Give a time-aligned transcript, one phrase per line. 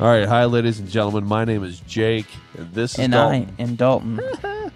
[0.00, 1.24] All right, hi, ladies and gentlemen.
[1.26, 3.52] My name is Jake, and this is and Dalton.
[3.58, 4.20] I am Dalton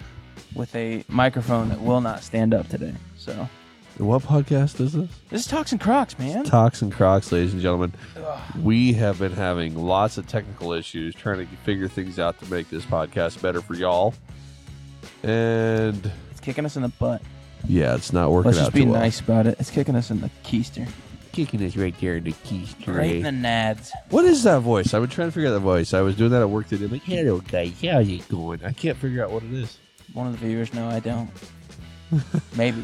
[0.54, 2.92] with a microphone that will not stand up today.
[3.16, 3.48] So
[3.98, 5.08] What podcast is this?
[5.30, 6.42] this is Talks and Crocs, man.
[6.42, 7.92] Talks and Crocs, ladies and gentlemen.
[8.60, 12.68] We have been having lots of technical issues trying to figure things out to make
[12.68, 14.14] this podcast better for y'all.
[15.22, 17.22] And It's kicking us in the butt.
[17.68, 19.00] yeah, it's not working Let's out just be too well.
[19.00, 19.56] nice about it.
[19.60, 20.88] It's kicking us in the keister.
[21.32, 22.74] Kicking us right there in the keys.
[22.86, 23.90] Right in the nads.
[24.10, 24.92] What is that voice?
[24.92, 25.94] I've been trying to figure out that voice.
[25.94, 26.84] I was doing that at work today.
[26.84, 27.80] I'm like, hello, guys.
[27.82, 28.62] How you going?
[28.64, 29.78] I can't figure out what it is.
[30.12, 31.30] One of the viewers know I don't.
[32.56, 32.82] Maybe.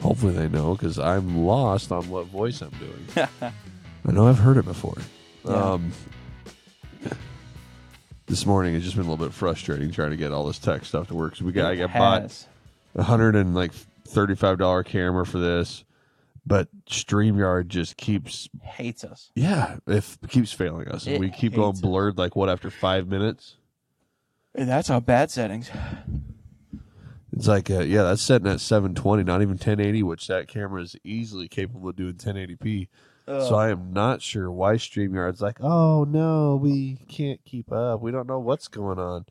[0.00, 3.28] Hopefully they know because I'm lost on what voice I'm doing.
[3.42, 4.98] I know I've heard it before.
[5.44, 5.54] Yeah.
[5.54, 5.92] Um,
[8.26, 10.84] this morning it's just been a little bit frustrating trying to get all this tech
[10.84, 11.34] stuff to work.
[11.34, 12.46] 'cause we got I It got bought has.
[12.96, 15.84] a hundred and like thirty five dollar camera for this,
[16.46, 19.30] but Streamyard just keeps Hates us.
[19.34, 21.06] yeah it keeps failing us.
[21.06, 21.82] It we keep going hates us.
[21.82, 23.56] blurred like what after five minutes.
[24.54, 25.70] Hey, That's all bad settings.
[27.32, 30.48] It's like uh, yeah that's setting at seven twenty, not even ten eighty, which that
[30.48, 32.88] camera is easily capable of doing ten eighty p.
[33.28, 38.00] So I am not sure why StreamYard's like, oh no, we can't keep up.
[38.00, 39.26] We don't know what's going on.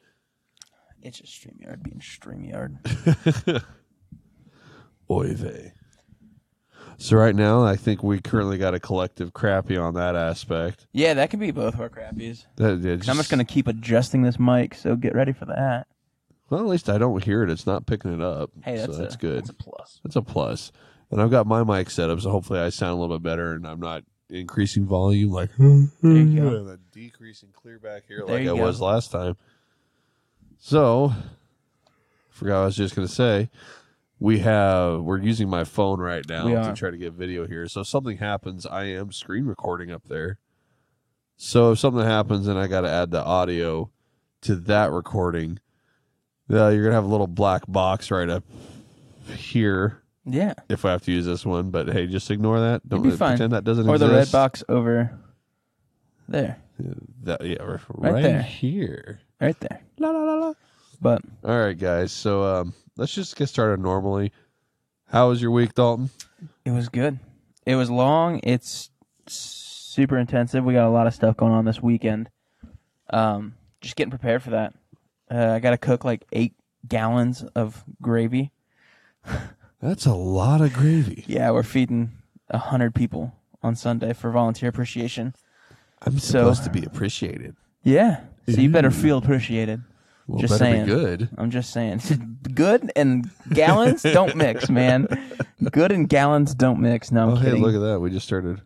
[1.02, 3.64] It's just StreamYard being StreamYard.
[5.10, 5.72] Oy vey.
[6.98, 10.88] So right now, I think we currently got a collective crappy on that aspect.
[10.94, 12.46] yeah, that could be both of our crappies.
[12.56, 15.34] That, yeah, 'Cause I'm just- just going to keep adjusting this mic, so get ready
[15.34, 15.88] for that.
[16.50, 17.50] Well, at least I don't hear it.
[17.50, 18.52] It's not picking it up.
[18.64, 19.38] Hey, that's, so that's a, good.
[19.40, 20.00] That's a plus.
[20.04, 20.72] That's a plus.
[21.12, 23.54] And I've got my mic set up, so hopefully I sound a little bit better,
[23.54, 26.12] and I'm not increasing volume like you go.
[26.12, 28.64] and then decreasing clear back here There like you I go.
[28.66, 29.36] was last time.
[30.60, 31.14] So,
[32.30, 33.50] forgot what I was just gonna say.
[34.20, 36.76] We have we're using my phone right now We to are.
[36.76, 37.68] try to get video here.
[37.68, 40.40] So if something happens, I am screen recording up there.
[41.38, 43.92] So if something happens and I got to add the audio
[44.42, 45.60] to that recording,
[46.50, 48.44] uh, you're gonna have a little black box right up
[49.36, 50.54] here Yeah.
[50.70, 51.72] if I have to use this one.
[51.72, 52.88] But hey, just ignore that.
[52.88, 54.04] Don't pretend that doesn't exist.
[54.04, 55.20] Or the red box over
[56.30, 56.58] there.
[57.24, 57.80] That yeah, Right
[58.14, 58.42] right, there.
[58.42, 59.20] here.
[59.42, 59.82] Right there.
[59.98, 60.54] La la la la.
[61.02, 62.12] But All right, guys.
[62.12, 64.32] So um, let's just get started normally.
[65.10, 66.10] How was your week, Dalton?
[66.66, 67.20] it was good.
[67.66, 68.40] It was long.
[68.44, 68.90] It's
[69.28, 70.64] super intensive.
[70.64, 72.30] We got a lot of stuff going on this weekend.
[73.12, 74.74] Um, just getting prepared for that.
[75.32, 76.54] Uh, I got to cook like eight
[76.88, 78.52] gallons of gravy.
[79.82, 81.24] That's a lot of gravy.
[81.28, 82.12] Yeah, we're feeding
[82.50, 83.34] a hundred people
[83.64, 85.34] on Sunday for volunteer appreciation.
[86.02, 87.56] I'm So- supposed to be appreciated.
[87.84, 89.84] Yeah, so you better feel appreciated.
[90.28, 90.86] Well, Just better saying.
[90.86, 91.30] be good.
[91.38, 92.02] I'm just saying,
[92.56, 95.08] good and gallons don't mix, man.
[95.72, 97.12] Good and gallons don't mix.
[97.12, 98.00] No, I'm oh, hey, look at that.
[98.00, 98.62] We just started.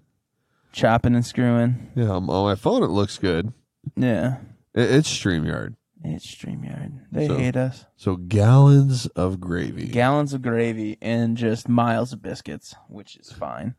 [0.72, 1.92] Chopping and screwing.
[1.96, 3.52] Yeah, on my phone it looks good.
[3.98, 4.38] Yeah,
[4.74, 5.76] It, it's Streamyard.
[6.04, 7.02] it's Streamyard.
[7.12, 7.86] They So- hate us.
[7.98, 9.88] So gallons of gravy.
[9.88, 13.76] Gallons of gravy and just miles of biscuits, which is fine.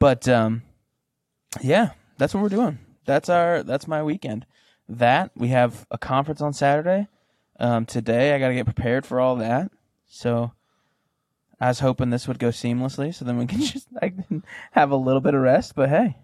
[0.00, 0.62] But um,
[1.60, 2.78] yeah, that's what we're doing.
[3.04, 3.62] That's our.
[3.62, 4.46] That's my weekend.
[4.88, 7.08] That we have a conference on Saturday.
[7.60, 9.70] Um, today I got to get prepared for all that.
[10.08, 10.52] So
[11.60, 14.90] I was hoping this would go seamlessly, so then we can just I can have
[14.90, 15.74] a little bit of rest.
[15.74, 16.16] But hey,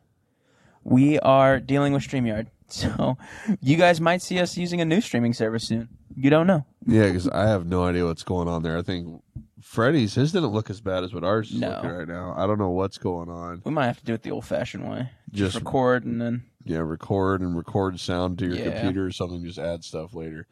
[0.82, 3.18] we are dealing with Streamyard, so
[3.60, 5.88] you guys might see us using a new streaming service soon.
[6.16, 6.64] You don't know.
[6.86, 8.78] yeah, because I have no idea what's going on there.
[8.78, 9.20] I think
[9.60, 11.70] Freddy's his didn't look as bad as what ours is No.
[11.70, 12.34] looking right now.
[12.36, 13.60] I don't know what's going on.
[13.64, 15.10] We might have to do it the old-fashioned way.
[15.32, 18.72] Just record and then yeah, record and record sound to your Yeah.
[18.72, 19.44] computer or something.
[19.44, 20.46] Just add stuff later.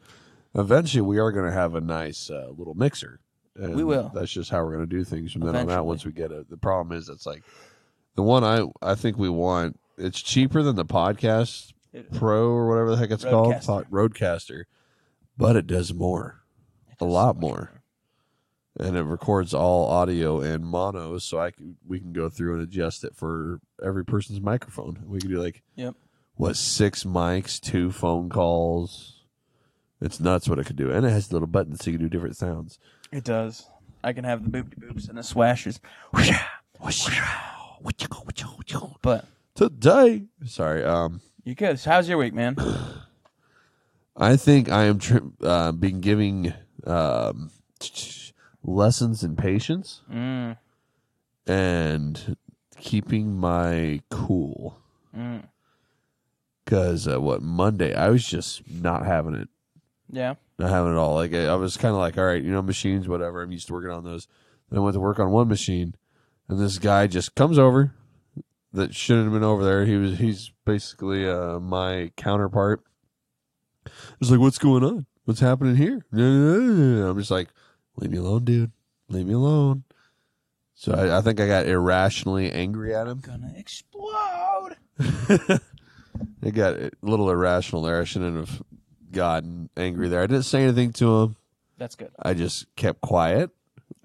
[0.55, 3.19] Eventually, we are going to have a nice uh, little mixer.
[3.57, 4.11] We will.
[4.13, 5.85] That's just how we're going to do things from then on out.
[5.85, 7.43] Once we get it, the problem is it's like
[8.15, 9.79] the one I I think we want.
[9.97, 11.71] It's cheaper than the podcast
[12.13, 13.65] Pro or whatever the heck it's called, RODECaster.
[13.67, 14.63] Pod- RODECaster,
[15.37, 16.41] but it does more,
[16.99, 17.83] a lot more,
[18.79, 22.63] and it records all audio and mono, so I can, we can go through and
[22.63, 25.03] adjust it for every person's microphone.
[25.05, 25.93] We can do like Yep.
[26.35, 29.21] What six mics, two phone calls.
[30.01, 32.09] It's nuts what it could do, and it has little buttons so you can do
[32.09, 32.77] different sounds.
[33.11, 33.67] It does.
[34.03, 35.79] I can have the boop boops and the swashes.
[39.01, 39.25] But
[39.55, 41.79] Today, sorry, um, you good.
[41.79, 42.55] So how's your week, man?
[44.17, 46.53] I think I am tri- uh, been giving
[46.85, 47.51] um,
[48.63, 50.57] lessons in patience Mm,
[51.47, 52.35] and
[52.79, 54.77] keeping my cool.
[55.15, 55.43] mm.
[56.65, 59.49] Because uh, what Monday, I was just not having it,
[60.09, 60.35] Yeah.
[60.57, 61.15] not having it all.
[61.15, 63.41] Like I, I was kind of like, all right, you know, machines, whatever.
[63.41, 64.27] I'm used to working on those.
[64.69, 65.95] Then I went to work on one machine,
[66.47, 67.93] and this guy just comes over,
[68.71, 69.85] that shouldn't have been over there.
[69.85, 72.81] He was he's basically uh, my counterpart.
[74.21, 75.05] It's like, what's going on?
[75.25, 76.05] What's happening here?
[76.13, 77.49] I'm just like,
[77.97, 78.71] leave me alone, dude.
[79.09, 79.83] Leave me alone.
[80.75, 83.19] So I, I think I got irrationally angry at him.
[83.19, 84.75] Gonna explode.
[86.43, 87.99] I got a little irrational there.
[88.01, 88.61] I shouldn't have
[89.11, 90.21] gotten angry there.
[90.21, 91.35] I didn't say anything to him.
[91.77, 92.11] That's good.
[92.19, 93.49] I just kept quiet.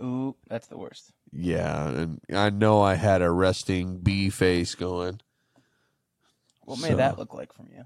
[0.00, 1.12] Ooh, that's the worst.
[1.32, 5.20] Yeah, and I know I had a resting bee face going.
[6.64, 7.84] What may So- that look like from you?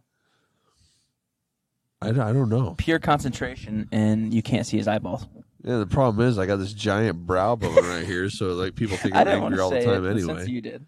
[2.00, 2.74] I, I don't know.
[2.78, 5.26] Pure concentration, and you can't see his eyeballs.
[5.62, 8.96] Yeah, the problem is I got this giant brow bone right here, so like people
[8.96, 10.46] think I I'm didn't want angry to all the time it, but anyway.
[10.48, 10.86] you did.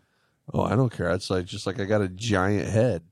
[0.52, 1.10] Oh, I don't care.
[1.10, 3.02] It's like just like I got a giant head.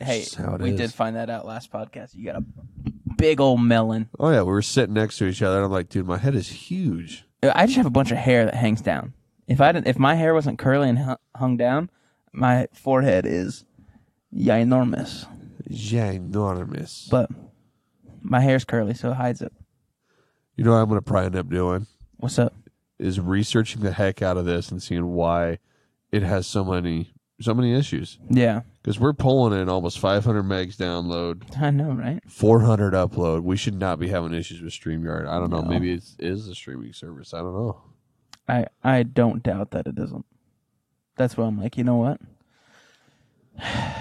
[0.00, 0.76] Hey, Just how it we is.
[0.78, 2.14] did find that out last podcast.
[2.14, 2.44] You got a
[3.16, 4.08] big old melon.
[4.18, 6.34] Oh yeah, we were sitting next to each other, and I'm like, dude, my head
[6.34, 7.24] is huge.
[7.42, 9.12] I just have a bunch of hair that hangs down.
[9.46, 11.90] If I didn't, if my hair wasn't curly and hung down,
[12.32, 13.64] my forehead is
[14.34, 15.26] ginormous.
[15.70, 17.08] Ginormous.
[17.10, 17.30] But
[18.22, 19.52] my hair's curly, so it hides it.
[20.56, 21.86] You know what I'm gonna probably end up doing
[22.16, 22.54] What's up?
[22.98, 25.58] is researching the heck out of this and seeing why
[26.12, 28.18] it has so many so many issues.
[28.30, 32.20] Yeah, Because we're pulling in almost 500 megs download, I know, right?
[32.28, 33.42] 400 upload.
[33.42, 35.26] We should not be having issues with StreamYard.
[35.26, 35.60] I don't know.
[35.62, 35.68] No.
[35.68, 37.34] Maybe it is a streaming service.
[37.34, 37.80] I don't know.
[38.48, 40.26] I I don't doubt that it isn't.
[41.16, 42.20] That's why I'm like, you know what?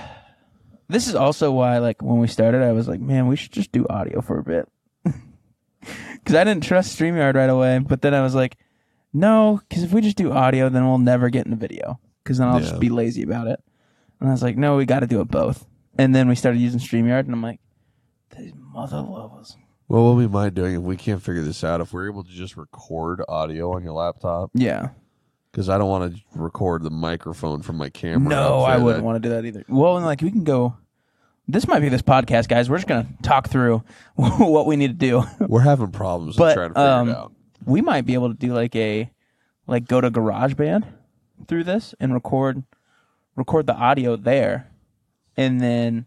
[0.90, 3.72] This is also why, like, when we started, I was like, man, we should just
[3.72, 4.70] do audio for a bit.
[5.80, 8.58] Because I didn't trust StreamYard right away, but then I was like,
[9.12, 12.00] no, because if we just do audio, then we'll never get into video.
[12.24, 12.68] Because then I'll Yeah.
[12.70, 13.60] just be lazy about it.
[14.20, 15.66] And I was like, no, we got to do it both.
[15.98, 17.60] And then we started using StreamYard, and I'm like,
[18.38, 19.58] these mother lovers.
[19.88, 22.32] Well, what we might doing if we can't figure this out, if we're able to
[22.32, 24.90] just record audio on your laptop, Yeah.
[25.52, 28.28] because I don't want to record the microphone from my camera.
[28.30, 29.64] No, I wouldn't want to do that either.
[29.68, 30.78] Well, and like we can go.
[31.48, 32.70] This might be this podcast, guys.
[32.70, 33.84] We're just gonna talk through
[34.16, 35.24] what we need to do.
[35.46, 37.34] We're having problems But, with trying to figure um, it out.
[37.66, 39.12] we might be able to do like a,
[39.68, 40.86] like go to GarageBand
[41.44, 42.64] through this and record,
[43.36, 44.70] record the audio there,
[45.38, 46.06] and then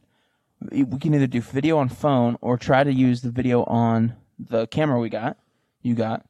[0.71, 4.67] we can either do video on phone or try to use the video on the
[4.67, 5.37] camera we got,
[5.83, 6.25] you got,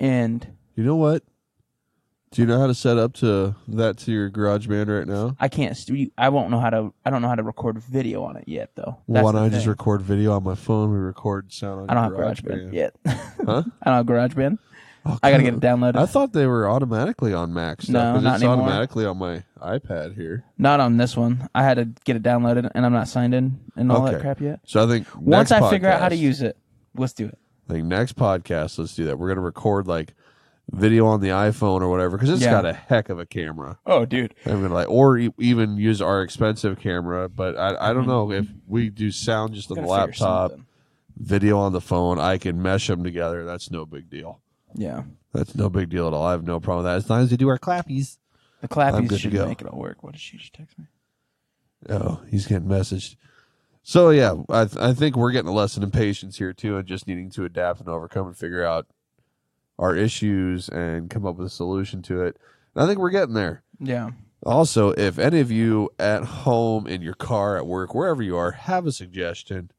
[0.00, 0.46] and
[0.76, 1.22] You know what?
[2.30, 5.36] Do you know how to set up to that to your garage band right now?
[5.38, 5.76] I can't.
[5.76, 6.94] st- I won't know how to.
[7.04, 8.96] I don't know how to record video on it yet, though.
[9.06, 9.68] That's why don't I just thing.
[9.70, 10.90] record video on my phone?
[10.90, 12.94] We record sound on I don't have your GarageBand yet.
[13.44, 13.64] Huh?
[13.82, 14.58] I don't have GarageBand.
[15.04, 15.96] Oh, I gotta get it downloaded.
[15.96, 17.92] I thought they were automatically on Mac stuff.
[17.92, 18.64] No, not it's anymore.
[18.66, 20.44] automatically on my iPad here.
[20.58, 21.48] Not on this one.
[21.54, 24.40] I had to get it downloaded, and I'm not signed in and all that crap
[24.40, 24.60] yet.
[24.64, 26.56] So I think Once next I figure out how to podcast- use it,
[26.96, 27.38] let's do it.
[27.68, 29.18] I think next podcast, let's do that.
[29.18, 30.14] We're gonna record like
[30.70, 32.52] video on the iPhone or whatever because it's Yeah.
[32.52, 33.78] got a heck of a camera.
[33.84, 34.34] Oh, dude.
[34.46, 37.28] I'm gonna like, or e- even use our expensive camera.
[37.28, 38.10] But I, I don't mm-hmm.
[38.10, 40.52] know if we do sound just on the laptop,
[41.16, 42.18] video on the phone.
[42.18, 43.44] I can mesh them together.
[43.44, 44.41] That's no big deal.
[44.74, 45.02] Yeah.
[45.32, 46.26] That's no big deal at all.
[46.26, 46.96] I have no problem with that.
[46.96, 48.18] As long as we do our clappies.
[48.60, 49.46] The I'm clappies to should go.
[49.46, 50.02] make it all work.
[50.02, 50.86] What did she just text me?
[51.88, 53.16] Oh, he's getting messaged.
[53.82, 56.86] So yeah, I th- I think we're getting a lesson in patience here too, and
[56.86, 58.86] just needing to adapt and overcome and figure out
[59.78, 62.36] our issues and come up with a solution to it.
[62.74, 63.64] And I think we're getting there.
[63.80, 64.10] Yeah.
[64.44, 68.52] Also, if any of you at home, in your car, at work, wherever you are,
[68.52, 69.70] have a suggestion,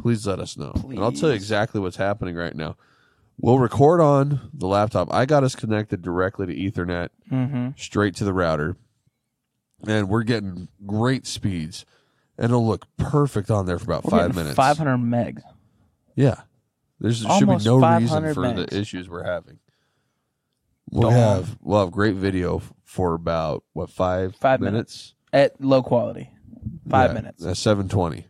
[0.00, 0.72] please let us know.
[0.74, 1.42] And I'll tell you Please.
[1.42, 2.76] exactly what's happening right now.
[3.40, 5.12] We'll record on the laptop.
[5.12, 7.68] I got us connected directly to Ethernet, Mm-hmm.
[7.76, 8.76] straight to the router,
[9.86, 11.84] and we're getting great speeds.
[12.36, 14.54] And it'll look perfect on there for about five minutes.
[14.54, 15.42] 500 megs.
[16.14, 16.42] Yeah.
[17.00, 18.70] There's there Almost should be no reason for megs.
[18.70, 19.58] the issues we're having.
[20.90, 21.12] We'll Don't.
[21.12, 25.14] have we'll have great video for about what five Five minutes.
[25.32, 26.30] At low quality.
[26.88, 27.44] Five Yeah, minutes.
[27.44, 28.26] At seven twenty.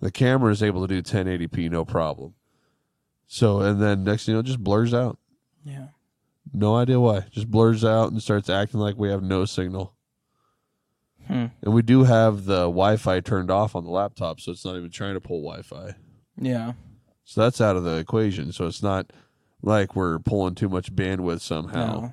[0.00, 2.34] The camera is able to do ten eighty p no problem.
[3.26, 5.18] So and then next thing you know, it just blurs out.
[5.64, 5.88] Yeah.
[6.52, 7.20] No idea why.
[7.30, 9.94] Just blurs out and starts acting like we have no signal.
[11.26, 11.46] Hmm.
[11.62, 14.90] And we do have the Wi-Fi turned off on the laptop, so it's not even
[14.90, 15.96] trying to pull Wi-Fi.
[16.40, 16.74] Yeah.
[17.24, 18.52] So that's out of the equation.
[18.52, 19.12] So it's not
[19.60, 21.86] like we're pulling too much bandwidth somehow.
[22.00, 22.12] No.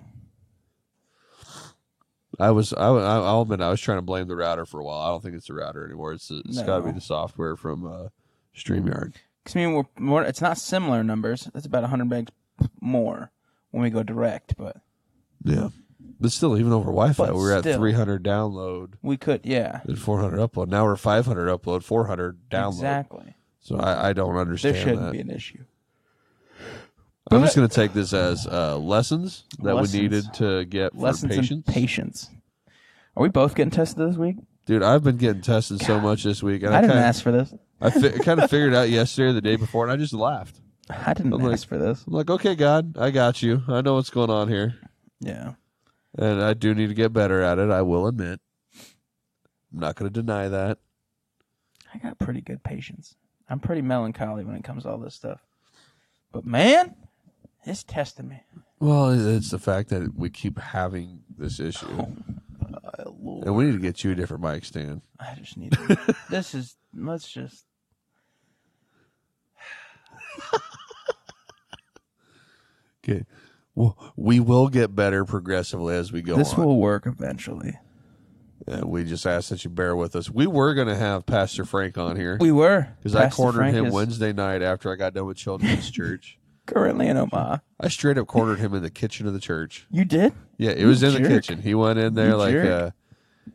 [2.39, 4.84] I was I, I- I'll admit I was trying to blame the router for a
[4.84, 5.00] while.
[5.00, 6.13] I don't think it's the router anymore.
[6.13, 8.08] It's it's got to be the software from uh,
[8.58, 9.13] Streamyard.
[9.43, 10.23] Because I mean, we're more.
[10.23, 11.50] It's not similar numbers.
[11.53, 12.29] It's about 100 megs
[12.79, 13.31] more
[13.71, 14.77] when we go direct, but
[15.43, 15.69] Yeah,
[16.19, 17.77] but still, even over Wi-Fi, But we were at still.
[17.79, 19.41] 300 download we could.
[19.43, 19.81] Yeah.
[19.85, 20.67] and 400 upload.
[20.69, 22.69] Now we're 500 upload, 400 download.
[22.69, 23.35] Exactly.
[23.59, 24.75] So I, I don't understand.
[24.75, 25.12] There understand shouldn't that.
[25.12, 25.63] be an issue.
[27.31, 29.93] I'm just going to take this as uh, lessons that Lessons.
[29.95, 31.51] we needed to get for Lessons patience.
[31.51, 32.29] in patience.
[33.15, 34.35] Are we both getting tested this week?
[34.65, 37.22] Dude, I've been getting tested so much this week, and I I, didn't kind ask
[37.22, 37.53] for this.
[37.82, 40.60] I fi- kind of figured out yesterday or the day before, and I just laughed.
[40.89, 42.03] I didn't I'm like- ask for this.
[42.08, 43.63] I'm like, okay, God, I got you.
[43.67, 44.75] I know what's going on here,
[45.20, 45.53] Yeah.
[46.17, 47.70] and I do need to get better at it.
[47.70, 48.39] I will admit.
[49.74, 50.77] I'm not going to deny that.
[51.93, 53.15] I got pretty good patience.
[53.50, 55.41] I'm pretty melancholy when it comes to all this stuff.
[56.32, 56.96] But man,
[57.65, 58.43] it's testing me.
[58.79, 62.05] Well, it's the fact that we keep having this issue, Uh,
[63.19, 63.45] Lord.
[63.45, 65.01] and we need to get you a different mic stand.
[65.19, 67.65] I just need to, this is let's just
[73.03, 73.25] Okay.
[73.75, 76.65] Well, we will get better progressively as we go this on.
[76.65, 77.77] will work eventually.
[78.65, 80.29] And we just ask that you bear with us.
[80.29, 83.57] We were going to have Pastor Frank on here We were because I Pastor cornered
[83.57, 86.37] Frank him is Wednesday night after I got done with children's church.
[86.65, 87.58] Currently in Omaha.
[87.79, 89.86] I straight up cornered him in the kitchen of the church.
[89.91, 90.34] You did?
[90.58, 91.29] Yeah, it was in the jerk.
[91.29, 91.62] kitchen.
[91.62, 92.70] He went in there You like jerk.
[92.70, 92.91] uh,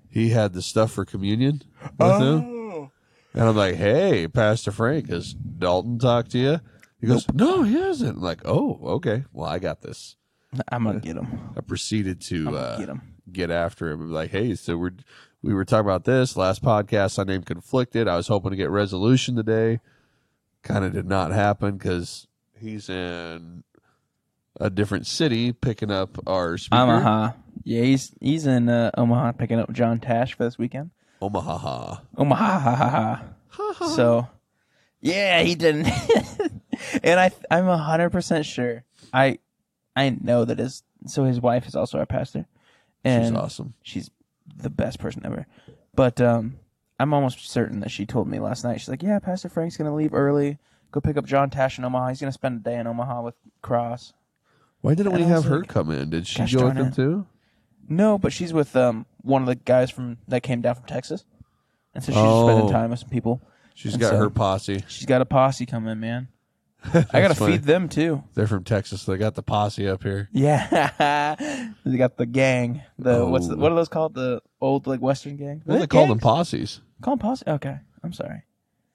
[0.09, 1.63] he had the stuff for communion
[1.99, 2.91] with him.
[3.35, 6.61] And I'm like, hey, Pastor Frank, has Dalton talked to you?
[7.01, 8.17] He goes, no, he hasn't.
[8.17, 9.25] I'm like, oh, okay.
[9.33, 10.17] Well, I got this.
[10.73, 11.51] I'm gonna get him.
[11.57, 13.03] I proceeded to uh, get him.
[13.31, 14.11] get after him.
[14.11, 14.93] Like, hey, so we're
[15.43, 17.19] we were talking about this last podcast.
[17.19, 18.09] I named conflicted.
[18.09, 19.81] I was hoping to get resolution today.
[20.63, 22.28] Kind of did not happen because
[22.61, 23.65] he's in
[24.61, 26.83] a different city picking up our speaker.
[26.83, 27.33] Omaha.
[27.65, 30.91] Yeah, he's he's in uh, Omaha picking up John Tash for this weekend.
[31.21, 31.97] Omaha.
[32.17, 33.23] Omaha.
[33.95, 34.29] so,
[35.01, 35.87] yeah, he didn't.
[37.03, 38.85] and I I'm hundred percent sure.
[39.13, 39.39] I
[39.97, 42.47] I know that his so his wife is also our pastor,
[43.05, 43.75] and She's awesome.
[43.83, 44.11] she's
[44.57, 45.47] the best person ever.
[45.95, 46.59] But um,
[46.99, 48.81] I'm almost certain that she told me last night.
[48.81, 50.59] She's like, "Yeah, Pastor Frank's gonna leave early,
[50.91, 52.09] go pick up John Tash in Omaha.
[52.09, 54.13] He's gonna spend a day in Omaha with Cross."
[54.81, 56.11] Why didn't we And I have was her like, come in?
[56.11, 56.95] Did she gosh go with darn them it.
[56.95, 57.27] too?
[57.89, 61.25] No, but she's with um one of the guys from that came down from Texas,
[61.95, 62.73] and so she's just spending Oh.
[62.73, 63.41] time with some people.
[63.75, 64.85] She's And got so- her posse.
[64.89, 66.29] She's got a posse coming, man.
[66.85, 67.53] I gotta That's funny.
[67.55, 68.23] feed them too.
[68.35, 69.05] They're from Texas.
[69.05, 70.29] They got the posse up here.
[70.33, 71.35] Yeah,
[71.85, 72.83] they got the gang.
[73.01, 73.59] The what's the, Oh.
[73.59, 74.15] what are those called?
[74.15, 75.63] The old like Western gang.
[75.67, 76.23] Well, they call them gangs?
[76.23, 76.81] posses.
[77.03, 77.45] Call them posse.
[77.49, 78.43] Okay, I'm sorry.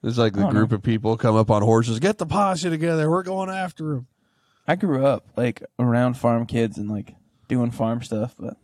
[0.04, 1.98] It's like the group of people come up on horses.
[1.98, 3.10] Get the posse together.
[3.10, 4.06] We're going after them.
[4.68, 7.14] I grew up like around farm kids and like
[7.48, 8.56] doing farm stuff, but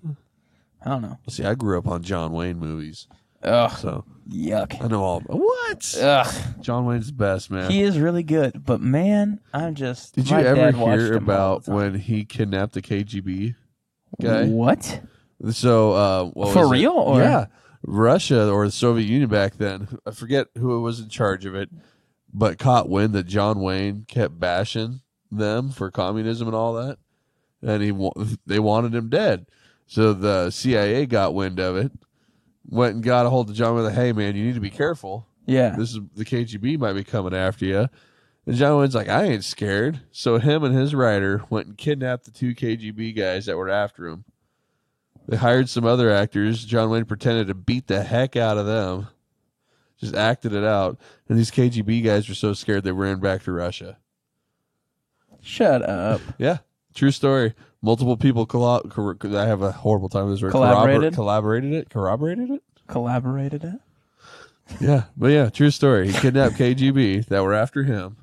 [0.85, 1.19] I don't know.
[1.29, 3.07] See, I grew up on John Wayne movies,
[3.43, 4.83] Ugh, so yuck.
[4.83, 5.21] I know all.
[5.21, 5.95] What?
[6.01, 7.71] Ugh, John Wayne's the best man.
[7.71, 10.15] he is really good, but man, I'm just.
[10.15, 13.55] Did you ever hear about when he kidnapped the KGB
[14.21, 14.47] guy?
[14.47, 15.01] What?
[15.51, 17.47] So, uh, what For real, or- yeah,
[17.83, 19.99] Russia or the Soviet Union back then.
[20.07, 21.71] I forget who was in charge of it,
[22.33, 26.99] but caught wind that John Wayne kept bashing them for communism and all that,
[27.63, 29.47] and he they wanted him dead.
[29.87, 31.93] So the CIA got wind of it,
[32.69, 33.85] went and got a hold of John Wayne.
[33.85, 35.27] Like, hey man, you need to be careful.
[35.47, 35.75] Yeah.
[35.77, 37.89] This is the KGB might be coming after you.
[38.47, 40.01] And John Wayne's like, I ain't scared.
[40.13, 44.07] So him and his writer went and kidnapped the two KGB guys that were after
[44.07, 44.25] him.
[45.31, 46.65] They hired some other actors.
[46.65, 49.07] John Wayne pretended to beat the heck out of them.
[49.99, 50.99] Just acted it out.
[51.29, 53.99] And these KGB guys were so scared they ran back to Russia.
[55.41, 56.21] Shut up.
[56.39, 56.59] Yeah.
[56.95, 57.55] True story.
[57.81, 58.83] Multiple people cor-
[59.25, 60.51] I have a horrible time with this word.
[60.51, 61.13] Collaborated?
[61.13, 61.91] Corrobor- collaborated it?
[61.91, 62.63] Corroborated it?
[62.89, 63.81] Collaborated it.
[64.81, 65.05] Yeah.
[65.17, 66.11] But yeah, true story.
[66.11, 68.17] He kidnapped KGB that were after him.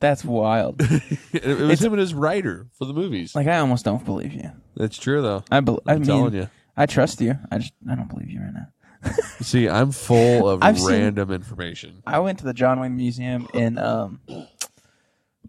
[0.00, 0.76] That's wild.
[0.80, 3.34] it, it was It's- him and his writer for the movies.
[3.34, 4.50] like I almost don't believe you.
[4.76, 5.44] That's true though.
[5.50, 6.48] I bel I I'm mean, telling you.
[6.76, 7.38] I trust you.
[7.50, 9.12] I just I don't believe you right now.
[9.40, 12.02] See, I'm full of I've seen- random information.
[12.06, 14.20] I went to the John Wayne Museum in um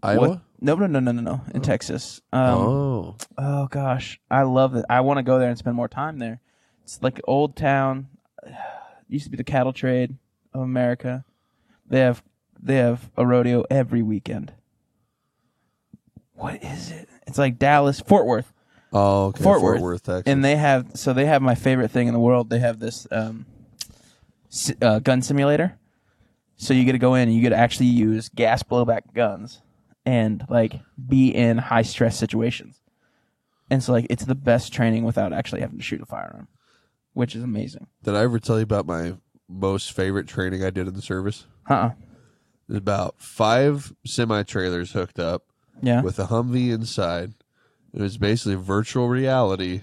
[0.02, 0.28] Iowa.
[0.28, 1.40] what- No, no, no, no, no, no.
[1.54, 2.20] In Texas.
[2.32, 4.84] Um, oh, oh gosh, I love it.
[4.88, 6.40] I want to go there and spend more time there.
[6.84, 8.08] It's like old town.
[9.08, 10.16] Used to be the cattle trade
[10.54, 11.24] of America.
[11.88, 12.22] They have
[12.60, 14.52] they have a rodeo every weekend.
[16.34, 17.08] What is it?
[17.26, 18.52] It's like Dallas, Fort Worth.
[18.92, 19.42] oh, okay.
[19.42, 19.82] Fort Fort, Worth.
[19.82, 20.30] Worth, Texas.
[20.32, 22.50] and they have so they have my favorite thing in the world.
[22.50, 23.46] They have this um,
[24.48, 25.78] si- uh, gun simulator.
[26.56, 29.60] So you get to go in and you get to actually use gas blowback guns
[30.06, 32.80] and like be in high stress situations.
[33.70, 36.48] And so like it's the best training without actually having to shoot a firearm,
[37.12, 37.88] which is amazing.
[38.04, 39.14] Did I ever tell you about my
[39.48, 41.46] most favorite training I did in the service?
[41.68, 41.90] Uh-uh.
[42.68, 45.44] There's about five semi trailers hooked up
[45.82, 46.02] Yeah.
[46.02, 47.34] with a Humvee inside.
[47.94, 49.82] It was basically virtual reality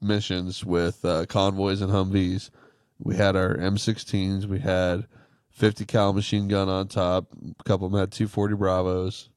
[0.00, 2.50] missions with uh, convoys and Humvees.
[2.98, 4.46] We had our M16s.
[4.46, 5.06] We had
[5.50, 7.26] 50 cal machine gun on top.
[7.58, 9.28] A couple of them had 240 Bravos.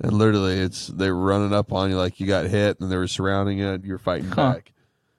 [0.00, 2.96] And literally, it's they were running up on you like you got hit, and they
[2.96, 3.68] were surrounding you.
[3.68, 4.54] and You're fighting Huh.
[4.54, 4.72] back,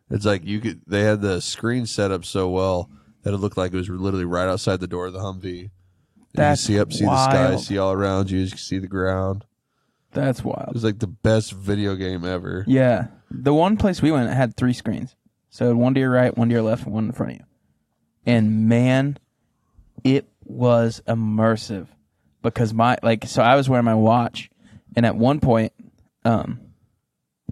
[0.10, 0.82] It's like you could.
[0.86, 2.90] They had the screen set up so well
[3.24, 5.70] that it looked like it was literally right outside the door of the Humvee.
[6.34, 8.40] That's you see up, see the sky, see all around you.
[8.40, 9.46] You can see the ground.
[10.12, 10.70] That's wild.
[10.70, 12.64] It was like the best video game ever.
[12.68, 13.08] Yeah.
[13.32, 15.16] The one place we went it had three screens.
[15.50, 17.46] So one to your right, one to your left, and one in front of you.
[18.26, 19.18] And man,
[20.04, 21.88] it was immersive
[22.42, 24.50] because my like so I was wearing my watch
[24.96, 25.74] and at one point
[26.26, 26.60] um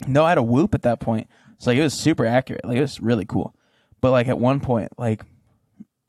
[0.08, 1.28] no I had a whoop at that point.
[1.58, 2.66] So like it was super accurate.
[2.66, 3.56] Like it was really cool.
[4.02, 5.24] But like at one point like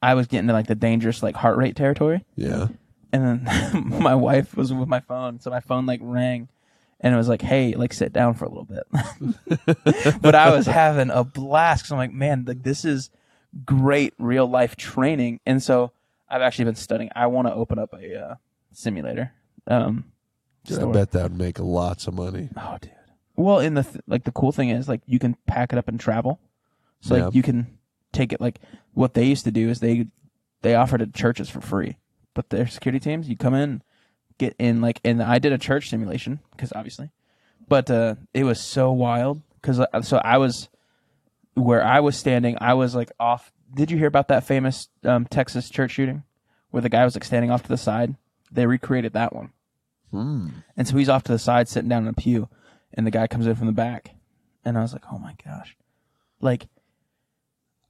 [0.02, 2.68] I was getting to like the dangerous like heart rate territory Yeah.
[3.12, 6.48] and then my wife was with my phone, so my phone like rang,
[7.00, 8.84] and it was like, "Hey, like sit down for a little bit."
[10.20, 11.84] but I was having a blast.
[11.84, 13.10] Cause I'm like, man, like this is
[13.64, 15.92] great real life training, and so
[16.28, 17.10] I've actually been studying.
[17.14, 18.34] I want to open up a uh,
[18.72, 19.32] simulator.
[19.66, 20.04] Um,
[20.64, 22.48] Dude, I bet that would make lots of money.
[22.56, 22.92] Oh, dude.
[23.36, 25.88] Well, in the th- like the cool thing is like you can pack it up
[25.88, 26.38] and travel.
[27.00, 27.30] So like Yeah.
[27.32, 27.78] you can
[28.12, 28.60] take it like
[28.92, 30.06] what they used to do is they
[30.62, 31.98] they offered it to churches for free.
[32.34, 33.82] But their security teams, you come in,
[34.38, 37.10] get in like and I did a church simulation because obviously.
[37.68, 40.68] But uh it was so wild cuz so I was
[41.54, 45.26] where I was standing, I was like off Did you hear about that famous um,
[45.26, 46.24] Texas church shooting
[46.70, 48.16] where the guy was like standing off to the side?
[48.50, 49.52] They recreated that one.
[50.10, 50.48] Hmm.
[50.76, 52.48] And so he's off to the side, sitting down in a pew,
[52.92, 54.10] and the guy comes in from the back,
[54.62, 55.74] and I was like, "Oh my gosh!"
[56.40, 56.68] Like,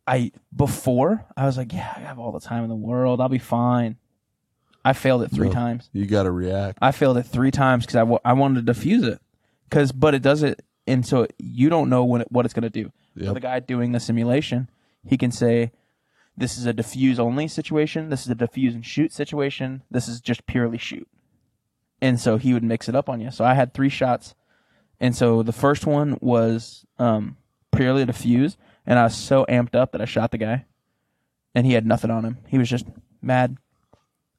[0.07, 3.21] I before I was like, "Yeah, I have all the time in the world.
[3.21, 3.97] I'll be fine."
[4.85, 5.55] I failed it three No.
[5.55, 5.89] times.
[5.93, 6.79] You got to react.
[6.83, 9.21] I failed it three times because I, I wanted to defuse it,
[9.71, 12.63] because but it does it, and so you don't know when it, what it's going
[12.65, 12.91] to do.
[13.15, 13.35] Yep.
[13.35, 14.69] The guy doing the simulation,
[15.07, 15.71] he can say,
[16.37, 18.09] "This is a diffuse only situation.
[18.09, 19.83] This is a diffuse and shoot situation.
[19.91, 21.07] This is just purely shoot."
[22.01, 23.31] And so he would mix it up on you.
[23.31, 24.35] So I had three shots,
[24.99, 27.37] and so the first one was um,
[27.71, 28.57] purely diffuse,
[28.87, 30.65] and I was so amped up that I shot the guy,
[31.55, 32.39] and he had nothing on him.
[32.49, 32.87] He was just
[33.21, 33.57] mad,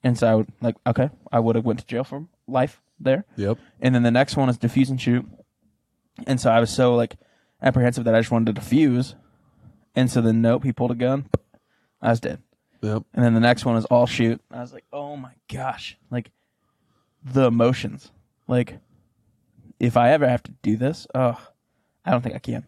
[0.04, 3.26] and so I would like, okay, I would have went to jail for life there.
[3.36, 3.58] Yep.
[3.82, 5.26] And then the next one is defuse and shoot.
[6.28, 7.16] And so I was so like
[7.62, 9.16] apprehensive that I just wanted to defuse.
[9.96, 11.30] And so then nope, he pulled a gun.
[12.02, 12.42] I was dead.
[12.82, 13.04] Yep.
[13.14, 14.42] And then the next one is all shoot.
[14.52, 15.98] I was like, oh my gosh.
[16.12, 16.32] Like
[17.24, 18.12] the emotions.
[18.48, 18.80] Like
[19.80, 21.40] if I ever have to do this, oh
[22.06, 22.66] I don't think I can.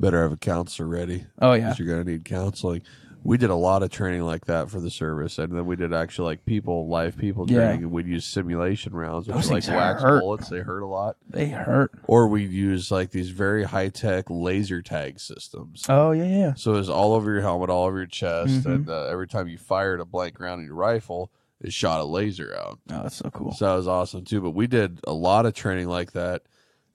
[0.00, 1.26] Better have a counselor ready.
[1.40, 1.74] Oh yeah.
[1.78, 2.82] you're going to need counseling.
[3.22, 5.92] We did a lot of training like that for the service, and then we did
[5.92, 7.58] actually like people, live people Yeah.
[7.66, 10.20] training, and we'd use simulation rounds, which Those are like wax hurt.
[10.22, 10.48] bullets.
[10.48, 11.16] They hurt a lot.
[11.28, 11.92] They hurt.
[12.06, 15.84] Or we'd use like these very high tech laser tag systems.
[15.86, 16.54] Oh yeah, yeah.
[16.54, 18.74] So it's all over your helmet, all over your chest, Mhm.
[18.74, 22.04] and uh, every time you fired a blank round in your rifle, it shot a
[22.04, 22.78] laser out.
[22.90, 23.52] Oh, that's so cool.
[23.52, 24.40] So that was awesome too.
[24.40, 26.40] But we did a lot of training like that,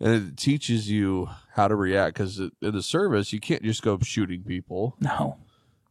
[0.05, 3.97] and it teaches you how to react because in the service you can't just go
[4.01, 4.95] shooting people.
[4.99, 5.37] No.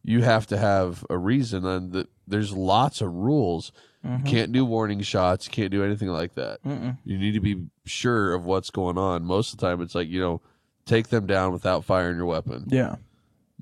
[0.03, 3.71] You have to have a reason, and the, there's lots of rules.
[4.05, 4.19] Mhm.
[4.19, 5.47] You can't do warning shots.
[5.47, 6.63] You can't do anything like that.
[6.63, 6.97] Mm-mm.
[7.03, 9.23] You need to be sure of what's going on.
[9.25, 10.41] Most of the time, it's like you know,
[10.85, 12.65] take them down without firing your weapon.
[12.67, 12.97] Yeah.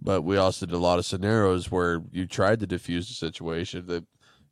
[0.01, 3.85] But we also did a lot of scenarios where you tried to defuse the situation.
[3.87, 4.03] That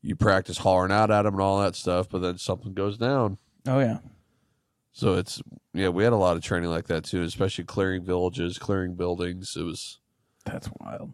[0.01, 3.37] you practice hollering out at them and all that stuff, but then something goes down.
[3.67, 3.97] Oh yeah.
[4.93, 5.41] So it's
[5.73, 9.55] yeah, we had a lot of training like that too, especially clearing villages, clearing buildings.
[9.55, 9.99] It was
[10.45, 11.11] That's wild.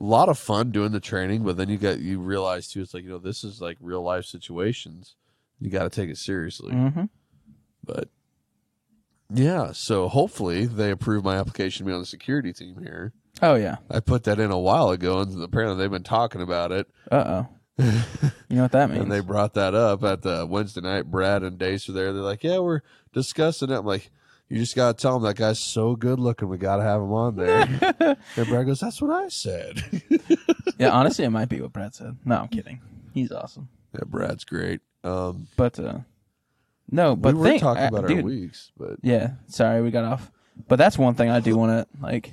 [0.00, 2.94] a lot of fun doing the training, but then you got you realize too, it's
[2.94, 5.14] like you know this is like real life situations.
[5.60, 6.72] You got to take it seriously.
[6.72, 7.04] Mm-hmm.
[7.84, 8.08] But
[9.32, 13.12] yeah, so hopefully they approve my application to be on the security team here.
[13.40, 13.76] Oh yeah.
[13.88, 16.88] I put that in a while ago, and apparently they've been talking about it.
[17.10, 17.48] Uh oh.
[17.78, 19.02] You know what that means?
[19.02, 21.10] And they brought that up at the Wednesday night.
[21.10, 22.12] Brad and Dace were there.
[22.12, 22.82] They're like, "Yeah, we're
[23.12, 24.10] discussing it." I'm like,
[24.48, 26.48] "You just gotta tell him that guy's so good looking.
[26.48, 29.82] We gotta have him on there." and Brad goes, "That's what I said."
[30.78, 32.16] yeah, honestly, it might be what Brad said.
[32.24, 32.80] No, I'm kidding.
[33.14, 33.68] He's awesome.
[33.94, 34.80] yeah, Brad's great.
[35.04, 35.98] Um, But uh
[36.90, 39.90] no, but we were think- talking uh, about dude, our weeks, but Yeah, sorry, we
[39.90, 40.30] got off.
[40.68, 42.32] But that's one thing I do want to like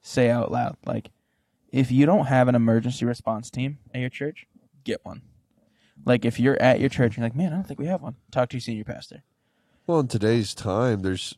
[0.00, 0.76] say out loud.
[0.86, 1.10] Like,
[1.72, 4.46] if you don't have an emergency response team at your church,
[4.84, 5.22] get one.
[6.04, 8.02] Like, if you're at your church, and you're like, man, I don't think we have
[8.02, 8.14] one.
[8.30, 9.22] Talk to your senior pastor.
[9.86, 11.36] well, in today's time, there's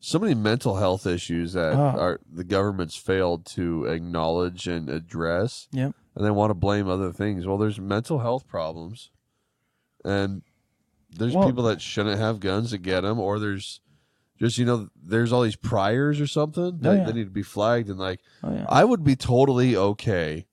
[0.00, 1.98] so many mental health issues that Oh.
[1.98, 5.68] are the government's failed to acknowledge and address.
[5.72, 5.94] Yep.
[6.14, 7.46] and they want to blame other things.
[7.46, 9.10] Well, there's mental health problems,
[10.04, 10.42] and
[11.10, 13.80] there's Well- people that shouldn't have guns that get them, or there's
[14.38, 17.04] just you know there's all these priors or something that, Oh, yeah.
[17.04, 17.88] that need to be flagged.
[17.88, 18.66] And like, Oh yeah.
[18.68, 20.46] I would be totally okay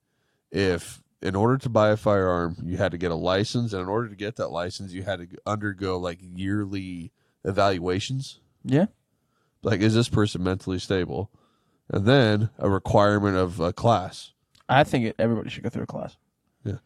[0.51, 3.87] if, in order to buy a firearm, you had to get a license, and in
[3.89, 7.11] order to get that license, you had to undergo like yearly
[7.43, 8.39] evaluations.
[8.63, 8.85] Yeah.
[9.63, 11.31] Like, is this person mentally stable?
[11.91, 14.31] and then a requirement of a class.
[14.67, 16.17] I think it, everybody should go through a class.
[16.65, 16.79] I You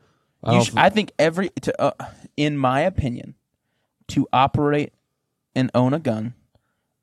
[0.43, 1.91] don't sh- I think every, to, uh,
[2.38, 3.35] in my opinion,
[4.09, 4.91] to operate
[5.55, 6.33] and own a gun,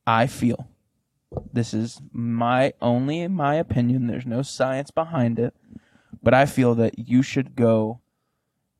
[0.07, 0.69] I feel
[1.53, 4.07] this is my only my opinion.
[4.07, 5.55] There's no science behind it,
[6.23, 8.01] but I feel that you should go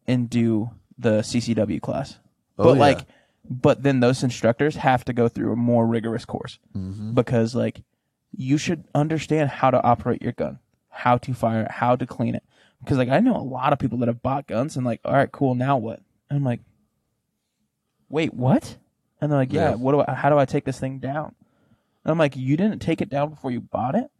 [0.07, 2.19] and do the CCW class.
[2.59, 2.81] Oh, but yeah.
[2.81, 3.01] like,
[3.49, 7.15] but then those instructors have to go through a more rigorous course Mhm.
[7.15, 7.83] because like
[8.33, 10.59] you should understand how to operate your gun,
[10.89, 12.45] how to fire it, how to clean it.
[12.81, 15.13] Because like I know a lot of people that have bought guns and like, all
[15.15, 16.01] right, cool, now what?
[16.31, 16.61] And I'm like,
[18.09, 18.77] wait, what?
[19.21, 19.75] And they're like, yeah, Yeah.
[19.77, 20.15] what do I?
[20.15, 21.35] How do I take this thing down?
[22.05, 24.11] And I'm like, you didn't take it down before you bought it.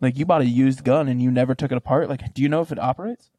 [0.00, 2.08] Like you bought a used gun and you never took it apart.
[2.08, 3.30] Like, do you know if it operates?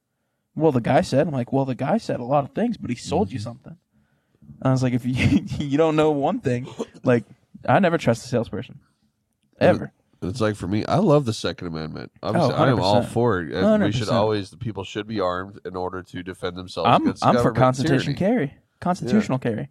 [0.56, 1.28] Well, the guy said.
[1.28, 3.44] I'm like, well, the guy said a lot of things, but he sold you mm-hmm.
[3.44, 3.78] something.
[4.62, 5.14] I was like, if you
[5.58, 6.68] you don't know one thing,
[7.04, 7.24] like
[7.68, 8.80] I never trust a salesperson,
[9.60, 9.94] ever.
[10.22, 12.12] It's like for me, I love the Second Amendment.
[12.22, 13.06] Obviously, Oh, I am all 100%.
[13.08, 13.54] for it.
[13.54, 14.12] And we should 100%.
[14.12, 17.52] always, the people should be armed in order to defend themselves I'm against I'm for
[17.52, 18.50] government constitution tyranny.
[18.50, 19.70] carry, constitutional carry.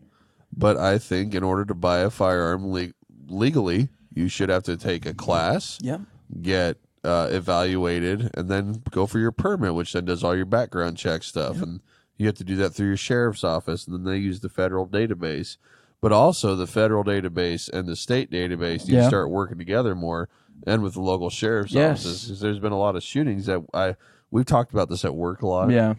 [0.57, 2.93] But I think in order to buy a firearm le-
[3.29, 6.01] legally, you should have to take a class, Yep.
[6.43, 10.97] get uh, evaluated, and then go for your permit, which then does all your background
[10.97, 11.63] check stuff.
[11.63, 11.81] And
[12.17, 14.87] you have to do that through your sheriff's office, and then they use the federal
[14.87, 15.57] database.
[16.01, 19.03] But also, the federal database and the state database need Yeah.
[19.03, 20.29] to start working together more,
[20.67, 22.01] and with the local sheriff's Yes.
[22.01, 22.29] offices.
[22.29, 23.95] 'cause there's been a lot of shootings that I
[24.31, 25.95] we've talked about this at work a lot Yeah.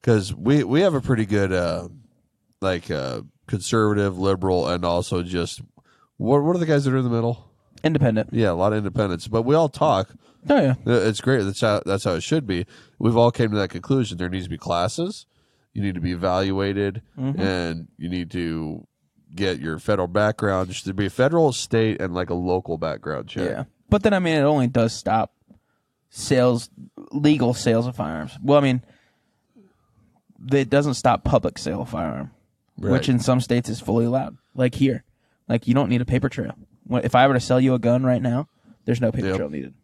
[0.00, 1.88] because we we have a pretty good uh
[2.60, 5.60] like uh conservative liberal and also just
[6.16, 7.50] what what are the guys that are in the middle
[7.84, 8.30] Independent.
[8.32, 10.10] yeah a lot of independents but we all talk
[10.48, 10.74] Oh yeah.
[10.86, 12.66] Uh, it's great that's how that's how it should be
[12.98, 15.26] we've all came to that conclusion there needs to be classes
[15.72, 17.40] you need to be evaluated Mm-hmm.
[17.40, 18.86] and you need to
[19.34, 23.28] get your federal background there should be a federal state and like a local background
[23.28, 23.64] check Yeah.
[23.90, 25.32] But then I mean, it only does stop
[26.10, 26.70] sales,
[27.12, 28.36] legal sales of firearms.
[28.42, 28.82] Well, I mean,
[30.52, 32.30] it doesn't stop public sale of firearm,
[32.78, 32.92] Right.
[32.92, 34.36] which in some states is fully allowed.
[34.54, 35.04] Like here,
[35.48, 36.54] like you don't need a paper trail.
[36.90, 38.48] If I were to sell you a gun right now,
[38.84, 39.36] there's no paper Yep.
[39.36, 39.74] trail needed.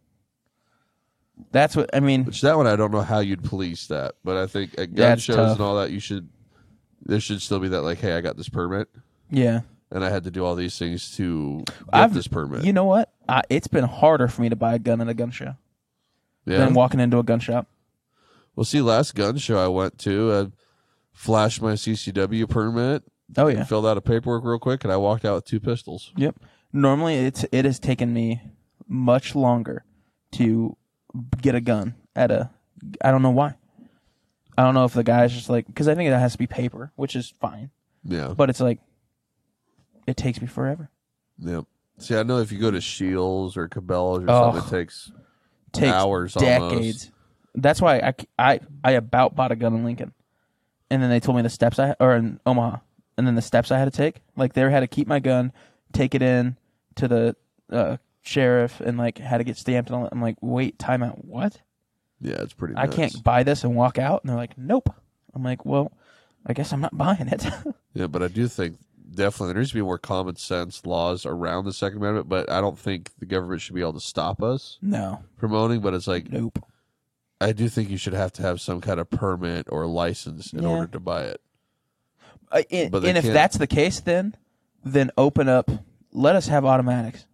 [1.50, 2.24] That's what I mean.
[2.24, 5.18] Which that one I don't know how you'd police that, but I think at gun
[5.18, 5.52] shows tough.
[5.52, 6.28] and all that you should
[7.04, 8.88] there should still be that like, hey, I got this permit
[9.30, 9.62] Yeah.
[9.90, 12.64] and I had to do all these things to get I've- this permit.
[12.64, 13.12] You know what?
[13.28, 15.54] I, it's been harder for me to buy a gun at a gun show
[16.46, 16.58] yeah.
[16.58, 17.66] than walking into a gun shop.
[18.54, 20.46] well, see, last gun show I went to, I
[21.12, 23.02] flashed my CCW permit,
[23.36, 23.64] Oh yeah.
[23.64, 26.12] filled out a paperwork real quick, and I walked out with two pistols.
[26.16, 26.36] Yep.
[26.72, 28.40] Normally, it's it has taken me
[28.88, 29.84] much longer
[30.32, 30.76] to
[31.40, 32.50] get a gun at a.
[33.02, 33.54] I don't know why.
[34.56, 36.46] I don't know if the guy's just like because I think it has to be
[36.46, 37.70] paper, which is fine,
[38.04, 38.34] Yeah.
[38.36, 38.80] but it's like
[40.06, 40.90] it takes me forever.
[41.38, 41.64] Yep.
[41.98, 44.52] See, I know if you go to Scheels or Cabela's or Oh.
[44.52, 45.12] something, it takes
[45.72, 46.72] Takes hours decades.
[46.72, 47.10] almost.
[47.54, 50.12] That's why I, I I about bought a gun in Lincoln,
[50.92, 52.76] and then they told me the steps I or in Omaha,
[53.16, 54.16] and then the steps I had to take.
[54.36, 55.50] Like they had to keep my gun,
[55.92, 56.58] take it in
[56.96, 57.36] to the
[57.70, 59.88] uh, sheriff, and like had to get stamped.
[59.88, 60.12] And all that.
[60.12, 61.24] I'm like, wait, timeout.
[61.24, 61.58] What?
[62.20, 62.74] Yeah, it's pretty.
[62.76, 62.96] I nuts.
[62.96, 64.22] can't buy this and walk out.
[64.22, 64.94] And they're like, nope.
[65.34, 65.92] I'm like, well,
[66.44, 67.44] I guess I'm not buying it.
[67.94, 68.78] Yeah, but I do think
[69.14, 72.26] definitely there needs to be more common sense laws around the Second Amendment.
[72.26, 75.80] But I don't think the government should be able to stop us no, from owning.
[75.80, 76.58] But it's like nope.
[77.42, 80.62] I do think you should have to have some kind of permit or license in
[80.62, 80.68] Yeah.
[80.68, 81.40] order to buy it.
[82.50, 84.34] Uh, and and if that's the case, then
[84.84, 85.70] then open up.
[86.12, 87.26] Let us have automatics.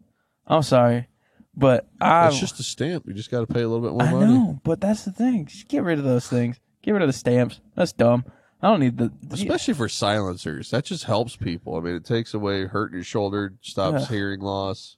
[0.47, 1.09] I'm sorry,
[1.57, 3.05] but I it's just a stamp.
[3.07, 4.33] You just got to pay a little bit more I money.
[4.33, 5.47] know, but that's the thing.
[5.47, 6.59] Just get rid of those things.
[6.83, 7.61] Get rid of the stamps.
[7.75, 8.25] That's dumb.
[8.63, 9.13] I don't need the.
[9.33, 11.77] Especially for silencers, that just helps people.
[11.77, 14.09] I mean, it takes away hurting your shoulder, stops Ugh.
[14.09, 14.97] hearing loss.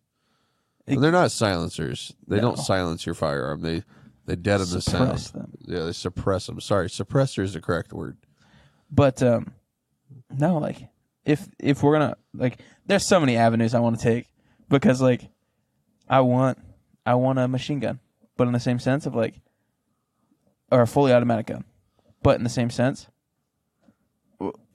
[0.87, 2.15] It- they're not silencers.
[2.29, 2.43] They No.
[2.43, 3.61] don't silence your firearm.
[3.63, 3.85] They
[4.31, 5.19] they deaden the sound.
[5.19, 5.53] Suppress them.
[5.67, 6.61] Yeah, they suppress them.
[6.61, 8.17] Sorry, suppressor is the correct word.
[8.89, 9.55] But um,
[10.31, 10.89] no, like
[11.25, 14.29] if if we're gonna like, there's so many avenues I want to take
[14.69, 15.29] because like,
[16.09, 16.59] I want
[17.05, 17.99] I want a machine gun,
[18.37, 19.41] but in the same sense of like,
[20.71, 21.65] or a fully automatic gun,
[22.23, 23.09] but in the same sense,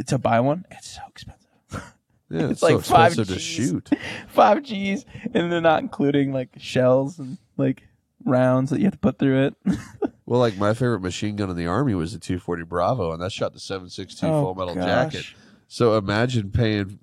[0.08, 1.42] to buy one, it's so expensive.
[2.28, 3.90] Yeah, it's, It's so like five expensive to shoot.
[4.28, 7.84] Five G's, and they're not including like shells and like
[8.26, 9.56] rounds that you have to put through it.
[10.28, 13.32] Well, like my favorite machine gun in the army was the 240 Bravo, and that
[13.32, 15.14] shot the 7.62 Oh, full metal gosh.
[15.14, 15.26] jacket.
[15.68, 16.98] So imagine paying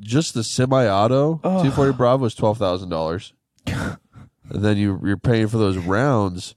[0.00, 1.40] just the semi-auto Ugh.
[1.42, 3.34] 240 Bravo is twelve thousand dollars,
[3.66, 3.98] and
[4.48, 6.54] then you you're paying for those rounds.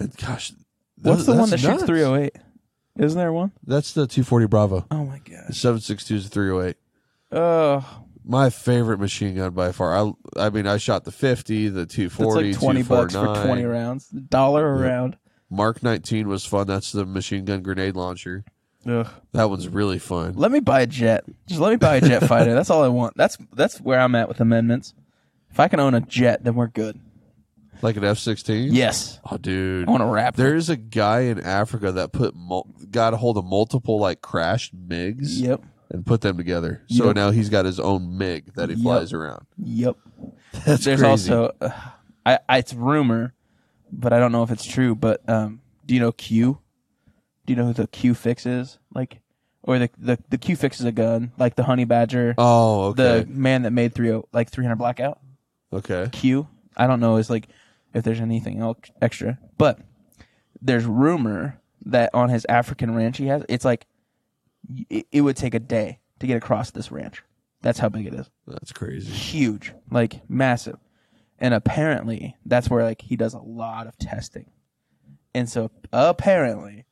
[0.00, 0.52] And gosh,
[1.00, 1.84] What's the one that that's shoots nuts.
[1.84, 2.32] 308?
[2.98, 3.52] Isn't there one?
[3.64, 4.84] That's the 240 Bravo.
[4.90, 5.50] Oh my gosh.
[5.50, 6.76] 7.62 is 308.
[7.30, 9.96] Oh, My favorite machine gun by far.
[9.96, 10.12] I
[10.46, 14.08] I mean, I shot the 50, the That's 240, like twenty bucks for twenty rounds.
[14.08, 14.84] Dollar a Yeah.
[14.92, 15.16] round.
[15.48, 16.66] Mark 19 was fun.
[16.66, 18.44] That's the machine gun grenade launcher.
[18.84, 19.06] Ugh.
[19.32, 20.34] That one's really fun.
[20.34, 21.24] Let me buy a jet.
[21.46, 22.52] Just let me buy a jet fighter.
[22.54, 23.16] That's all I want.
[23.16, 24.92] That's that's where I'm at with amendments.
[25.50, 26.98] If I can own a jet, then we're good.
[27.82, 28.68] Like an F16?
[28.72, 29.86] Yes, Oh, dude.
[29.86, 30.34] I want to wrap.
[30.34, 34.74] There's a guy in Africa that put mul- got a hold of multiple like crashed
[34.74, 35.62] MiGs Yep.
[35.90, 36.82] And put them together.
[36.88, 37.16] So Yep.
[37.16, 38.82] now he's got his own MiG that he Yep.
[38.82, 39.46] flies around.
[39.58, 39.96] Yep.
[40.64, 41.32] That's There's crazy.
[41.32, 41.70] also, uh,
[42.24, 43.34] I, I it's rumor,
[43.92, 44.94] but I don't know if it's true.
[44.94, 46.58] But um, do you know Q?
[47.46, 48.78] Do you know who the Q fix is?
[48.94, 49.20] Like,
[49.62, 53.20] or the the the Q fix is a gun, like the Honey Badger, oh, okay.
[53.20, 55.20] the man that made three oh, like 300 blackout.
[55.72, 56.08] okay.
[56.12, 56.48] Q.
[56.76, 57.48] I don't know is like
[57.94, 59.78] if there's anything else extra, but
[60.60, 63.86] there's rumor that on his African ranch he has, it's like
[64.88, 67.22] it, it would take a day to get across this ranch.
[67.62, 68.30] That's how big it is.
[68.46, 69.10] That's crazy.
[69.12, 70.78] Huge, like massive.
[71.38, 74.50] And apparently that's where like he does a lot of testing.
[75.34, 76.84] And so apparently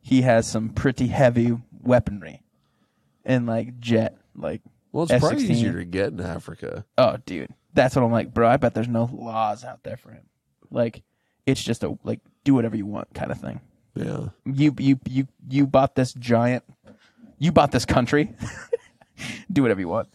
[0.00, 2.42] he has some pretty heavy weaponry
[3.24, 4.60] and like jet like
[4.92, 5.50] Well, it's probably F-16.
[5.50, 6.84] easier to get in Africa.
[6.96, 8.48] Oh, dude, that's what I'm like, bro.
[8.48, 10.22] I bet there's no laws out there for him.
[10.70, 11.02] Like,
[11.46, 13.60] it's just a like do whatever you want kind of thing.
[13.94, 14.28] Yeah.
[14.44, 16.62] You you you you bought this giant,
[17.38, 18.34] you bought this country.
[19.52, 20.08] do whatever you want.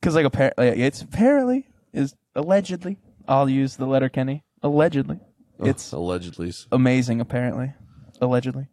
[0.00, 2.98] Because like apparently it's apparently is allegedly.
[3.28, 4.44] I'll use the Letterkenny.
[4.62, 5.18] Allegedly,
[5.60, 6.52] it's allegedly.
[6.70, 7.20] amazing.
[7.20, 7.72] Apparently,
[8.20, 8.66] allegedly.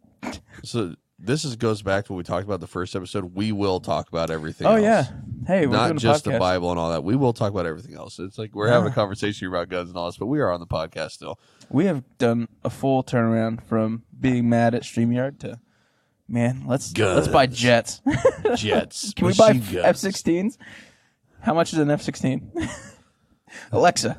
[0.64, 3.34] So this is goes back to what we talked about the first episode.
[3.34, 4.66] We will talk about everything.
[4.66, 4.82] Oh else.
[4.82, 5.04] yeah.
[5.46, 6.32] Hey, we're Not just podcast.
[6.32, 7.04] the Bible and all that.
[7.04, 8.18] We will talk about everything else.
[8.18, 10.60] It's like we're having a conversation about guns and all this, but we are on
[10.60, 11.38] the podcast still.
[11.68, 15.58] We have done a full turnaround from being mad at Streamyard to,
[16.30, 18.00] man, let's let's buy jets.
[18.56, 19.12] Jets.
[19.14, 19.86] Can we buy machine guns.
[19.86, 20.58] F sixteens?
[21.40, 22.50] How much is an F sixteen?
[23.72, 24.16] Alexa,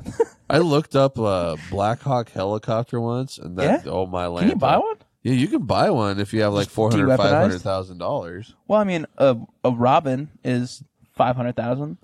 [0.50, 4.44] I looked up a Black Hawk helicopter once, and that oh my land!
[4.44, 4.96] can you buy one?
[5.22, 8.54] Yeah, you can buy one if you have like four hundred, five hundred thousand dollars.
[8.68, 11.96] Well, I mean, a a Robin is five hundred thousand,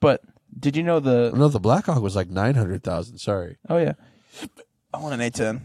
[0.00, 0.22] but
[0.58, 1.30] did you know the?
[1.32, 3.18] Oh, no, the Black Hawk was like nine hundred thousand.
[3.18, 3.56] Sorry.
[3.70, 3.92] Oh yeah,
[4.92, 5.64] I want an A ten.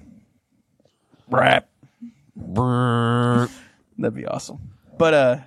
[1.27, 1.67] Rap.
[2.37, 3.49] Brrr.
[4.01, 4.73] That'd be awesome.
[4.97, 5.37] But uh,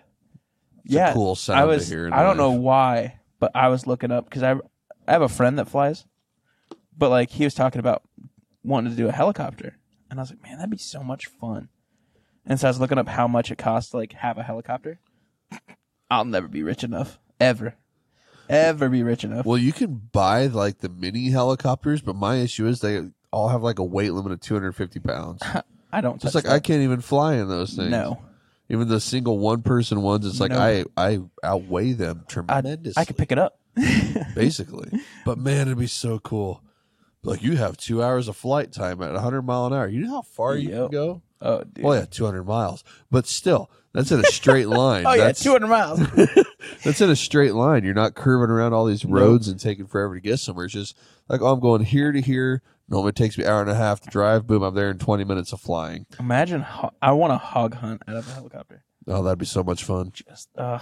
[0.85, 1.93] yeah, cool sound I to was.
[1.93, 4.53] I don't know why, but I was looking up because I
[5.07, 6.05] I have a friend that flies,
[6.97, 8.03] but like he was talking about
[8.63, 9.77] wanting to do a helicopter,
[10.11, 11.69] and I was like, man, that'd be so much fun.
[12.47, 14.99] And so I was looking up how much it costs to like have a helicopter.
[16.11, 17.75] I'll never be rich enough, ever,
[18.49, 19.47] ever be rich enough.
[19.47, 23.63] Well, you can buy like the mini helicopters, but my issue is they all have
[23.63, 25.43] like a weight limit of two hundred fifty pounds.
[25.93, 26.23] I don't.
[26.25, 27.91] It's like I can't even fly in those things.
[27.91, 28.21] no,
[28.69, 30.27] even the single one person ones.
[30.27, 30.53] It's like.
[30.53, 33.01] I I outweigh them tremendously.
[33.01, 33.59] I could pick it up.
[34.35, 34.91] basically.
[35.25, 36.63] But man, it'd be so cool.
[37.23, 39.89] Like you have two hours of flight time at 100 mile an hour.
[39.89, 40.79] You know how far you Yep.
[40.79, 41.23] can go?
[41.41, 41.85] Oh, dude.
[41.85, 42.85] Well, yeah, 200 miles.
[43.11, 45.05] But still, that's in a straight line.
[45.07, 46.01] oh yeah, that's, two hundred miles.
[46.85, 47.85] that's in a straight line.
[47.85, 50.65] You're not curving around all these roads and taking forever to get somewhere.
[50.67, 50.97] It's just
[51.29, 52.63] like, oh, I'm going here to here.
[52.89, 54.47] Normally it takes me an hour and a half to drive.
[54.47, 56.07] Boom, I'm there in 20 minutes of flying.
[56.21, 58.85] Imagine, ho- I want a hog hunt out of a helicopter.
[59.07, 60.11] Oh, that'd be so much fun.
[60.13, 60.79] Just, uh,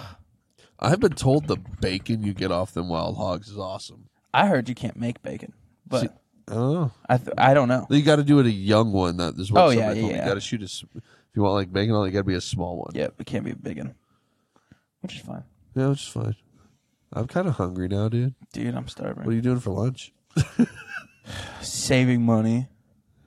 [0.79, 4.09] I've been told the bacon you get off them wild hogs is awesome.
[4.33, 5.53] I heard you can't make bacon,
[5.87, 6.07] but See-
[6.49, 6.91] I don't know.
[7.07, 7.87] I th- I don't know.
[7.89, 9.15] You got to do it a young one.
[9.15, 10.09] That is what Oh, yeah, told me.
[10.09, 10.65] yeah, You got to shoot a.
[10.65, 11.01] s- If
[11.35, 12.91] you want like bacon on it, you got to be a small one.
[12.93, 13.95] Yeah, it can't be a big one,
[14.99, 16.35] which is fine, Yeah, which is fine.
[17.13, 18.35] I'm kind of hungry now, dude.
[18.51, 18.75] dude.
[18.75, 19.23] I'm starving.
[19.23, 20.11] What are you doing for lunch?
[21.61, 22.67] Saving money.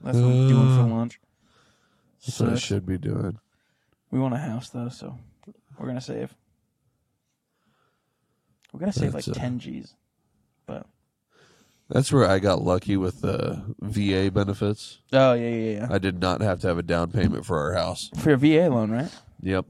[0.03, 1.19] That's what we're doing for Uh, lunch.
[2.25, 2.63] That's what I Sucks.
[2.65, 3.39] should be doing.
[4.11, 5.17] We want a house though, so
[5.77, 6.33] we're gonna save.
[8.71, 9.95] We're gonna save That's, like uh, ten G's,
[10.65, 10.85] but
[11.89, 14.99] That's where I got lucky with the VA benefits.
[15.13, 15.87] oh yeah yeah yeah.
[15.89, 18.09] I did not have to have a down payment for our house.
[18.17, 19.09] For your VA loan, right?
[19.41, 19.65] Yep.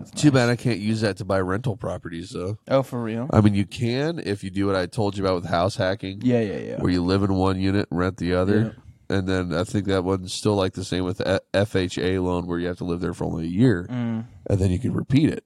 [0.00, 0.34] That's Too nice.
[0.34, 2.58] bad I can't use that to buy rental properties, though.
[2.68, 3.28] Oh, for real?
[3.32, 6.20] I mean, you can if you do what I told you about with house hacking,
[6.22, 6.76] Yeah yeah yeah.
[6.80, 8.76] where you live in one unit rent the other.
[9.08, 12.58] And then I think that one's still like the same with the FHA loan, where
[12.60, 13.86] you have to live there for only a year.
[13.90, 14.26] Mm.
[14.48, 15.44] and then you can repeat it,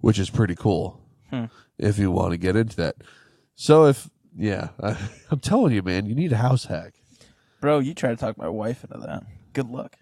[0.00, 1.46] which is pretty cool Hmm.
[1.78, 2.96] if you want to get into that.
[3.54, 4.96] So if yeah, I,
[5.30, 6.94] I'm telling you, man, you need a house hack.
[7.62, 9.24] Bro, you try to talk my wife into that.
[9.54, 9.96] Good luck.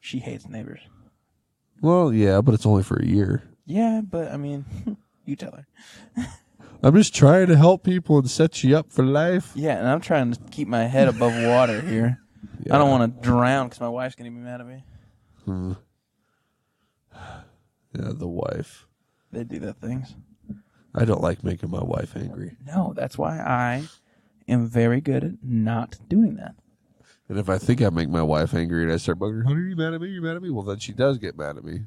[0.00, 0.80] She hates neighbors.
[1.84, 3.42] Well, yeah, but it's only for a year.
[3.66, 4.64] Yeah, but I mean,
[5.26, 5.66] you tell her.
[6.82, 9.52] I'm just trying to help people and set you up for life.
[9.54, 12.20] Yeah, and I'm trying to keep my head above water here.
[12.70, 14.84] I don't want to drown because my wife's gonna be mad at me.
[15.44, 15.72] Hmm.
[17.96, 18.88] Yeah, the wife.
[19.30, 20.16] They do that things.
[20.96, 22.56] I don't like making my wife angry.
[22.66, 23.84] No, that's why I
[24.48, 26.56] am very good at not doing that.
[27.28, 29.62] And if I think I make my wife angry and I start bugging her, honey,
[29.62, 30.08] are you mad at me?
[30.08, 30.50] You're mad at me?
[30.50, 31.80] Well, then she does get mad at me.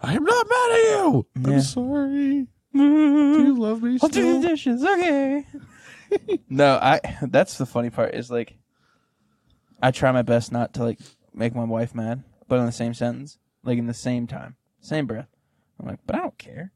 [0.00, 1.26] I am not mad at you.
[1.36, 1.50] Yeah.
[1.50, 2.46] I'm sorry.
[2.74, 4.40] Do you love me I'll do still?
[4.40, 4.84] the dishes.
[4.84, 5.46] Okay.
[6.48, 7.00] no, I.
[7.22, 8.14] That's the funny part.
[8.14, 8.58] Is like,
[9.82, 10.98] I try my best not to like
[11.32, 15.06] make my wife mad, but in the same sentence, like in the same time, same
[15.06, 15.28] breath,
[15.80, 16.72] I'm like, but I don't care.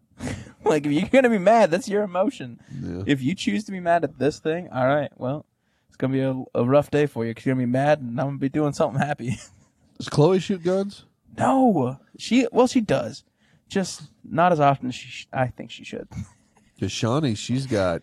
[0.64, 2.60] like if you're gonna be mad, that's your emotion.
[2.80, 3.04] Yeah.
[3.06, 5.46] If you choose to be mad at this thing, all right, well,
[5.92, 8.18] it's gonna be a, a rough day for you because you're gonna be mad, and
[8.18, 9.36] I'm gonna be doing something happy.
[9.98, 11.04] Does Chloe shoot guns?
[11.36, 13.24] no, she well, she does,
[13.68, 15.08] just not as often as she.
[15.08, 16.08] Sh- I think she should.
[16.74, 18.02] Because Shawnee, she's got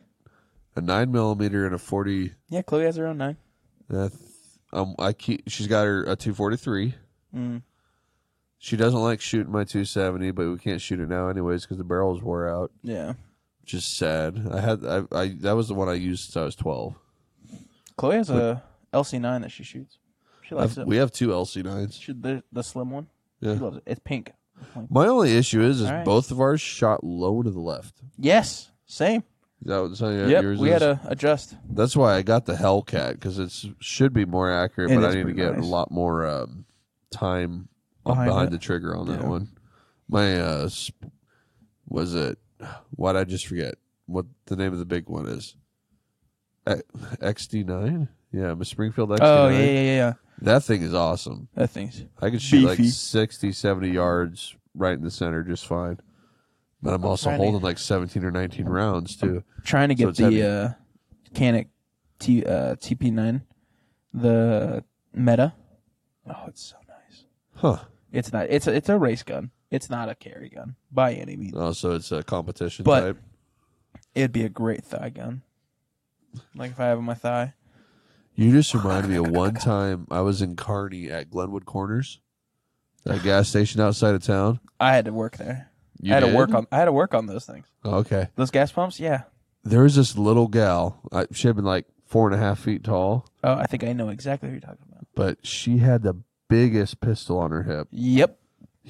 [0.77, 2.33] a nine millimeter and a forty.
[2.47, 3.35] Yeah, Chloe has her own nine.
[3.91, 4.07] Uh,
[4.71, 5.49] um, I keep.
[5.49, 6.93] She's got her a two forty three.
[7.35, 7.63] Mm.
[8.59, 11.77] She doesn't like shooting my two seventy, but we can't shoot it now anyways because
[11.77, 12.71] the barrels wore out.
[12.83, 13.13] Yeah.
[13.61, 14.47] Which is sad.
[14.49, 14.85] I had.
[14.85, 15.03] I.
[15.11, 16.95] I that was the one I used since I was twelve.
[17.99, 19.97] Chloe has a LC9 that she shoots.
[20.41, 20.87] She likes I've- it.
[20.87, 21.95] we have two LC nines.
[21.95, 23.07] She, the, the slim one.
[23.41, 23.53] Yeah.
[23.55, 23.83] She loves it.
[23.85, 24.33] It's pink.
[24.89, 26.05] My only issue is, is All right.
[26.05, 27.95] both of ours shot low to the left.
[28.17, 28.71] Yes.
[28.85, 29.23] Same.
[29.61, 30.41] Is that what something yep.
[30.43, 30.81] yours We is?
[30.81, 31.55] had to adjust.
[31.69, 35.09] That's why I got the Hellcat because it should be more accurate, It but I
[35.09, 35.63] is need to pretty get nice.
[35.63, 36.65] a lot more um,
[37.11, 37.67] time
[38.05, 38.51] on- Behind behind, it.
[38.51, 39.27] the trigger on that Yeah.
[39.27, 39.49] one.
[40.09, 41.11] My uh, sp-
[41.87, 42.37] was it?
[42.91, 43.75] Why'd I just forget
[44.07, 45.55] what the name of the big one is?
[46.77, 48.09] XD nine.
[48.31, 49.19] Yeah, my Springfield XD9.
[49.21, 50.13] Oh, yeah, yeah, yeah, yeah.
[50.41, 51.47] That thing is awesome.
[51.55, 52.05] That thing's.
[52.21, 52.83] I could shoot Beefy.
[52.83, 55.99] like 60, 70 yards right in the center just fine.
[56.81, 59.43] But I'm also trying to- holding like 17 or 19 rounds too.
[59.65, 60.41] Trying to So get it's heavy.
[60.41, 60.73] the uh,
[61.33, 61.67] Canik
[62.19, 63.41] T, uh, TP9,
[64.13, 65.53] the Meta.
[66.27, 67.25] Oh, it's so nice.
[67.55, 67.79] Huh.
[68.13, 68.47] It's not.
[68.49, 69.51] It's a, it's a race gun.
[69.71, 71.53] It's not a carry gun by any means.
[71.55, 73.17] Oh, so it's a competition But- type.
[74.15, 75.41] It'd be a great thigh gun.
[76.55, 77.53] Like if I have it on my thigh.
[78.35, 82.19] You just reminded me of one time I was in Kearney at Glenwood Corners,
[83.03, 84.59] that gas station outside of town.
[84.79, 85.69] I had to work there.
[86.01, 86.31] You I had did?
[86.31, 86.65] to work on.
[86.71, 87.65] I had to work on those things.
[87.83, 88.29] Okay.
[88.35, 88.99] Those gas pumps.
[88.99, 89.23] Yeah.
[89.65, 91.01] There was this little gal.
[91.11, 93.91] I, she had been like four and a half feet tall, Oh, I think I
[93.93, 95.05] know exactly who you're talking about.
[95.15, 96.15] but she had the
[96.47, 97.87] biggest pistol on her hip.
[97.91, 98.38] Yep.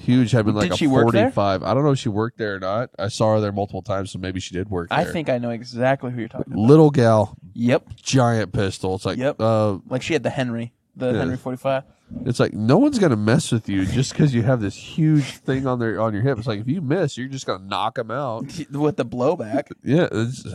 [0.00, 0.30] Huge.
[0.32, 1.24] Had been like Did a she work there?
[1.24, 1.62] forty-five.
[1.62, 2.90] I don't know if she worked there or not.
[2.98, 4.98] I saw her there multiple times, so maybe she did work there.
[4.98, 6.62] I think I know exactly who you're talking about.
[6.62, 7.88] little gal, Yep.
[7.96, 8.94] giant pistol.
[8.94, 9.36] It's like, Yep.
[9.40, 11.18] uh, Like she had the Henry, the Yeah.
[11.18, 11.84] Henry 45.
[12.24, 15.66] it's like no one's gonna mess with you just because you have this huge thing
[15.66, 16.38] on their on your hip.
[16.38, 18.44] It's like if you miss, you're just gonna knock them out.
[18.72, 19.70] with the blowback.
[19.84, 20.42] Yeah, it's,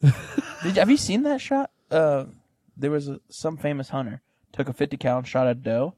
[0.00, 0.12] Did
[0.64, 1.70] you, have you seen that shot?
[1.90, 2.24] Uh,
[2.76, 4.20] there was a, some famous hunter
[4.52, 5.94] took a 50 cal and shot a doe,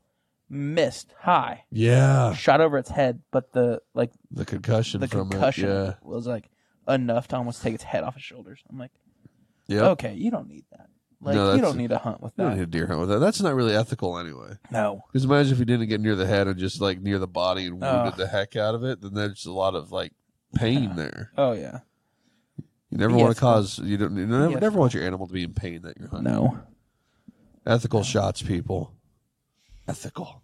[0.51, 2.33] missed high, yeah.
[2.35, 5.97] shot over its head, but the like The concussion the from concussion it.
[6.03, 6.51] was like
[6.89, 8.61] enough to almost take its head off his shoulders.
[8.71, 8.93] I'm like,
[9.67, 9.89] Yeah.
[9.91, 10.89] Okay, you don't need that.
[11.21, 12.43] Like No, you don't need to hunt with that.
[12.43, 13.19] You don't need a deer hunt with that.
[13.19, 14.53] That's not really ethical anyway.
[14.71, 15.03] No.
[15.13, 17.67] Because imagine if you didn't get near the head and just like near the body
[17.67, 18.17] and wounded Oh.
[18.17, 20.13] the heck out of it, then there's a lot of like
[20.55, 21.31] pain there.
[21.37, 21.81] Oh yeah.
[22.91, 25.43] You never want to cause you don't you never, never want your animal to be
[25.43, 26.33] in pain that you're hunting.
[26.33, 26.59] No.
[27.67, 28.95] Ethical shots, people.
[29.89, 30.43] Ethical.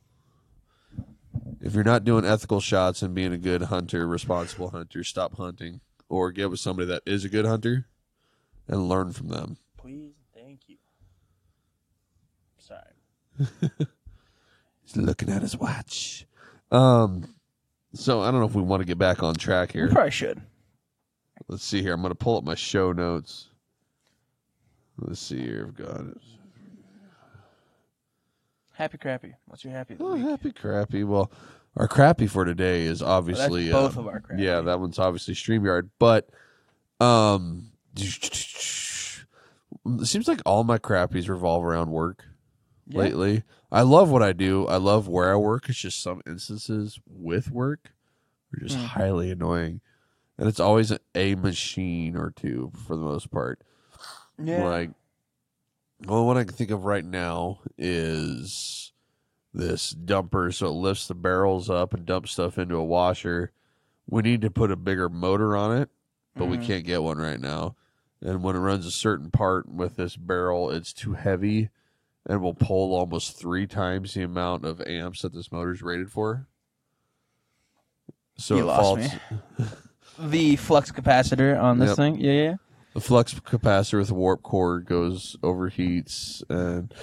[1.61, 5.81] If you're not doing ethical shots and being a good hunter, responsible hunter, stop hunting
[6.09, 7.87] or get with somebody that is a good hunter
[8.69, 9.57] and learn from them.
[9.77, 10.77] Please, thank you.
[12.59, 12.81] Sorry.
[14.83, 16.27] He's looking at his watch.
[16.71, 17.35] Um,
[17.93, 19.89] so I don't know if we want to get back on track We here.
[19.91, 20.41] probably should.
[21.49, 21.93] Let's see here.
[21.95, 23.49] I'm going to pull up my show notes.
[24.99, 25.67] Let's see here.
[25.69, 26.17] I've got it.
[28.75, 29.35] Happy crappy.
[29.47, 29.95] What's your happy?
[29.95, 30.23] of the Oh, week?
[30.25, 31.05] happy crappy.
[31.05, 31.31] Well,
[31.77, 34.43] our crappy for today is obviously both uh, of our crappy.
[34.43, 36.29] Yeah, that one's obviously StreamYard, but
[37.01, 39.23] um, it
[40.05, 42.25] seems like all my crappies revolve around work
[42.89, 42.99] Yeah.
[43.03, 43.45] lately.
[43.71, 44.67] I love what I do.
[44.67, 45.69] I love where I work.
[45.69, 47.93] It's just some instances with work
[48.53, 48.87] are just Mm.
[48.87, 49.81] highly annoying,
[50.39, 53.61] and it's always a machine or two for the most part.
[54.43, 54.65] Yeah.
[54.65, 54.91] Like,
[56.05, 58.93] well, what I can think of right now is
[59.53, 63.53] this dumper, so it lifts the barrels up and dumps stuff into a washer.
[64.09, 65.91] We need to put a bigger motor on it,
[66.37, 66.67] but we Mhm.
[66.67, 67.77] can't get one right now.
[68.21, 71.71] And when it runs a certain part with this barrel, it's too heavy
[72.27, 76.47] and will pull almost three times the amount of amps that this motor's rated for.
[78.37, 78.67] So You it
[78.97, 79.09] me.
[80.19, 81.97] the flux capacitor on this Yep.
[81.97, 82.17] thing.
[82.21, 82.55] Yeah, yeah.
[82.95, 86.95] The flux capacitor with the warp core goes overheats and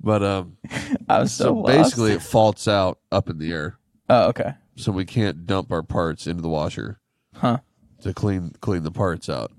[0.00, 0.56] but um
[1.08, 1.66] I was so, so lost.
[1.66, 3.78] basically it faults out up in the air
[4.08, 4.54] Oh, okay.
[4.76, 6.98] so we can't dump our parts into the washer
[7.34, 7.58] Huh.
[8.02, 9.50] to clean clean the parts out.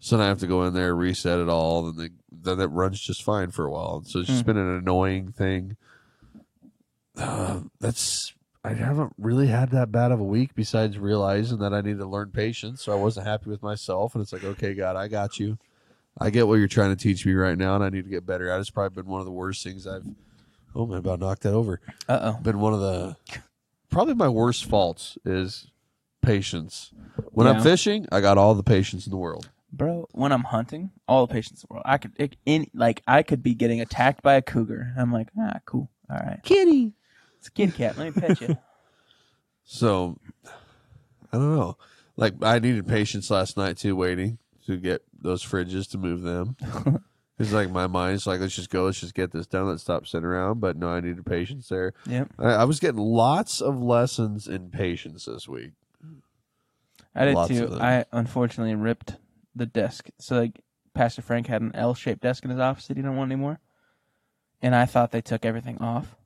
[0.00, 2.66] So then I have to go in there, reset it all, and then then it
[2.66, 4.02] runs just fine for a while.
[4.04, 4.46] So it's just Hmm.
[4.46, 5.76] been an annoying thing.
[7.16, 8.34] Uh, that's
[8.66, 12.06] I haven't really had that bad of a week besides realizing that I need to
[12.06, 12.82] learn patience.
[12.82, 15.58] So I wasn't happy with myself, and it's like, okay, God, I got you.
[16.18, 18.24] I get what you're trying to teach me right now, and I need to get
[18.26, 18.56] better at.
[18.56, 18.60] it.
[18.60, 20.06] It's probably been one of the worst things I've.
[20.74, 21.80] Oh man, about knocked that over.
[22.08, 22.40] Uh oh.
[22.42, 23.16] Been one of the
[23.90, 25.70] probably my worst faults is
[26.22, 26.92] patience.
[27.32, 27.54] When Yeah.
[27.54, 29.48] I'm fishing, I got all the patience in the world.
[29.72, 31.82] Bro, when I'm hunting, all the patience in the world.
[31.86, 34.92] I could it, in like I could be getting attacked by a cougar.
[34.98, 35.90] I'm like, ah, cool.
[36.10, 36.40] All right.
[36.42, 36.92] Kitty.
[37.46, 37.96] It's a kitty cat.
[37.96, 38.56] Let me pet you.
[39.68, 40.16] So
[41.32, 41.76] I don't know.
[42.16, 46.56] Like I needed patience last night too, waiting to get those fridges to move them.
[47.38, 50.06] It's like my mind's like, let's just go, let's just get this done, let's stop
[50.06, 50.58] sitting around.
[50.60, 51.92] But no, I needed patience there.
[52.06, 52.30] yep.
[52.38, 55.72] I, I was getting lots of lessons in patience this week.
[57.14, 57.76] I did Lots too.
[57.78, 59.16] I unfortunately ripped
[59.54, 60.08] the desk.
[60.18, 60.62] So like
[60.94, 63.60] Pastor Frank had an L shaped desk in his office that he didn't want anymore.
[64.62, 66.16] And I thought they took everything off.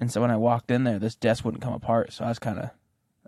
[0.00, 2.12] And so when I walked in there, this desk wouldn't come apart.
[2.12, 2.70] So I was kind of,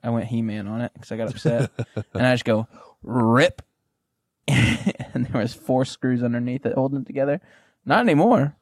[0.03, 1.71] I went He Man on it because I got upset.
[2.15, 2.67] and I just go,
[3.03, 3.63] rip.
[4.49, 7.41] and there was four screws underneath it holding it together.
[7.85, 8.57] Not anymore.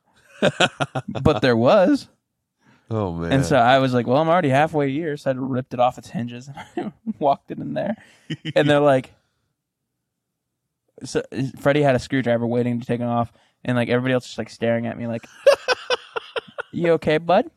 [1.08, 2.08] but there was.
[2.90, 3.32] Oh man.
[3.32, 5.16] And so I was like, well, I'm already halfway here.
[5.16, 7.96] So I ripped it off its hinges and walked it in there.
[8.56, 9.14] And they're like,
[11.04, 11.22] so
[11.60, 13.32] Freddie had a screwdriver waiting to take it off.
[13.64, 15.24] And like everybody else just like staring at me like,
[16.72, 17.50] you okay, bud?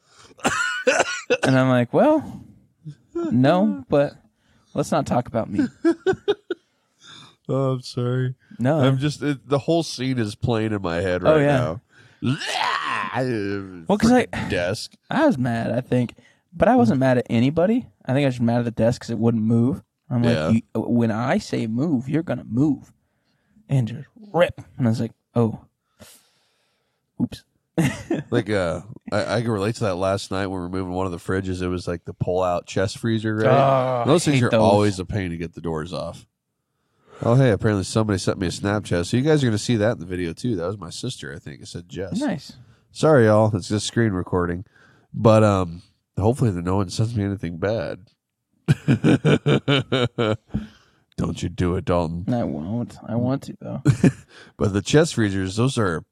[1.44, 2.44] And I'm like, well,
[3.14, 4.14] no, but
[4.74, 5.62] let's not talk about me.
[7.50, 8.36] oh, I'm sorry.
[8.60, 8.80] No.
[8.80, 11.58] I'm just it, the whole scene is playing in my head Oh, right yeah.
[11.58, 11.82] now.
[13.88, 14.94] Well, 'cause I- desk.
[15.10, 16.16] I was mad, I think,
[16.54, 17.88] but I wasn't mad at anybody.
[18.06, 19.82] I think I was just mad at the desk because it wouldn't move.
[20.10, 20.50] I'm like, Yeah.
[20.50, 22.92] you, when I say move, you're gonna move,
[23.70, 24.60] and just rip.
[24.78, 25.66] And I was like, oh,
[27.22, 27.44] oops.
[28.30, 29.96] Like uh I, I can relate to that.
[29.96, 32.44] Last night when we were moving one of the fridges it was like the pull
[32.44, 33.46] out chest freezer right?
[33.48, 34.60] Oh, those I things are those.
[34.60, 36.26] always a pain to get the doors off.
[37.22, 39.06] Oh hey apparently somebody sent me a snapchat.
[39.06, 40.56] So you guys are gonna see that in the video too.
[40.56, 42.20] That was my sister i think it said jess.
[42.20, 42.54] Nice.
[42.92, 43.56] sorry y'all.
[43.56, 44.66] It's just screen recording.
[45.14, 45.82] But um
[46.18, 48.06] hopefully that no one sends me anything bad.
[51.16, 52.34] Don't you do it dalton.
[52.34, 52.98] I won't.
[53.08, 53.82] I want to though.
[54.58, 56.04] But the chest freezers, those are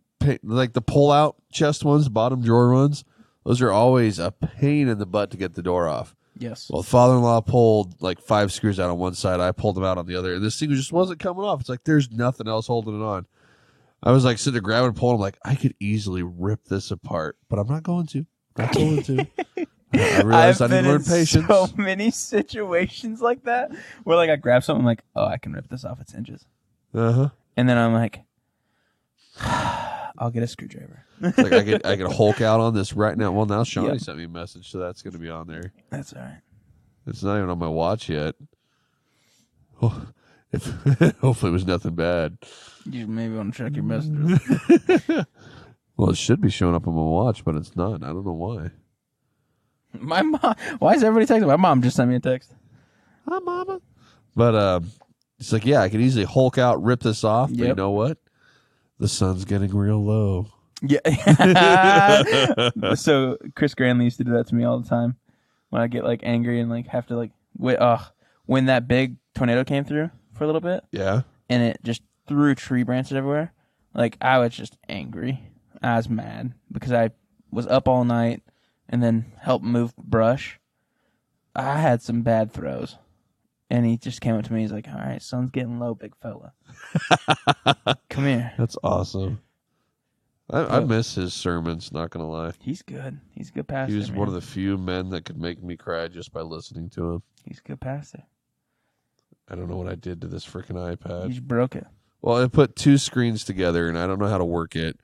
[0.44, 3.04] like the pull out chest ones, bottom drawer ones.
[3.46, 6.16] Those are always a pain in the butt to get the door off.
[6.38, 6.70] yes.
[6.72, 9.40] Well, father in law pulled like five screws out on one side.
[9.40, 10.36] I pulled them out on the other.
[10.36, 11.60] And this thing just wasn't coming off.
[11.62, 13.26] It's like there's nothing else holding it on.
[14.04, 15.16] I was like sitting there grabbing and pulling.
[15.16, 18.26] I'm like, I could easily rip this apart, but I'm not going to.
[18.58, 19.28] Not going to.
[19.94, 21.48] I realized I need to learn patience.
[21.48, 23.72] so many situations like that
[24.04, 26.46] where like I grab something I'm like, oh, I can rip this off its hinges,
[26.94, 27.30] Uh huh.
[27.58, 28.22] and then I'm like,
[30.22, 31.04] I'll get a screwdriver.
[31.20, 33.32] Like I could I could Hulk out on this right now.
[33.32, 34.02] Well, now Shawnee Yep.
[34.02, 35.74] sent me a message, so that's going to be on there.
[35.90, 36.42] That's all right.
[37.08, 38.36] It's not even on my watch yet.
[39.82, 40.08] Oh,
[40.52, 40.64] if
[41.22, 42.38] hopefully it was nothing bad.
[42.86, 45.26] You maybe want to check your messages.
[45.98, 48.02] Well, it should be showing up on my watch, but it's not.
[48.02, 48.72] I don't know why.
[49.94, 50.56] My mom.
[50.80, 51.46] Why is everybody texting?
[51.48, 52.52] My mom just sent me a text.
[53.28, 53.82] Hi, mama.
[54.36, 54.92] But um,
[55.40, 57.50] it's like, yeah, I could easily Hulk out, rip this off.
[57.50, 57.78] But you Yep.
[57.78, 58.18] know what?
[59.02, 60.46] The sun's getting real low.
[60.84, 61.00] Yeah.
[62.96, 65.16] so Chris Granley used to do that to me all the time
[65.70, 67.78] when I get like angry and like have to like wait.
[67.78, 67.98] Uh,
[68.46, 71.22] when that big tornado came through for a little bit Yeah.
[71.50, 73.54] and it just threw tree branches everywhere,
[73.96, 75.42] like I was just angry.
[75.82, 77.10] I was mad because I
[77.52, 78.44] was up all night
[78.88, 80.60] and then helped move brush.
[81.56, 82.98] I had some bad throws.
[83.72, 84.62] And he just came up to me.
[84.62, 86.52] He's like, "All right, sun's getting low, big fella.
[88.10, 89.40] Come here." That's awesome.
[90.50, 91.94] I, I miss his sermons.
[91.94, 93.22] Not gonna lie, He's good.
[93.32, 93.94] He's a good pastor.
[93.94, 94.42] he was one of man.
[94.42, 97.22] the few men that could make me cry just by listening to him.
[97.46, 98.24] He's a good pastor.
[99.48, 101.30] I don't know what I did to this freaking iPad.
[101.30, 101.88] just broke it.
[102.22, 105.00] Well, I put two screens together, and I don't know how to work it.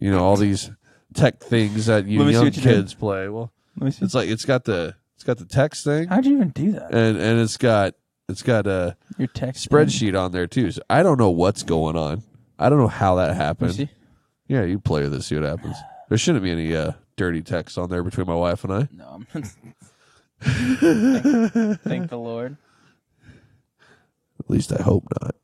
[0.00, 0.70] You know, all these
[1.12, 2.74] tech things that you Let me see young what you did.
[2.76, 3.28] kids play.
[3.28, 4.04] Well, Let me see.
[4.06, 6.94] it's like it's got the it's got the text thing, How'd you even do that?
[6.94, 7.94] and and it's got
[8.28, 10.70] it's got a Your text spreadsheet on there too.
[10.70, 12.22] So I don't know what's going on.
[12.58, 13.74] I don't know how that happened.
[13.74, 13.90] see.
[14.46, 15.76] Yeah, you play with it, see what happens.
[16.08, 18.88] There shouldn't be any uh, dirty text on there between my wife and I.
[18.92, 19.24] No, I'm
[20.40, 22.56] thank, thank the Lord.
[24.40, 25.34] At least I hope not.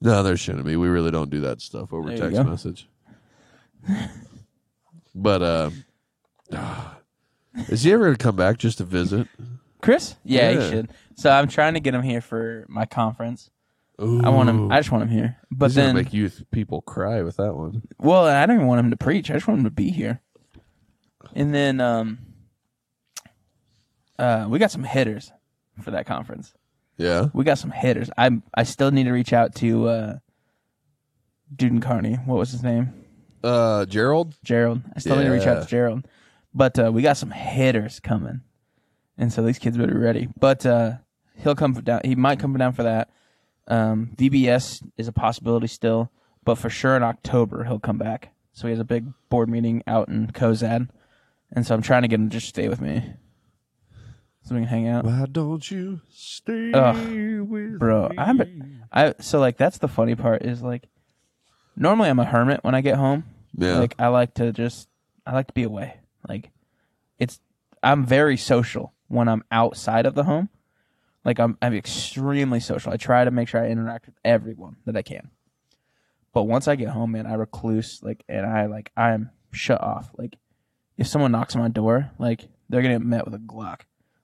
[0.00, 0.76] No, there shouldn't be.
[0.76, 2.44] We really don't do that stuff over There you text go.
[2.44, 2.88] message.
[5.14, 5.70] but uh,
[7.68, 9.28] is he ever gonna come back just to visit?
[9.80, 10.14] Chris?
[10.24, 10.60] Yeah, Yeah.
[10.62, 10.90] he should.
[11.16, 13.50] So I'm trying to get him here for my conference.
[13.98, 14.72] I want him.
[14.72, 15.36] I just want him here.
[15.50, 17.82] But He's then, gonna make youth people cry with that one.
[17.98, 19.30] well, I don't even want him to preach.
[19.30, 20.20] I just want him to be here.
[21.34, 22.18] And then, um,
[24.18, 25.30] uh, we got some hitters
[25.80, 26.52] for that conference.
[26.96, 27.26] Yeah.
[27.32, 28.10] We got some hitters.
[28.18, 30.18] I I still need to reach out to uh,
[31.54, 32.14] Dude and Kearney.
[32.14, 32.92] What was his name?
[33.42, 34.36] Uh, Gerald.
[34.44, 34.82] Gerald.
[34.94, 35.62] I still need to reach out Yeah.
[35.64, 36.08] to Gerald.
[36.54, 38.42] But uh, we got some hitters coming,
[39.16, 40.28] and so these kids better be ready.
[40.38, 40.92] But uh,
[41.36, 42.02] he'll come down.
[42.04, 43.08] He might come down for that.
[43.68, 46.10] Um, VBS is a possibility still,
[46.44, 48.34] but for sure in October he'll come back.
[48.52, 50.88] So he has a big board meeting out in Cozad,
[51.50, 53.14] and so I'm trying to get him to just stay with me,
[54.42, 55.04] so we can hang out.
[55.06, 56.96] Why don't you stay Ugh,
[57.48, 58.16] with bro, me?
[58.18, 60.86] I'm- I so like that's the funny part is like
[61.76, 63.24] normally I'm a hermit when I get home.
[63.56, 63.78] yeah.
[63.78, 64.88] Like I like to just
[65.24, 65.96] I like to be away.
[66.28, 66.50] Like
[67.18, 67.40] it's
[67.82, 70.48] I'm very social when I'm outside of the home.
[71.24, 72.92] Like I'm I'm extremely social.
[72.92, 75.30] I try to make sure I interact with everyone that I can.
[76.32, 80.10] But once I get home, man, I recluse like and I like I'm shut off.
[80.16, 80.36] Like
[80.96, 83.80] if someone knocks on my door, like they're gonna get met with a Glock.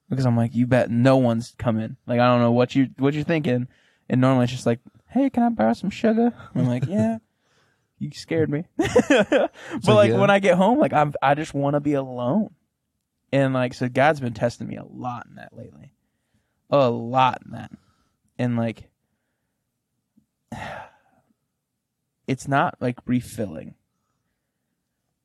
[0.09, 1.97] Because I'm like, you bet no one's coming.
[2.07, 3.69] Like I don't know what you what you're thinking.
[4.09, 6.33] And normally it's just like, hey, can I borrow some sugar?
[6.55, 7.19] I'm like, yeah.
[7.99, 8.65] You scared me.
[8.77, 9.51] but
[9.87, 10.19] like yeah.
[10.19, 12.51] when I get home, like I'm I just want to be alone.
[13.33, 15.93] And like so God's been testing me a lot in that lately.
[16.71, 17.73] A lot in that.
[18.39, 18.89] And like
[22.27, 23.75] it's not like refilling.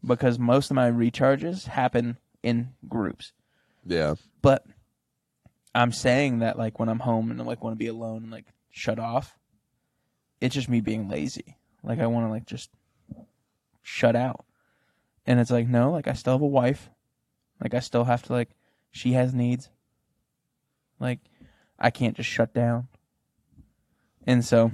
[0.06, 3.32] Because most of my recharges happen in groups.
[3.86, 4.16] yeah.
[4.42, 4.66] But
[5.74, 8.32] I'm saying that like when I'm home and I like want to be alone and
[8.32, 9.38] like shut off,
[10.42, 11.58] it's just me being lazy.
[11.84, 12.70] Like I want to like just
[13.82, 14.46] shut out.
[15.26, 16.90] And it's like no, like I still have a wife.
[17.62, 18.50] Like I still have to like
[18.92, 19.70] she has needs.
[21.00, 21.20] Like
[21.80, 22.88] I can't just shut down.
[24.26, 24.72] And so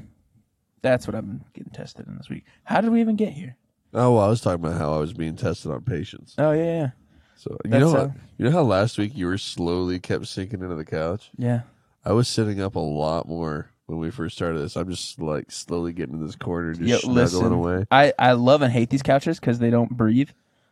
[0.82, 2.46] that's what I've been getting tested in this week.
[2.64, 3.58] How did we even get here?
[3.94, 6.36] Oh, well, I was talking about how I was being tested on patience.
[6.38, 6.90] Oh yeah, yeah.
[7.36, 10.28] So you That's, know, uh, what, you know how last week you were slowly kept
[10.28, 11.32] sinking into the couch.
[11.38, 11.62] Yeah.
[12.06, 14.76] I was sitting up a lot more when we first started this.
[14.78, 17.52] I'm just like slowly getting in this corner, just Yo, snuggling listen.
[17.54, 17.86] away.
[17.90, 20.30] I, I love and hate these couches because they don't breathe.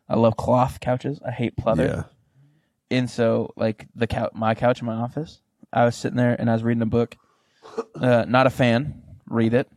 [0.07, 1.19] I love cloth couches.
[1.25, 1.87] I hate pleather.
[1.87, 2.03] Yeah,
[2.91, 5.41] And so, like the couch, my couch in my office,
[5.73, 7.17] I was sitting there and I was reading a book.
[7.95, 9.01] Uh, not a fan.
[9.27, 9.67] Read it.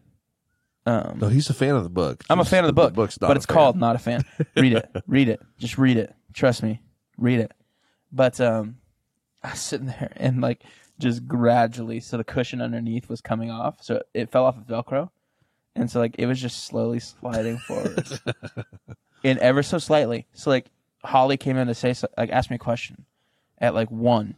[0.86, 2.22] Um, no, he's a fan of the book.
[2.30, 3.54] I'm a fan of the book, book's not but it's fan.
[3.54, 4.24] called Not a Fan.
[4.56, 4.90] Read it.
[5.06, 5.40] read it.
[5.58, 6.14] Just read it.
[6.32, 6.80] Trust me.
[7.18, 7.52] Read it.
[8.12, 8.76] But um,
[9.42, 10.62] I was sitting there and like
[11.00, 15.10] just gradually, so the cushion underneath was coming off, so it fell off of Velcro,
[15.74, 18.06] and so like it was just slowly sliding forward,
[19.24, 20.26] and ever so slightly.
[20.34, 20.66] So like
[21.02, 23.04] Holly came in to say like ask me a question
[23.58, 24.36] at like one,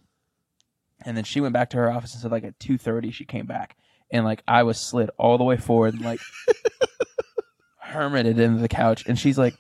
[1.05, 3.25] and then she went back to her office and said like at two thirty she
[3.25, 3.77] came back,
[4.11, 6.21] and like I was slid all the way forward and like
[7.77, 9.55] hermited into the couch, and she's like,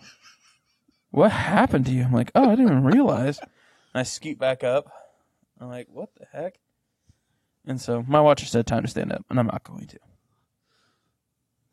[1.11, 4.65] "What happened to you?" I'm like, "Oh, I didn't even realize." And I scoot back
[4.65, 4.91] up.
[5.61, 6.59] I'm like, "What the heck?"
[7.67, 9.99] And so my watcher said, "Time to stand up," and I'm not going to.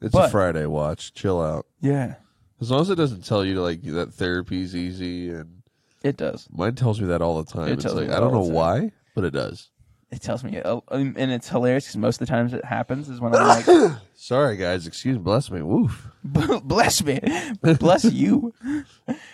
[0.02, 1.14] It's But- a Friday watch.
[1.14, 1.66] Chill out.
[1.82, 2.16] Yeah,
[2.62, 5.64] As long as it doesn't tell you like that therapy's easy, and
[6.04, 6.48] it does.
[6.52, 7.68] mine tells me that all the time.
[7.70, 9.70] It it's tells me like that I don't all know the why, but it does.
[10.12, 13.10] It tells me, uh, um, and it's hilarious because most of the times it happens
[13.10, 14.88] is when I'm like, Sorry, guys.
[14.88, 15.18] Excuse.
[15.18, 15.62] Bless me.
[15.62, 16.08] Woof.
[16.24, 17.20] "Bless me,
[17.62, 18.54] bless you."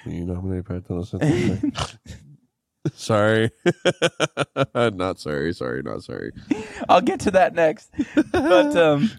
[0.06, 1.74] You nominate Pat Donaldson?
[2.94, 3.52] Sorry.
[4.76, 5.54] not sorry.
[5.54, 5.82] Sorry.
[5.84, 6.32] Not sorry.
[6.88, 7.90] I'll get to that next.
[8.32, 9.10] But um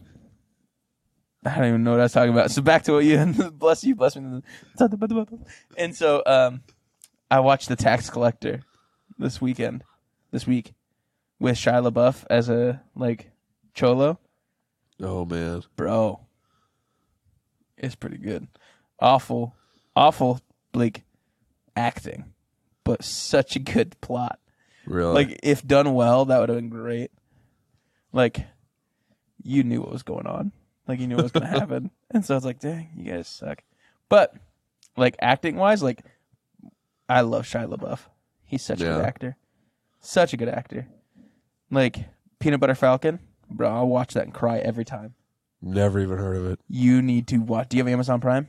[1.44, 2.50] I don't even know what I was talking about.
[2.50, 4.42] So back to what you bless you, bless me.
[5.76, 6.62] And so um
[7.30, 8.60] I watched The Tax Collector
[9.18, 9.84] this weekend.
[10.30, 10.74] This week.
[11.38, 13.30] With Shia LaBeouf as a like
[13.74, 14.18] cholo.
[15.00, 15.62] Oh man.
[15.76, 16.20] Bro.
[17.76, 18.48] It's pretty good.
[18.98, 19.54] Awful,
[19.94, 20.40] awful
[20.72, 21.02] like
[21.76, 22.24] acting.
[22.86, 24.38] But such a good plot.
[24.86, 25.12] Really?
[25.12, 27.10] Like if done well, that would have been great.
[28.12, 28.46] Like
[29.42, 30.52] you knew what was going on.
[30.86, 31.90] Like you knew what was gonna happen.
[32.12, 33.64] And so I was like, dang, you guys suck.
[34.08, 34.34] But
[34.96, 36.02] like acting wise, like
[37.08, 38.02] I love Shia LaBeouf.
[38.44, 39.36] He's such a good actor.
[40.00, 40.86] Such a good actor.
[41.72, 42.08] Like
[42.38, 43.18] Peanut Butter Falcon,
[43.50, 45.14] bro, I'll watch that and cry every time.
[45.60, 46.60] Never even heard of it.
[46.68, 48.46] You need to watch do you have Amazon Prime?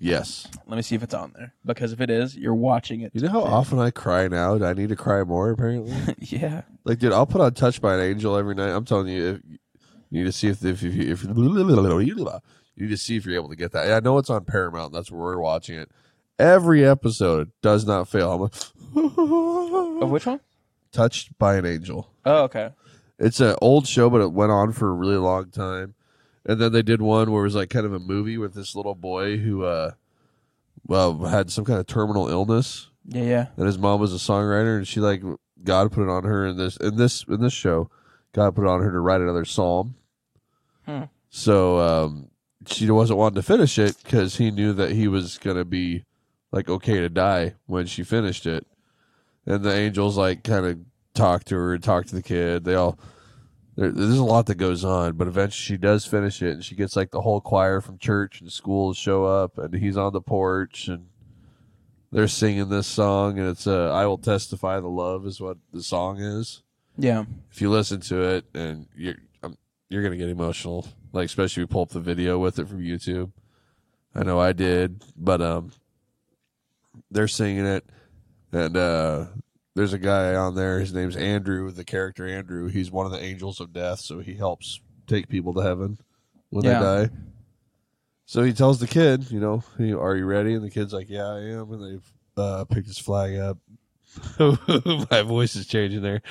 [0.00, 0.48] Yes.
[0.66, 1.52] Let me see if it's on there.
[1.64, 3.12] Because if it is, you're watching it.
[3.14, 4.56] You know how often I cry now?
[4.56, 5.50] Do I need to cry more?
[5.50, 5.94] Apparently.
[6.18, 6.62] yeah.
[6.84, 8.70] like, dude, I'll put on "Touched by an Angel" every night.
[8.70, 9.58] I'm telling you, if, you
[10.20, 13.56] need to see if if if, if you need to see if you're able to
[13.56, 13.92] get that.
[13.92, 14.94] I know it's on Paramount.
[14.94, 15.90] That's where we're watching it.
[16.38, 18.32] Every episode does not fail.
[18.32, 18.54] I'm like,
[20.02, 20.40] Of which one?
[20.92, 22.10] Touched by an Angel.
[22.24, 22.70] Oh, okay.
[23.18, 25.94] It's an old show, but it went on for a really long time.
[26.50, 28.74] And then they did one where it was like kind of a movie with this
[28.74, 29.92] little boy who, uh,
[30.86, 33.46] well, had some kind of terminal illness, Yeah, yeah.
[33.56, 35.22] and his mom was a songwriter, and she like
[35.62, 37.88] God put it on her in this in this in this show.
[38.32, 39.94] God put it on her to write another psalm.
[40.86, 41.04] Hmm.
[41.28, 42.30] So um,
[42.66, 46.04] she wasn't wanting to finish it because he knew that he was gonna be
[46.50, 48.66] like okay to die when she finished it.
[49.46, 50.78] And the angels like kind of
[51.14, 52.64] talk to her, talk to the kid.
[52.64, 52.98] They all
[53.80, 56.74] there, there's a lot that goes on, but eventually she does finish it, and she
[56.74, 60.12] gets like the whole choir from church and school to show up, and he's on
[60.12, 61.06] the porch, and
[62.12, 65.82] they're singing this song, and it's uh, "I will testify the love" is what the
[65.82, 66.62] song is.
[66.98, 67.24] Yeah.
[67.50, 69.56] If you listen to it, and you're um,
[69.88, 72.82] you're gonna get emotional, like especially if you pull up the video with it from
[72.82, 73.32] YouTube.
[74.14, 75.72] I know I did, but um,
[77.10, 77.86] they're singing it,
[78.52, 79.24] and uh,
[79.74, 80.80] there's a guy on there.
[80.80, 82.68] His name's Andrew, the character Andrew.
[82.68, 85.98] He's one of the angels of death, so he helps take people to heaven
[86.50, 86.78] when Yeah.
[86.80, 87.10] they die.
[88.26, 90.54] So he tells the kid, you know, are you ready?
[90.54, 91.72] And the kid's like, yeah, I am.
[91.72, 93.58] And they've uh, picked his flag up.
[95.10, 96.22] My voice is changing there.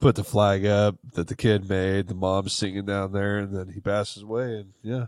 [0.00, 2.06] Put the flag up that the kid made.
[2.08, 4.56] The mom's singing down there, and then he passes away.
[4.60, 5.06] And yeah,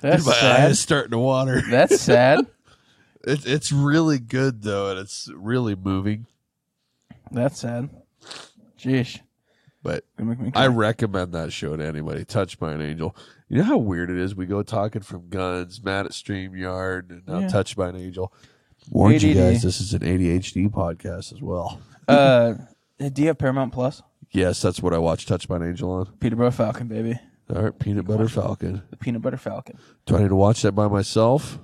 [0.00, 0.60] That's my sad.
[0.70, 1.62] eyes starting to water.
[1.68, 2.46] That's sad.
[3.22, 6.24] It's it's really good though, and it's really moving.
[7.30, 7.90] That's sad.
[8.78, 9.20] Jeez.
[9.82, 12.24] But Gonna make me I recommend that show to anybody.
[12.24, 13.16] Touched by an Angel.
[13.48, 14.34] You know how weird it is?
[14.34, 17.48] We go talking from guns, mad at StreamYard, and now Yeah.
[17.48, 18.32] Touched by an Angel.
[18.90, 19.36] Warned you ADD.
[19.36, 21.80] guys, this is an ADHD podcast as well.
[22.08, 22.54] uh,
[22.98, 24.02] do you have Paramount Plus?
[24.32, 26.06] Yes, that's what I watch Touched by an Angel on.
[26.20, 27.18] Peterborough Falcon, baby.
[27.54, 28.82] All right, Peanut Butter Falcon.
[28.90, 29.76] The Peanut Butter Falcon.
[30.06, 31.58] Do I need to watch that by myself?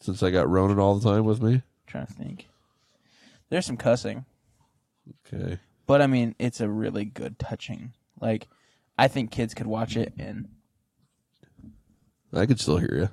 [0.00, 1.62] Since I got Ronan all the time with me?
[1.86, 2.46] trying to think.
[3.48, 4.24] There's some cussing,
[5.32, 5.58] Okay.
[5.86, 7.92] but I mean, it's a really good touching.
[8.20, 8.48] Like,
[8.98, 10.48] I think kids could watch it, and
[12.32, 13.08] I could still hear you.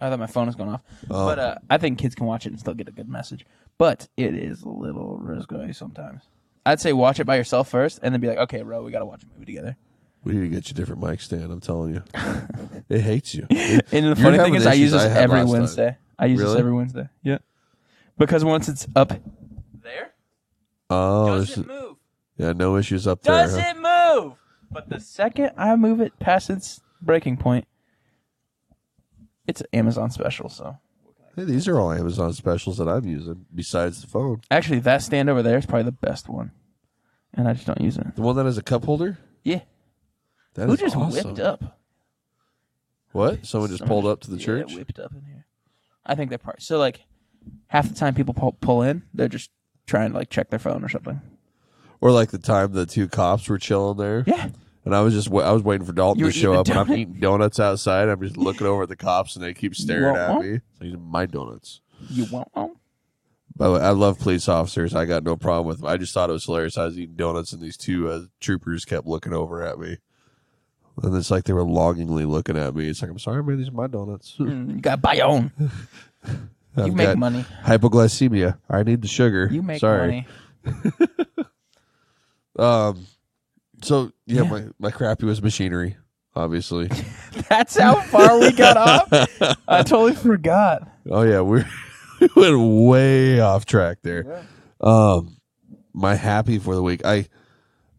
[0.00, 0.82] I thought my phone was going off.
[1.10, 1.26] Oh.
[1.26, 3.44] But uh, I think kids can watch it and still get a good message.
[3.76, 6.22] But it is a little risque sometimes.
[6.64, 9.00] I'd say watch it by yourself first, and then be like, okay, bro, we got
[9.00, 9.76] to watch a movie together.
[10.24, 12.02] We need to get you a different mic stand, I'm telling you.
[12.88, 13.46] it hates you.
[13.92, 15.44] And the funny thing is, I use this I every.
[15.44, 15.96] Wednesday.
[16.18, 17.08] I use this every Wednesday.
[17.22, 17.38] Yeah.
[18.18, 19.14] Because once it's up
[20.90, 21.96] Oh, does this it is- move?
[22.36, 23.34] yeah, no issues up there.
[23.46, 23.64] Does huh?
[23.68, 24.34] it move?
[24.70, 27.66] But the second I move it past its breaking point,
[29.46, 30.48] it's an Amazon special.
[30.48, 30.78] So
[31.36, 34.42] Hey, these are all Amazon specials that I'm using besides the phone.
[34.50, 36.50] actually, that stand over there is probably the best one,
[37.34, 38.14] and I just don't use it.
[38.16, 39.18] The one that has a cup holder?
[39.42, 39.60] Yeah.
[40.54, 41.28] That Who is just awesome.
[41.28, 41.78] whipped up?
[43.12, 43.46] What?
[43.46, 44.74] Someone just Someone pulled up to the yeah, church?
[44.74, 45.46] whipped up in here.
[46.04, 46.62] I think they're part.
[46.62, 47.00] So like,
[47.68, 49.50] half the time people pull, pull in, they're just
[49.90, 51.20] trying to like check their phone or something.
[52.00, 54.24] Or like the time the two cops were chilling there?
[54.26, 54.48] Yeah.
[54.86, 56.60] And I was just wa- I was waiting for Dalton You to were show eating
[56.60, 56.98] up, and I'm donut?
[56.98, 58.08] eating donuts outside.
[58.08, 60.52] I'm just looking over at the cops, and they keep staring want at one?
[60.52, 60.58] me.
[60.78, 61.80] So these are my donuts.
[62.08, 62.76] You want one?
[63.54, 64.94] By the way, I love police officers.
[64.94, 65.88] I got no problem with them.
[65.88, 66.78] I just thought it was hilarious.
[66.78, 69.98] I was eating donuts, and these two uh, troopers kept looking over at me.
[71.02, 72.88] And it's like they were longingly looking at me.
[72.88, 74.36] It's like, I'm sorry, man, these are my donuts.
[74.38, 75.52] Mm, you got to buy your own.
[76.76, 77.44] I've You make got money.
[77.64, 78.58] hypoglycemia.
[78.68, 79.48] I need the sugar.
[79.50, 80.26] You make sorry.
[80.64, 81.06] money.
[82.58, 83.06] Um,
[83.82, 84.50] so yeah, Yeah.
[84.50, 85.96] my my crappy was machinery,
[86.34, 86.88] obviously.
[87.48, 89.08] That's how far we got off.
[89.68, 90.86] I totally forgot.
[91.10, 91.64] oh yeah, we
[92.20, 92.58] we went
[92.88, 94.44] way off track there.
[94.80, 95.36] Um,
[95.94, 97.02] my happy for the week.
[97.04, 97.26] I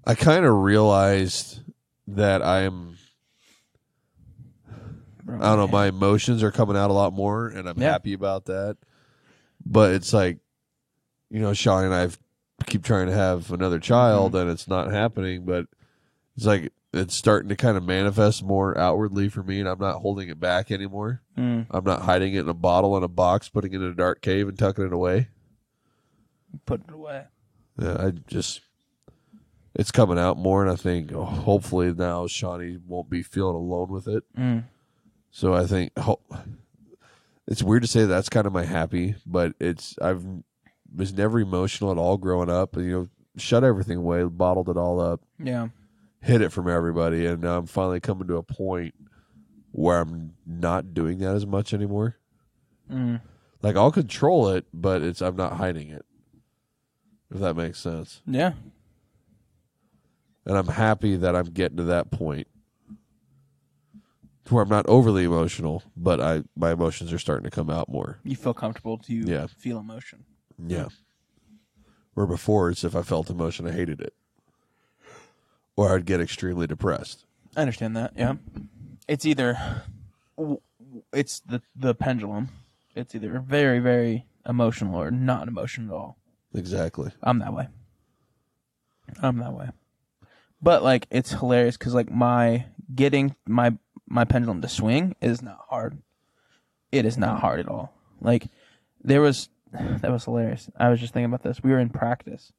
[0.05, 1.61] I kind of realized
[2.07, 2.97] that I'm.
[5.39, 5.67] I don't know.
[5.67, 7.91] My emotions are coming out a lot more, and I'm Yeah.
[7.91, 8.77] happy about that.
[9.65, 10.39] But it's like,
[11.29, 12.09] you know, Sean and I
[12.65, 15.45] keep trying to have another child, and it's not happening.
[15.45, 15.67] But
[16.36, 19.99] it's like it's starting to kind of manifest more outwardly for me, and I'm not
[20.01, 21.21] holding it back anymore.
[21.38, 23.93] Mm, I'm not hiding it in a bottle in a box, putting it in a
[23.95, 25.29] dark cave, and tucking it away.
[26.65, 27.23] put it away.
[27.79, 28.59] Yeah, I just
[29.73, 33.89] it's coming out more, and I think oh, hopefully now Shawnee won't be feeling alone
[33.89, 34.23] with it.
[34.38, 34.65] Mm.
[35.32, 35.93] So I think
[37.47, 40.25] it's weird to say that's kind of my happy, but it's I've
[40.93, 42.75] was never emotional at all growing up.
[42.75, 43.07] You know,
[43.38, 45.69] shut everything away, bottled it all up, Yeah.
[46.21, 48.93] hid it from everybody, and now I'm finally coming to a point
[49.71, 52.17] where I'm not doing that as much anymore.
[52.91, 53.21] Mm.
[53.61, 56.05] Like I'll control it, but it's I'm not hiding it.
[57.34, 58.21] If that makes sense.
[58.27, 58.51] Yeah.
[60.45, 62.47] And I'm happy that I'm getting to that point
[64.51, 67.87] to where I'm not overly emotional, but I my emotions are starting to come out
[67.87, 68.19] more.
[68.23, 69.47] You feel comfortable to Yeah.
[69.47, 70.25] feel emotion.
[70.57, 70.87] Yeah.
[72.15, 74.13] Where before it's if I felt emotion, I hated it,
[75.77, 77.23] or I'd get extremely depressed.
[77.55, 78.11] I understand that.
[78.17, 78.35] Yeah,
[79.07, 79.57] it's either
[81.13, 82.49] it's the the pendulum.
[82.93, 86.17] It's either very very emotional or not emotional at all.
[86.53, 87.11] Exactly.
[87.23, 87.69] I'm that way.
[89.21, 89.69] I'm that way.
[90.61, 93.77] But like it's hilarious because like my getting my
[94.12, 95.97] my pendulum to swing is not hard.
[96.91, 97.93] It is not hard at all.
[98.20, 98.47] Like
[99.03, 100.70] there was that was hilarious.
[100.78, 101.64] I was just thinking about this.
[101.64, 102.51] We were in practice,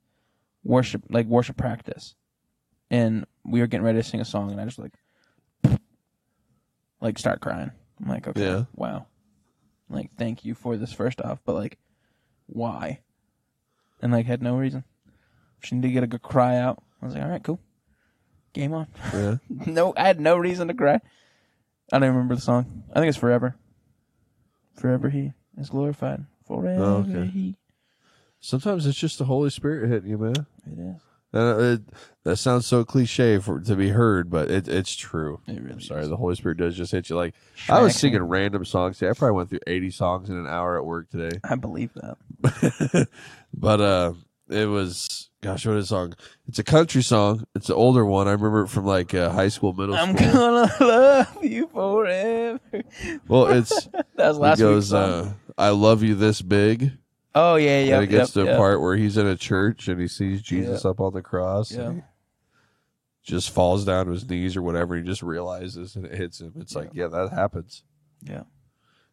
[0.65, 2.15] worship like worship practice,
[2.91, 4.93] and we were getting ready to sing a song, and I just like
[7.01, 7.71] like start crying.
[8.03, 8.65] I'm like, okay, Yeah.
[8.75, 9.07] wow,
[9.91, 11.79] like thank you for this first off, but like,
[12.47, 13.01] why?
[14.01, 14.85] And like had no reason.
[15.63, 16.83] She needed to get a good cry out.
[17.01, 17.61] I was like, all right, cool,
[18.53, 18.87] game on.
[19.13, 19.37] Yeah.
[19.67, 21.01] no, I had no reason to cry.
[21.93, 22.84] I don't even remember the song.
[22.90, 23.55] I think it's Forever.
[24.74, 26.24] Forever He is glorified.
[26.47, 27.26] Forever Oh, okay.
[27.26, 27.57] He.
[28.40, 30.47] Sometimes it's just the Holy Spirit hitting you, man.
[30.66, 31.01] It is.
[31.34, 31.80] Uh, it,
[32.24, 35.40] that sounds so cliche for to be heard, but it, it's true.
[35.47, 36.09] It really I'm sorry, is.
[36.11, 37.16] the Holy Spirit does just hit you.
[37.16, 37.34] Like
[37.70, 38.99] I was singing random songs.
[38.99, 39.11] today.
[39.11, 41.38] I probably went through 80 songs in an hour at work today.
[41.45, 43.09] I believe that.
[43.55, 44.12] but uh,
[44.49, 46.14] it was gosh, what is song?
[46.47, 47.45] It's a country song.
[47.55, 48.28] It's an older one.
[48.28, 50.09] I remember it from like uh, high school, middle school.
[50.09, 52.61] I'm gonna love you forever.
[53.28, 53.86] Well, it's
[54.16, 54.93] That was last week's goes.
[54.93, 56.93] Uh, I love you this big.
[57.34, 57.95] oh yeah, yeah.
[57.97, 60.43] and it gets yep, to a part where he's in a church and he sees
[60.43, 61.70] Jesus up on the cross.
[61.70, 62.03] and Yeah.
[63.22, 64.97] just falls down to his knees or whatever.
[64.97, 66.53] He just realizes and it hits him.
[66.59, 67.84] It's like, yeah, that happens.
[68.22, 68.43] Yeah,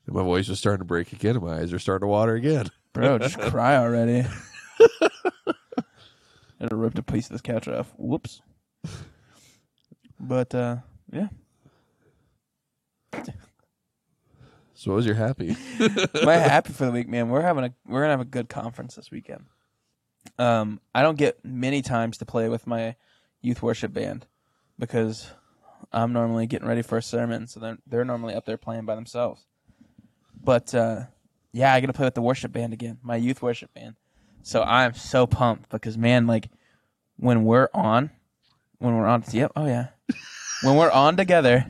[0.05, 2.67] And my voice was starting to break again, my eyes are starting to water again.
[2.93, 4.25] bro, just cry already.
[6.60, 7.93] It'll rip a piece of this couch off.
[7.97, 8.41] Whoops.
[10.20, 10.78] But uh,
[11.12, 11.28] yeah,
[14.80, 15.57] So, what was your happy?
[16.24, 17.28] my happy for the week, man.
[17.28, 19.43] We're having a we're gonna have a good conference this weekend.
[20.38, 22.95] Um, I don't get many times to play with my
[23.41, 24.26] youth worship band
[24.78, 25.32] because
[25.91, 28.95] I'm normally getting ready for a sermon, so they're they're normally up there playing by
[28.95, 29.45] themselves.
[30.41, 31.01] But uh,
[31.51, 33.95] yeah, I get to play with the worship band again, my youth worship band.
[34.42, 36.50] So I'm so pumped because man, like
[37.18, 38.10] when we're on,
[38.80, 39.88] when we're on, yep, oh yeah,
[40.64, 41.66] when we're on together,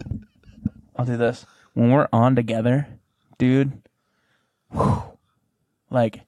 [0.95, 1.45] I'll do this.
[1.73, 2.87] When we're on together,
[3.37, 3.81] dude,
[4.71, 5.03] whew,
[5.89, 6.21] like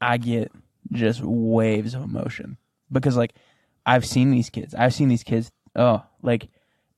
[0.00, 0.52] I get
[0.92, 2.56] just waves of emotion
[2.92, 3.34] because like
[3.84, 4.74] I've seen these kids.
[4.74, 5.50] I've seen these kids.
[5.74, 6.48] Oh, like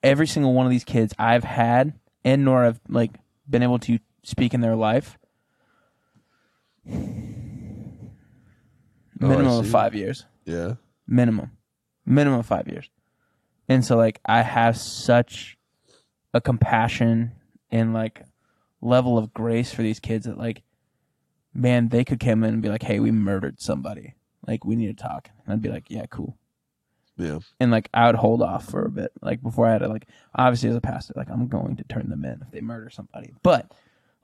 [0.02, 3.12] every single one of these kids I've had and nor have like
[3.48, 5.18] been able to speak in their life.
[9.28, 10.24] Oh, Minimum of five years.
[10.44, 10.74] yeah.
[11.06, 11.50] Minimum.
[12.04, 12.90] Minimum of five years.
[13.68, 15.56] And so like I have such
[16.34, 17.32] a compassion
[17.70, 18.22] and like
[18.80, 20.62] level of grace for these kids that like
[21.54, 24.14] man, they could come in and be like, Hey, we murdered somebody.
[24.46, 25.30] Like we need to talk.
[25.44, 26.36] And I'd be like, Yeah, cool.
[27.16, 27.38] Yeah.
[27.58, 29.10] And like I would hold off for a bit.
[29.20, 32.08] Like before I had to like obviously as a pastor, like I'm going to turn
[32.10, 33.32] them in if they murder somebody.
[33.42, 33.72] But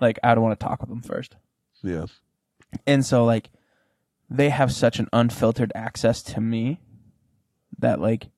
[0.01, 1.37] like I would want to talk with them first.
[1.83, 2.07] Yeah.
[2.87, 3.51] And so like
[4.37, 6.81] they have such an unfiltered access to me
[7.79, 8.29] that like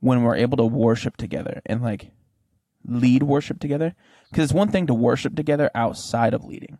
[0.00, 2.10] when we're able to worship together and like
[2.84, 3.94] lead worship together
[4.30, 6.78] because it's one thing to worship together outside of leading.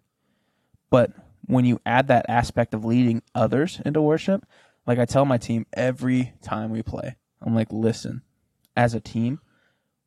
[0.90, 1.12] But
[1.46, 4.46] when you add that aspect of leading others into worship,
[4.86, 8.22] like I tell my team every time we play, I'm like, listen,
[8.76, 9.40] as a team,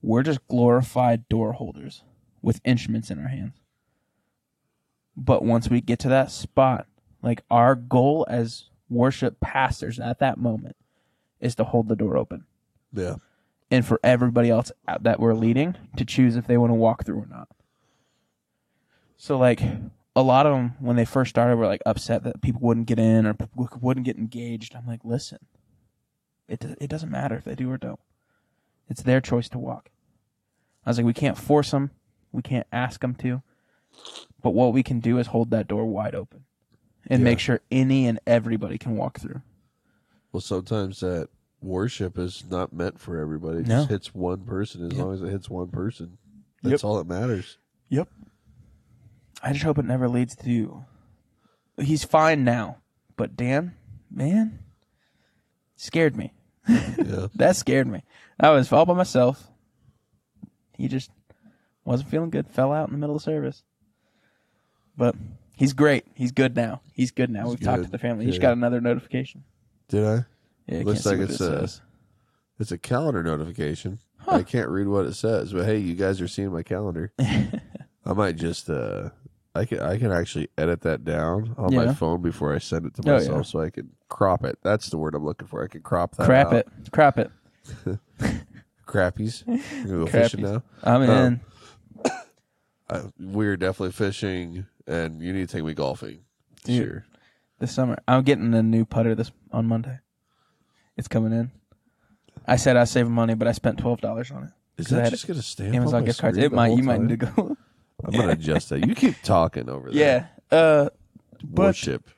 [0.02, 2.04] we're just glorified door holders
[2.42, 3.60] with instruments in our hands.
[5.18, 6.88] But once we get to that spot,
[7.22, 10.76] like our goal as worship pastors at that moment
[11.40, 12.46] is to hold the door open
[12.94, 13.16] Yeah.
[13.72, 17.20] and for everybody else that we're leading to choose if they want to walk through
[17.22, 17.48] or not.
[19.18, 19.62] So like
[20.16, 23.00] a lot of them when they first started were like upset that people wouldn't get
[23.00, 23.36] in or
[23.80, 24.76] wouldn't get engaged.
[24.76, 25.40] I'm like, listen,
[26.48, 28.00] it it doesn't matter if they do or don't.
[28.90, 29.90] It's their choice to walk.
[30.86, 31.92] I was like, we can't force them,
[32.32, 33.44] we can't ask them to,
[34.42, 36.46] but what we can do is hold that door wide open
[37.08, 37.24] and Yeah.
[37.26, 39.42] make sure any and everybody can walk through.
[40.32, 41.30] Well, sometimes that
[41.62, 43.60] worship is not meant for everybody.
[43.60, 43.80] It No.
[43.80, 44.84] just hits one person.
[44.86, 45.06] As Yep.
[45.06, 46.18] long as it hits one person,
[46.64, 47.58] that's all that matters.
[47.90, 48.08] Yep.
[49.42, 50.84] I just hope it never leads to.
[51.78, 52.78] He's fine now,
[53.16, 53.74] but Dan,
[54.12, 54.60] man,
[55.76, 56.34] scared me.
[56.68, 57.28] Yeah.
[57.36, 58.04] That scared me.
[58.40, 59.48] I was all by myself.
[60.78, 61.10] He just
[61.86, 62.48] wasn't feeling good.
[62.48, 63.64] Fell out in the middle of service.
[64.96, 65.16] But
[65.60, 66.06] he's great.
[66.16, 66.82] He's good now.
[66.94, 67.44] He's good now.
[67.44, 68.26] He's We've talked to the family.
[68.26, 68.48] He just Good.
[68.48, 69.44] got another notification.
[69.90, 70.26] Did I?
[70.68, 71.82] Yeah, I Looks can't see like what it's it a- says.
[72.60, 74.00] It's a calendar notification.
[74.28, 77.14] I can't read what it says, but hey, you guys are seeing my calendar.
[77.20, 79.10] I might just uh
[79.56, 82.94] I can I can actually edit that down on my phone before I send it
[82.96, 83.42] to Oh, myself, yeah.
[83.44, 84.58] so I can crop it.
[84.62, 85.64] That's the word I'm looking for.
[85.64, 86.26] I can crop that.
[86.26, 86.54] Crap out.
[86.56, 86.68] it.
[86.92, 87.32] Crap it.
[88.88, 89.44] Crappies.
[89.48, 90.54] You gonna go fishing Crappies.
[90.54, 90.64] now.
[90.84, 91.42] I'm Um, in.
[92.92, 96.20] Uh, we're definitely fishing, and you need to take me golfing.
[96.66, 96.84] Dude.
[96.86, 97.06] Sure.
[97.60, 97.98] this summer.
[98.08, 100.00] I'm getting a new putter this on Monday.
[100.98, 101.52] It's coming in.
[102.46, 104.50] I said I was saving money, but I spent twelve dollars on it.
[104.78, 106.38] Is that just gonna stand Amazon gift cards.
[106.38, 106.76] It might.
[106.76, 107.58] You might need to go.
[108.04, 108.86] I'm gonna adjust that.
[108.86, 110.28] You keep talking over there.
[110.52, 110.58] yeah.
[110.58, 110.90] Uh.
[111.42, 112.10] But Worship.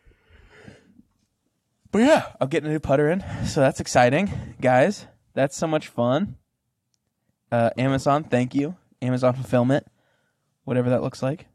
[1.91, 5.05] but yeah, I'm getting a new putter in, so that's exciting, guys.
[5.35, 6.37] That's so much fun.
[7.51, 8.77] Uh, Amazon, thank you.
[8.99, 9.85] Amazon fulfillment,
[10.63, 11.45] whatever that looks like.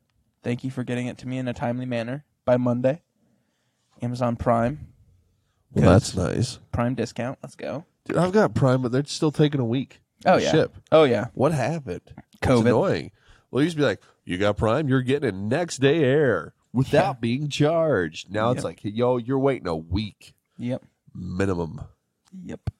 [0.46, 3.02] Thank you for getting it to me in a timely manner by Monday.
[4.00, 4.78] Amazon Prime,
[5.72, 6.60] Well, that's nice.
[6.70, 7.40] Prime discount.
[7.42, 7.84] Let's go.
[8.04, 9.98] Dude, I've got Prime, but they're still taking a week.
[10.24, 10.50] Oh to yeah.
[10.52, 10.76] Ship.
[10.92, 11.26] Oh yeah.
[11.34, 12.02] What happened?
[12.06, 12.60] It's COVID.
[12.60, 13.10] annoying.
[13.50, 16.54] Well, you used to be like, you got Prime, you're getting it next day air
[16.72, 17.20] without Yeah.
[17.20, 18.30] being charged.
[18.30, 20.84] Now it's like, yo, you're waiting a week Yep.
[21.12, 21.80] minimum.
[22.44, 22.70] Yep.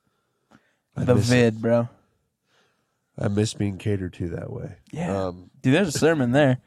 [0.96, 1.34] I the miss it.
[1.34, 1.88] vid, bro.
[3.18, 4.76] I miss being catered to that way.
[4.92, 5.26] Yeah.
[5.26, 6.58] Um, Dude, there's a sermon there.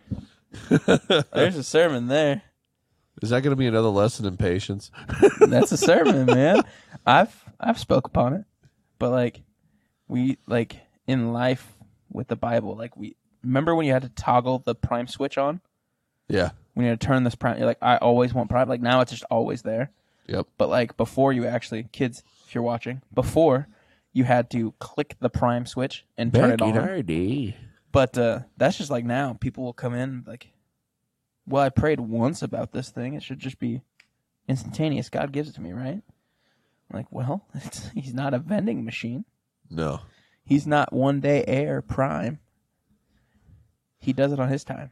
[0.69, 2.41] There's a sermon there.
[3.21, 4.91] is that going to be another lesson in patience?
[5.39, 6.61] That's a sermon, man.
[7.05, 8.45] I've I've spoke upon it,
[8.97, 9.41] but like
[10.07, 10.77] we like
[11.07, 11.73] in life
[12.11, 15.61] with the Bible, like we remember when you had to toggle the prime switch on
[16.27, 16.51] Yeah.
[16.73, 17.57] when you had to turn this prime.
[17.57, 18.67] You're like, I always want prime.
[18.69, 19.91] Like now, it's just always there.
[20.27, 20.47] Yep.
[20.57, 23.67] But like before, you actually kids, if you're watching, before
[24.13, 26.75] you had to click the prime switch and turn it on.
[26.77, 27.53] RD.
[27.91, 29.33] But uh, that's just like now.
[29.33, 30.51] People will come in like,
[31.47, 33.15] well, I prayed once about this thing.
[33.15, 33.81] It should just be
[34.47, 35.09] instantaneous.
[35.09, 36.01] God gives it to me, right?
[36.91, 39.25] I'm like, well, it's, he's not a vending machine.
[39.69, 40.01] No.
[40.43, 42.39] He's not one day air prime.
[43.99, 44.91] He does it on his time.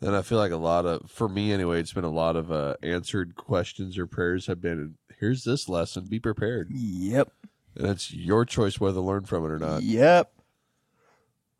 [0.00, 2.52] And I feel like a lot of, for me anyway, it's been a lot of
[2.52, 6.68] uh, answered questions or prayers have been, here's this lesson, be prepared.
[6.70, 7.32] Yep.
[7.76, 9.82] And it's your choice whether to learn from it or not.
[9.82, 10.32] Yep.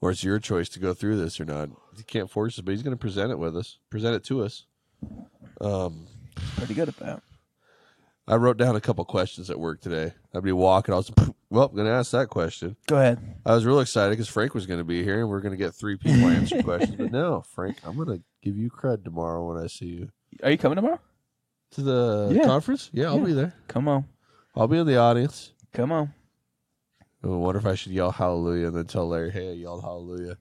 [0.00, 1.70] Or it's your choice to go through this or not.
[1.96, 4.42] He can't force us, but he's going to present it with us, present it to
[4.44, 4.64] us.
[5.60, 6.06] Um,
[6.56, 7.22] Pretty good at that.
[8.28, 10.12] I wrote down a couple questions at work today.
[10.34, 10.92] I'd be walking.
[10.92, 11.10] I was,
[11.50, 12.76] well, I'm going to ask that question.
[12.86, 13.18] Go ahead.
[13.44, 15.52] I was real excited because Frank was going to be here and we are going
[15.52, 16.96] to get three people answer questions.
[16.98, 20.10] But no, Frank, I'm going to give you cred tomorrow when I see you.
[20.42, 21.00] Are you coming tomorrow?
[21.72, 22.44] To the Yeah.
[22.44, 22.90] conference?
[22.92, 23.24] Yeah, I'll Yeah.
[23.24, 23.54] be there.
[23.66, 24.04] Come on.
[24.54, 25.52] I'll be in the audience.
[25.72, 26.12] Come on.
[27.22, 30.36] I wonder if I should yell hallelujah and then tell Larry, hey, I yelled hallelujah.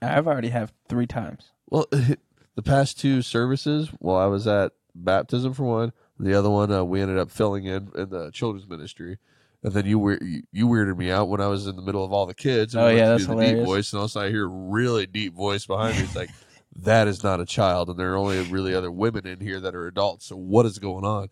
[0.00, 1.50] I've already have three times.
[1.68, 5.92] Well, the past two services, well, I was at baptism for one.
[6.18, 9.18] The other one, uh, we ended up filling in in the children's ministry.
[9.62, 12.04] And then you weir- you- you weirded me out when I was in the middle
[12.04, 12.74] of all the kids.
[12.74, 14.44] And Oh, we yeah, that's the deep voice, and all of a sudden I hear
[14.46, 16.04] a really deep voice behind me.
[16.04, 16.30] It's like,
[16.76, 19.74] that is not a child, and there are only really other women in here that
[19.74, 20.26] are adults.
[20.26, 21.28] So what is going on?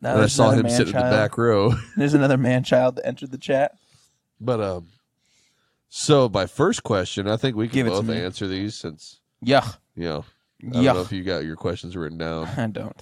[0.00, 1.74] Now and I saw him sitting in the back row.
[1.96, 3.76] There's another man child that entered the chat.
[4.40, 4.86] But um,
[5.88, 8.20] so my first question, I think we can Give it to both me.
[8.22, 9.66] answer these since Yeah.
[9.94, 10.24] you know.
[10.64, 12.46] I don't know if you got your questions written down.
[12.56, 12.96] I don't.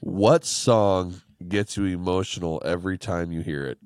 [0.00, 3.78] What song gets you emotional every time you hear it?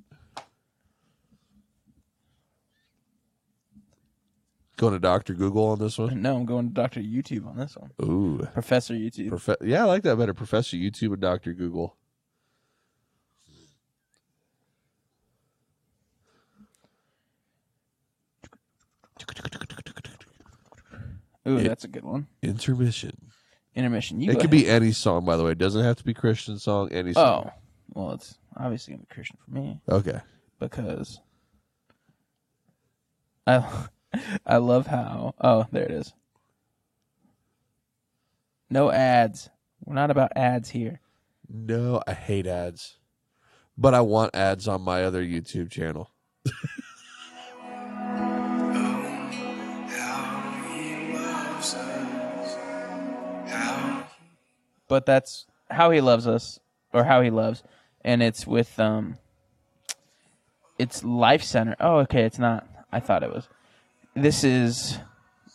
[4.78, 6.22] Going to Doctor Google on this one.
[6.22, 7.00] No, I'm going to Dr.
[7.00, 7.90] YouTube on this one.
[8.02, 9.30] Ooh, Professor YouTube.
[9.30, 10.34] Profe- yeah, I like that better.
[10.34, 11.96] Professor YouTube and Doctor Google.
[21.48, 22.26] Ooh, It- that's a good one.
[22.42, 23.16] Intermission.
[23.74, 24.20] Intermission.
[24.20, 24.64] You it go could ahead.
[24.64, 25.52] be any song, by the way.
[25.52, 26.92] It doesn't have to be Christian song.
[26.92, 27.50] Any oh, song.
[27.50, 27.52] Oh,
[27.94, 30.20] well, it's obviously gonna be Christian for me Okay.
[30.58, 31.20] because
[33.46, 33.64] I
[34.46, 35.34] I love how.
[35.40, 36.12] Oh, there it is.
[38.70, 39.48] No ads.
[39.84, 41.00] We're not about ads here.
[41.48, 42.98] No, I hate ads,
[43.76, 46.10] but I want ads on my other YouTube channel.
[54.92, 56.60] But that's how he loves us,
[56.92, 57.62] or how he loves,
[58.04, 59.16] and it's with um.
[60.78, 61.76] It's Life Center.
[61.80, 62.24] Oh, okay.
[62.24, 62.68] It's not.
[62.92, 63.48] I thought it was.
[64.14, 64.98] This is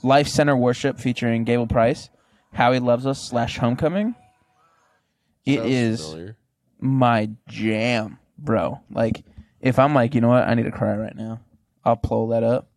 [0.01, 2.09] Life Center Worship featuring Gable Price.
[2.51, 4.15] How he loves us slash Homecoming.
[5.45, 6.38] It Sounds is familiar.
[6.79, 8.81] my jam, bro.
[8.89, 9.23] Like,
[9.61, 11.41] if I'm like, you know what, I need to cry right now,
[11.85, 12.71] I'll pull that up,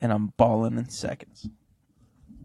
[0.00, 1.48] and I'm bawling in seconds.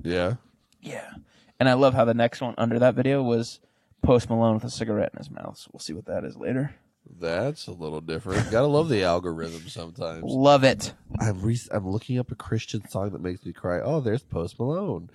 [0.04, 0.36] Yeah.
[0.82, 1.16] Yeah.
[1.60, 3.60] And I love how the next one under that video was
[4.02, 5.58] Post Malone with a cigarette in his mouth.
[5.58, 6.76] So we'll see what that is later.
[7.20, 8.50] That's a little different.
[8.52, 10.24] Gotta love the algorithm sometimes.
[10.24, 10.94] Love it.
[11.20, 13.80] I'm re- I'm looking up a Christian song that makes me cry.
[13.80, 15.10] Oh, there's Post Malone.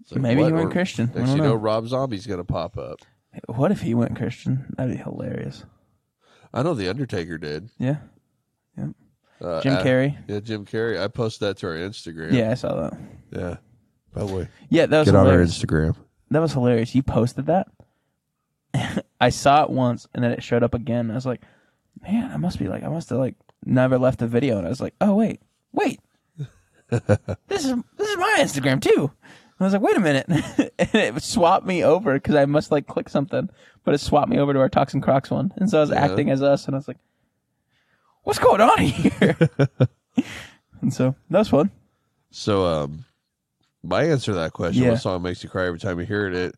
[0.00, 0.46] It's like, Maybe what?
[0.48, 1.10] he went Or Christian.
[1.14, 1.54] I Next don't you know, know.
[1.56, 3.00] Rob Zombie's gonna pop up.
[3.46, 4.72] What if he went Christian?
[4.76, 5.64] That'd be hilarious.
[6.54, 7.68] I know the Undertaker did.
[7.78, 7.96] Yeah.
[9.38, 10.16] Uh, Jim Carrey.
[10.28, 10.98] Yeah, Jim Carrey.
[10.98, 12.32] I posted that to our Instagram.
[12.32, 12.98] Yeah, I saw that.
[13.30, 13.56] Yeah.
[14.16, 15.58] By the way, Yeah, that was get on our hilarious.
[15.58, 15.94] Instagram.
[16.30, 16.94] That was hilarious.
[16.94, 17.68] You posted that.
[19.20, 21.10] I saw it once, and then it showed up again.
[21.10, 21.42] I was like,
[22.02, 24.70] "Man, I must be like, I must have like never left the video." And I
[24.70, 25.40] was like, "Oh wait,
[25.72, 26.00] wait,
[26.88, 29.10] this is this is my Instagram too."
[29.58, 30.26] And I was like, "Wait a minute,"
[30.78, 33.48] and it swapped me over because I must like click something,
[33.84, 35.90] but it swapped me over to our Talks n Crocs one, and so I was
[35.90, 36.04] Yeah.
[36.04, 36.98] acting as us, and I was like,
[38.24, 39.36] "What's going on here?"
[40.80, 41.70] and so that was fun.
[42.30, 43.04] So, um,
[43.86, 44.90] my answer to that question, Yeah.
[44.90, 46.54] what song makes you cry every time you hear it?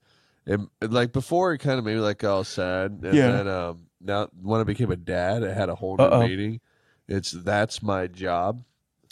[0.46, 3.30] It, it like before, it kind of made me like all sad, and Yeah.
[3.30, 6.26] then um, now when I became a dad, it had a whole new Uh-oh.
[6.26, 6.60] meaning.
[7.06, 8.62] It's "That's My Job,"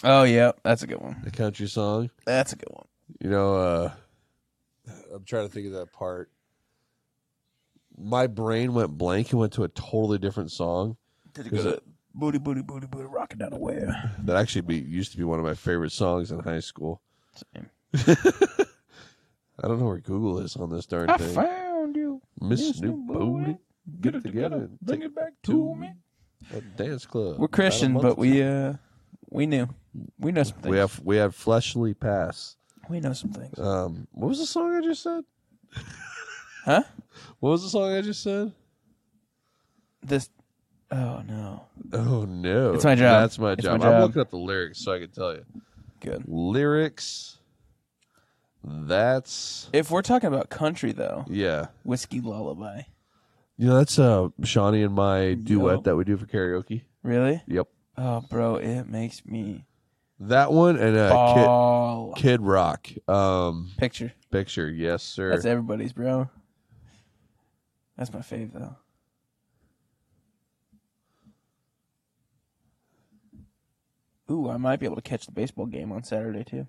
[0.05, 1.21] Oh yeah, that's a good one.
[1.25, 2.11] the country song.
[2.25, 2.87] That's a good one.
[3.21, 3.93] You know, uh,
[5.15, 6.31] I'm trying to think of that part.
[7.99, 10.97] My brain went blank and went to a totally different song
[11.33, 11.83] Did it go it- to
[12.15, 13.87] booty booty booty booty rocking down the way?
[14.25, 17.01] that actually be, used to be one of my favorite songs in high school.
[17.55, 17.71] Same.
[17.95, 21.35] I don't know where Google is on this darn I thing.
[21.35, 22.21] found you.
[22.41, 23.59] Miss Yes, New new Booty, booty.
[24.01, 25.93] get it together, and bring take it back to to me.
[26.55, 27.39] a dance club.
[27.39, 28.75] We're Christian, but we uh
[29.31, 29.69] we knew
[30.19, 30.71] we know some things.
[30.71, 32.57] we have we have fleshly pass.
[32.91, 33.59] we know some things.
[33.59, 35.25] Um, what was the song I just said?
[36.65, 36.83] Huh?
[37.39, 38.51] What was the song I just said?
[40.03, 40.29] This.
[40.91, 41.67] Oh no.
[41.93, 43.23] Oh no, It's my job.
[43.23, 43.81] That's my It's job.
[43.81, 45.45] my I'm looking up the lyrics so I can tell you
[46.01, 46.25] Good.
[46.27, 47.36] lyrics.
[48.69, 51.67] That's If we're talking about country though, yeah.
[51.85, 52.83] whiskey lullaby.
[53.57, 56.83] You know that's uh Shawnee and my duet that we do for karaoke.
[57.03, 57.43] Really?
[57.47, 59.65] Yep, Oh, bro, it makes me
[60.21, 62.13] that one and uh.
[62.15, 62.89] Kid Kid Rock.
[63.09, 64.13] Um, Picture.
[64.31, 65.31] picture, yes sir.
[65.31, 66.29] That's everybody's, bro.
[67.97, 68.77] That's my fave though.
[74.31, 76.67] Ooh, I might be able to catch the baseball game on Saturday too.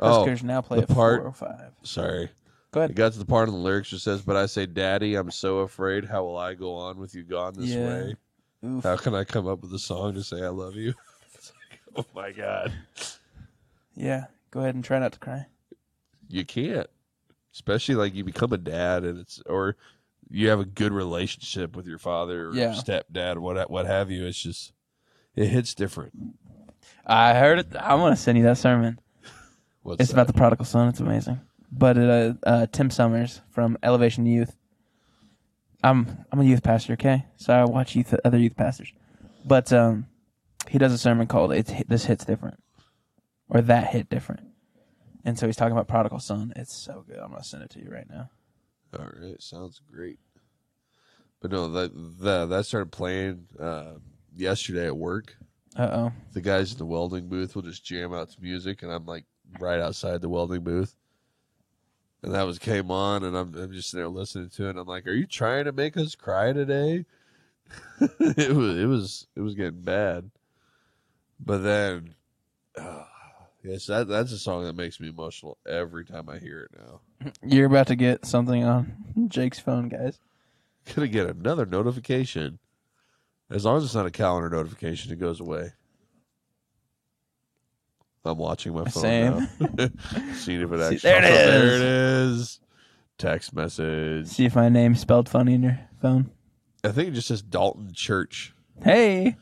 [0.00, 1.72] Oh, Huskers now play the at part- five.
[1.82, 2.30] sorry.
[2.72, 2.90] Go ahead.
[2.90, 5.30] It got to the part of the lyrics that says, "But I say, Daddy, I'm
[5.30, 6.04] so afraid.
[6.04, 7.86] How will I go on with you gone this Yeah.
[7.88, 8.16] way?
[8.64, 8.84] Oof.
[8.84, 10.94] How can I come up with a song to say I love you?"
[11.34, 12.72] It's like, oh my god,
[13.94, 14.26] Yeah.
[14.50, 15.46] Go ahead and try not to cry.
[16.28, 16.86] you can't.
[17.52, 19.76] Especially like you become a dad, and it's or
[20.28, 22.72] you have a good relationship with your father or Yeah.
[22.72, 24.26] stepdad or what what have you.
[24.26, 24.72] It's just
[25.34, 26.12] it hits different.
[27.04, 27.74] I heard it.
[27.74, 29.00] I want to send you that sermon.
[29.90, 30.14] What's It's that?
[30.16, 30.88] about the prodigal son.
[30.88, 31.40] It's amazing.
[31.72, 34.56] But uh, uh, Tim Summers from Elevation Youth.
[35.82, 37.26] I'm I'm a youth pastor, okay?
[37.36, 38.92] So I watch youth other youth pastors.
[39.44, 40.06] But um,
[40.68, 42.62] he does a sermon called "It's This Hits Different,"
[43.48, 44.46] or "That Hit Different,"
[45.24, 46.52] and so he's talking about prodigal son.
[46.54, 47.18] It's so good.
[47.18, 48.30] I'm gonna send it to you right now.
[48.98, 50.18] All right, sounds great.
[51.40, 53.94] But no, that that that started playing uh,
[54.36, 55.36] yesterday at work.
[55.76, 56.12] Uh oh.
[56.32, 59.24] the guys in the welding booth will just jam out to music, and I'm like
[59.58, 60.94] right outside the welding booth.
[62.22, 64.70] And that was came on, and I'm, I'm just there listening to it.
[64.70, 67.06] And I'm like, "Are you trying to make us cry today?"
[68.00, 70.30] it was it was it was getting bad.
[71.38, 72.14] But then,
[72.76, 73.04] uh,
[73.64, 76.78] yes, that that's a song that makes me emotional every time I hear it.
[76.78, 78.96] Now, You're about to get something on
[79.28, 80.18] Jake's phone, guys.
[80.94, 82.58] gonna get another notification.
[83.50, 85.72] As long as it's not a calendar notification, it goes away.
[88.24, 89.48] I'm watching my phone Same.
[89.60, 89.88] now.
[90.34, 90.98] Seeing if it See, actually.
[90.98, 91.30] there it up.
[91.32, 91.80] There is.
[91.80, 92.60] it is.
[93.18, 94.26] Text message.
[94.28, 96.30] See if my name's spelled funny in your phone.
[96.84, 98.54] I think it just says Dalton Church.
[98.82, 99.36] Hey,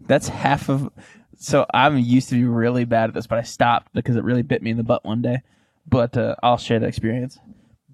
[0.00, 0.90] that's half of.
[1.36, 4.42] So I'm used to be really bad at this, but I stopped because it really
[4.42, 5.42] bit me in the butt one day.
[5.86, 7.38] But uh, I'll share the experience.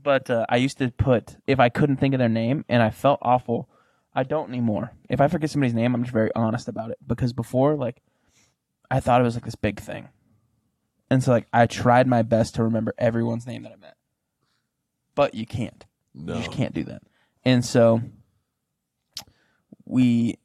[0.03, 2.91] But uh, I used to put if I couldn't think of their name and I
[2.91, 3.69] felt awful.
[4.15, 4.93] I don't anymore.
[5.09, 8.01] If I forget somebody's name, I'm just very honest about it because before, like,
[8.91, 10.09] I thought it was like this big thing,
[11.11, 13.97] and so like I tried my best to remember everyone's name that I met,
[15.15, 15.85] but you can't.
[16.15, 16.35] No.
[16.35, 17.03] You just can't do that.
[17.45, 18.01] And so
[19.85, 20.39] we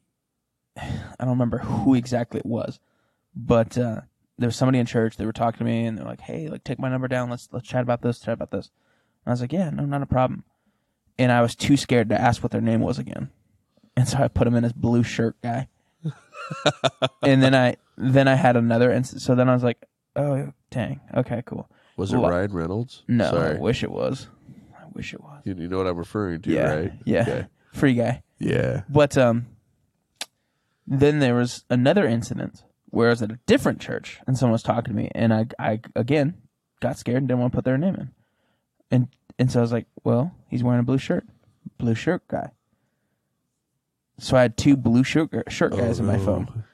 [0.76, 2.78] I don't remember who exactly it was,
[3.34, 4.02] but uh,
[4.38, 5.16] there was somebody in church.
[5.16, 7.30] They were talking to me, and they're like, "Hey, like, take my number down.
[7.30, 8.20] Let's let's chat about this.
[8.20, 8.70] Chat about this."
[9.24, 10.44] And I was like, "Yeah, no, not a problem."
[11.18, 13.30] And I was too scared to ask what their name was again,
[13.96, 15.68] and so I put him in his blue shirt guy.
[17.22, 19.84] and then I then I had another, and so then I was like,
[20.16, 23.02] "Oh, dang, okay, cool." Was it Well, Ryan Reynolds?
[23.08, 23.56] No, Sorry.
[23.56, 24.28] I wish it was.
[24.74, 25.42] I wish it was.
[25.44, 26.92] You, you know what I'm referring to, yeah, right?
[27.04, 27.46] yeah, Okay.
[27.72, 28.22] free guy.
[28.38, 28.82] Yeah.
[28.88, 29.46] But um,
[30.86, 34.62] then there was another incident where I was at a different church and someone was
[34.62, 36.34] talking to me, and I, I again
[36.80, 38.10] got scared and didn't want to put their name in.
[38.90, 39.08] And
[39.38, 41.24] and so I was like, well, he's wearing a blue shirt,
[41.78, 42.50] blue shirt guy.
[44.18, 46.64] So I had two blue shirt shirt guys in my Oh, phone.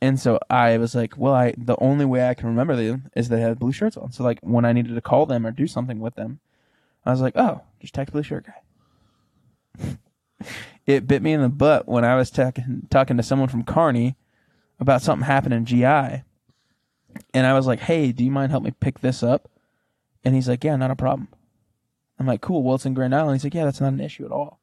[0.00, 3.28] And so I was like, well, I the only way I can remember them is
[3.28, 4.12] they had blue shirts on.
[4.12, 6.40] So like when I needed to call them or do something with them,
[7.04, 9.98] I was like, oh, just text blue shirt guy.
[10.86, 14.16] it bit me in the butt when I was talking talking to someone from Kearney
[14.78, 16.22] about something happening in GI,
[17.34, 19.48] and I was like, hey, do you mind help me pick this up?
[20.24, 21.28] And he's like, yeah, not a problem.
[22.18, 22.62] I'm like, cool.
[22.62, 23.36] Well, it's in Grand Island.
[23.36, 24.58] He's like, yeah, that's not an issue at all.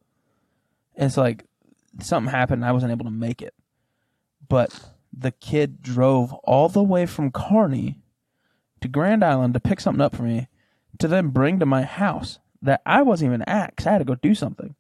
[0.96, 1.46] And it's like
[2.02, 2.62] something happened.
[2.62, 3.54] And I wasn't able to make it,
[4.48, 4.78] but
[5.18, 8.00] the kid drove all the way from Kearney
[8.82, 10.48] to Grand Island to pick something up for me
[11.00, 14.06] to then bring to my house that I wasn't even at because I had to
[14.06, 14.76] go do something.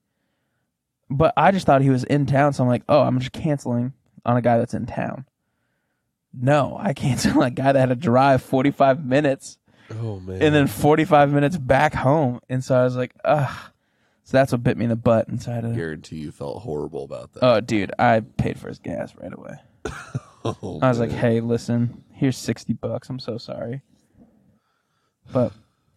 [1.09, 3.93] But I just thought he was in town, so I'm like, oh, I'm just canceling
[4.25, 5.25] on a guy that's in town.
[6.33, 9.57] No, I canceled on a guy that had to drive 45 minutes
[9.91, 10.41] Oh man.
[10.41, 12.39] and then 45 minutes back home.
[12.49, 13.55] And so I was like, ugh.
[14.23, 15.27] So that's what bit me in the butt.
[15.27, 17.43] And so I had to, guarantee you felt horrible about that.
[17.43, 19.57] oh, dude, I paid for his gas right away.
[20.43, 23.09] Oh, I was like, hey, listen, here's 60 bucks.
[23.09, 23.81] I'm so sorry.
[25.33, 25.51] But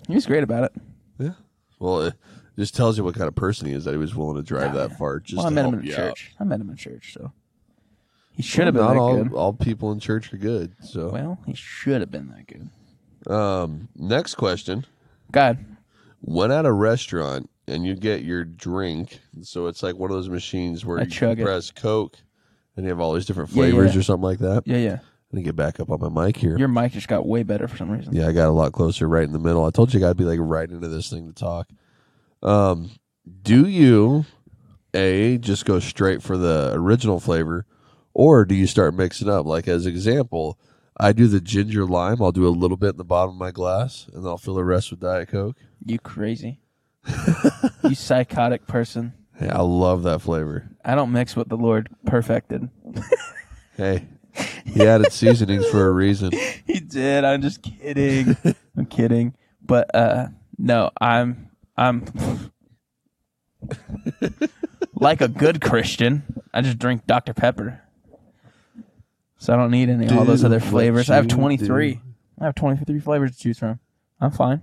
[0.07, 0.73] he was great about it.
[1.19, 1.33] yeah.
[1.79, 2.15] Well, it
[2.59, 4.75] just tells you what kind of person he is that he was willing to drive
[4.75, 6.33] Yeah, that far just well, I to met him in church.
[6.41, 7.31] I met him in church, so
[8.33, 8.45] he out.
[8.47, 9.33] should have been Not that all good.
[9.35, 10.75] all people in church are good.
[10.83, 13.33] So, Well, he should have been that good.
[13.33, 14.87] um, next question:
[15.31, 15.59] God,
[16.23, 20.31] When at a restaurant and you get your drink, so it's like one of those
[20.31, 22.17] machines where I you press Coke
[22.79, 24.01] and you have all these different Yeah, flavors yeah.
[24.01, 24.63] or something like that.
[24.67, 24.99] yeah, yeah.
[25.31, 26.57] Let me get back up on my mic here.
[26.57, 28.15] Your mic just got way better for some reason.
[28.15, 29.63] Yeah, I got a lot closer right in the middle.
[29.67, 31.69] I told you I got to be like right into this thing to talk.
[32.43, 32.93] Um,
[33.43, 34.25] do you
[34.95, 37.67] a just go straight for the original flavor,
[38.15, 39.45] or do you start mixing up?
[39.45, 40.59] Like as example,
[40.99, 42.23] I do the ginger lime.
[42.23, 44.55] I'll do a little bit in the bottom of my glass, and then I'll fill
[44.55, 45.57] the rest with diet coke.
[45.85, 46.61] You crazy.
[47.85, 49.13] you psychotic person.
[49.39, 50.71] Hey, I love that flavor.
[50.89, 52.69] I don't mix what the Lord perfected.
[53.77, 54.09] Hey,
[54.65, 56.33] he added seasonings for a reason.
[56.67, 57.23] he did.
[57.23, 58.37] I'm just kidding.
[58.77, 59.35] I'm kidding.
[59.65, 60.27] But uh
[60.59, 62.05] no, I'm I'm
[64.95, 66.25] like a good Christian.
[66.53, 67.35] I just drink Dr.
[67.35, 67.81] Pepper.
[69.37, 71.09] So I don't need any all those other what flavors.
[71.09, 71.95] I have you 23.
[71.95, 72.01] do.
[72.41, 73.79] I have 23 flavors to choose from.
[74.21, 74.63] I'm fine.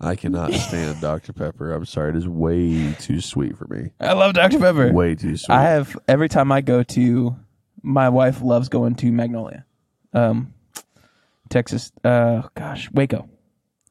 [0.00, 1.72] I cannot stand Dr Pepper.
[1.72, 3.90] I'm sorry, it is way too sweet for me.
[4.00, 4.58] I love Dr.
[4.58, 4.92] Pepper.
[4.92, 5.54] Way too sweet.
[5.54, 7.36] I have every time I go to
[7.82, 9.64] my wife loves going to Magnolia.
[10.12, 10.54] Um
[11.50, 13.28] Texas uh gosh, Waco.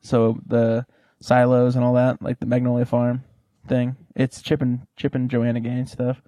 [0.01, 0.85] So the
[1.21, 3.23] silos and all that, like the Magnolia Farm
[3.67, 3.95] thing.
[4.15, 6.21] It's Chip and Chip and Joanna Gaines stuff.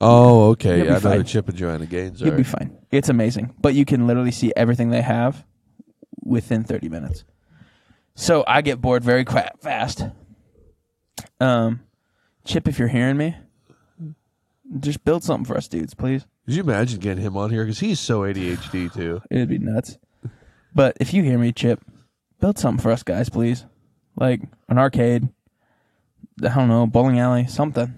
[0.00, 0.78] Oh, okay.
[0.78, 1.24] You'll Yeah, I know who fine.
[1.26, 2.36] Chip and Joanna Gaines You'll are.
[2.36, 2.76] be fine.
[2.90, 3.54] It's amazing.
[3.60, 5.44] But you can literally see everything they have
[6.24, 7.24] within 30 minutes.
[8.14, 10.04] So I get bored very qua fast.
[11.40, 11.80] Um,
[12.44, 13.36] Chip, if you're hearing me,
[14.80, 16.26] just build something for us dudes, please.
[16.44, 17.64] Could you imagine getting him on here?
[17.64, 19.22] Because he's so ADHD too.
[19.30, 19.98] It'd be nuts.
[20.74, 21.80] But if you hear me, Chip,
[22.40, 23.64] build something for us guys, please.
[24.16, 25.28] Like an arcade.
[26.42, 27.94] I don't know, bowling alley, something.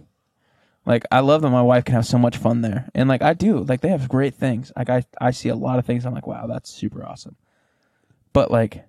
[0.86, 3.32] Like I love that my wife can have so much fun there, and like I
[3.32, 3.60] do.
[3.60, 4.70] Like they have great things.
[4.76, 6.04] Like I, I see a lot of things.
[6.04, 7.36] I'm like, wow, that's super awesome.
[8.34, 8.84] But like,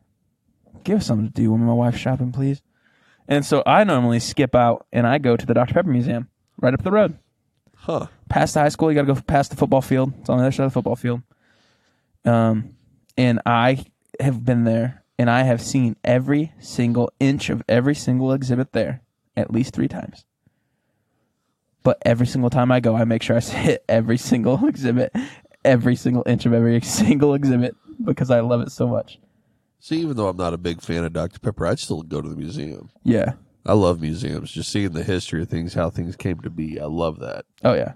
[0.83, 2.61] give us something to do when my wife's shopping, please.
[3.27, 6.29] And so I normally skip out and I go to the Dr Pepper Museum
[6.61, 7.17] right up the road
[7.75, 8.07] Huh.
[8.29, 8.91] past the high school.
[8.91, 10.13] You got to go past the football field.
[10.19, 11.21] It's on the other side of the football field.
[12.23, 12.75] Um,
[13.17, 13.85] and I
[14.19, 19.01] have been there, and I have seen every single inch of every single exhibit there
[19.37, 20.25] at least three times.
[21.83, 25.15] But every single time I go, I make sure I hit every single exhibit,
[25.63, 29.19] every single inch of every single exhibit because I love it so much.
[29.85, 31.37] See, even though I'm not a big fan of Dr.
[31.37, 32.89] Pepper, I'd still go to the museum.
[33.03, 33.33] Yeah.
[33.67, 34.49] I love museums.
[34.49, 36.79] Just seeing the history of things, how things came to be.
[36.79, 37.45] I love that.
[37.63, 37.93] Oh yeah.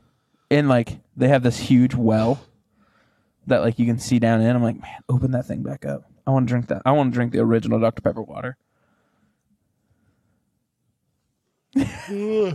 [0.52, 2.42] And like they have this huge well
[3.48, 4.56] that like you can see down in.
[4.56, 6.04] I'm like, man, open that thing back up.
[6.28, 6.84] I want to drink that.
[6.86, 8.56] I want to drink the original Dr Pepper water.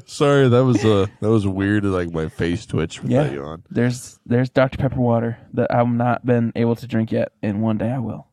[0.06, 1.82] Sorry, that was uh that was weird.
[1.82, 3.24] Like my face twitched with Yeah.
[3.24, 3.64] that on.
[3.68, 7.78] There's there's Dr Pepper water that I've not been able to drink yet, and one
[7.78, 8.28] day I will.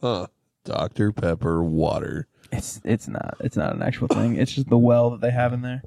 [0.00, 0.26] Huh.
[0.64, 1.12] Dr.
[1.12, 2.26] Pepper water.
[2.52, 4.36] It's it's not it's not an actual thing.
[4.36, 5.82] It's just the well that they have in there.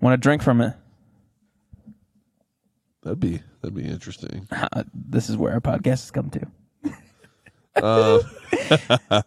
[0.00, 0.74] Want to drink from it?
[3.02, 4.48] That'd be that'd be interesting.
[4.94, 6.46] this is where our podcast has come to.
[7.76, 8.22] Uh,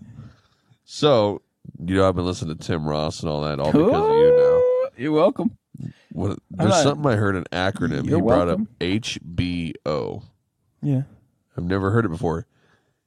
[0.86, 1.42] so
[1.86, 4.38] you know I've been listening to Tim Ross and all that all because of you
[4.38, 4.90] now.
[4.98, 5.58] You're welcome.
[6.12, 8.04] What, there's not- something I heard an acronym.
[8.04, 8.64] He brought welcome.
[8.64, 10.24] up HBO.
[10.82, 11.02] Yeah.
[11.56, 12.48] I've never heard it before.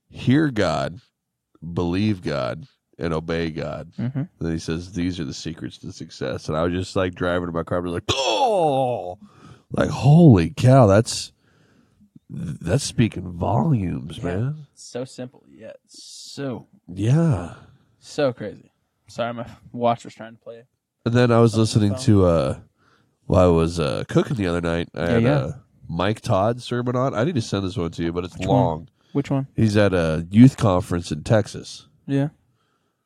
[0.09, 1.01] Hear God,
[1.75, 2.67] believe God
[2.99, 3.93] and obey God.
[3.99, 4.29] Mhm.
[4.41, 7.49] then he says, "These are the secrets to success." And I was just like driving
[7.49, 9.19] in my car, I was like, "Oh,
[9.73, 11.33] like holy cow, that's
[12.29, 14.25] that's speaking volumes, Yeah.
[14.25, 17.55] man." So simple, yet so Yeah.
[17.99, 18.71] so crazy.
[19.09, 20.65] Sorry, my watch was trying to play.
[21.05, 22.59] And then I was listening to uh
[23.27, 24.89] while I was uh cooking the other night.
[24.95, 25.35] I had yeah.
[25.37, 25.53] uh
[25.89, 27.15] Mike Todd sermon on.
[27.15, 28.89] I need to send this one to you, but it's Which one?
[29.13, 29.47] Which one?
[29.57, 32.29] He's at a youth conference in Texas, Yeah.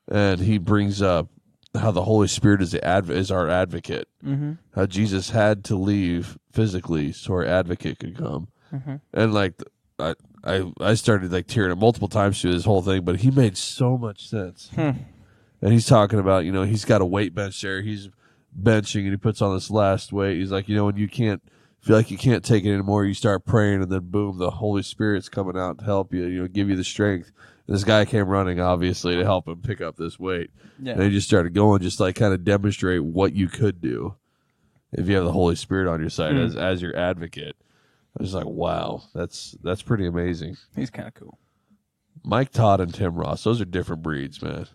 [0.08, 1.28] and he brings up
[1.74, 4.06] how the Holy Spirit is the adv- is our advocate.
[4.24, 4.52] Mm-hmm.
[4.74, 9.00] How Jesus had to leave physically so our advocate could come, Mhm.
[9.12, 9.54] and like
[9.98, 10.14] I
[10.44, 13.56] I I started like tearing up multiple times through this whole thing, but he made
[13.56, 14.70] so much sense.
[14.74, 14.90] Hmm.
[15.62, 17.80] And he's talking about you know he's got a weight bench there.
[17.80, 18.10] He's
[18.60, 20.36] benching and he puts on this last weight.
[20.38, 21.42] He's like you know when you can't
[21.84, 24.82] feel like you can't take it anymore, you start praying, and then boom, the Holy
[24.82, 26.24] Spirit's coming out to help you.
[26.24, 27.30] You know, give you the strength.
[27.66, 30.50] And this guy came running obviously to help him pick up this weight.
[30.82, 30.94] Yeah.
[30.94, 34.16] And he just started going, just like kind of demonstrate what you could do
[34.92, 36.38] if you have the Holy Spirit on your side Hmm.
[36.42, 37.56] as as your advocate.
[38.18, 40.56] I was like, wow, that's that's pretty amazing.
[40.76, 41.38] He's kind of cool.
[42.24, 44.66] Mike Todd and Tim Ross, those are different breeds, man.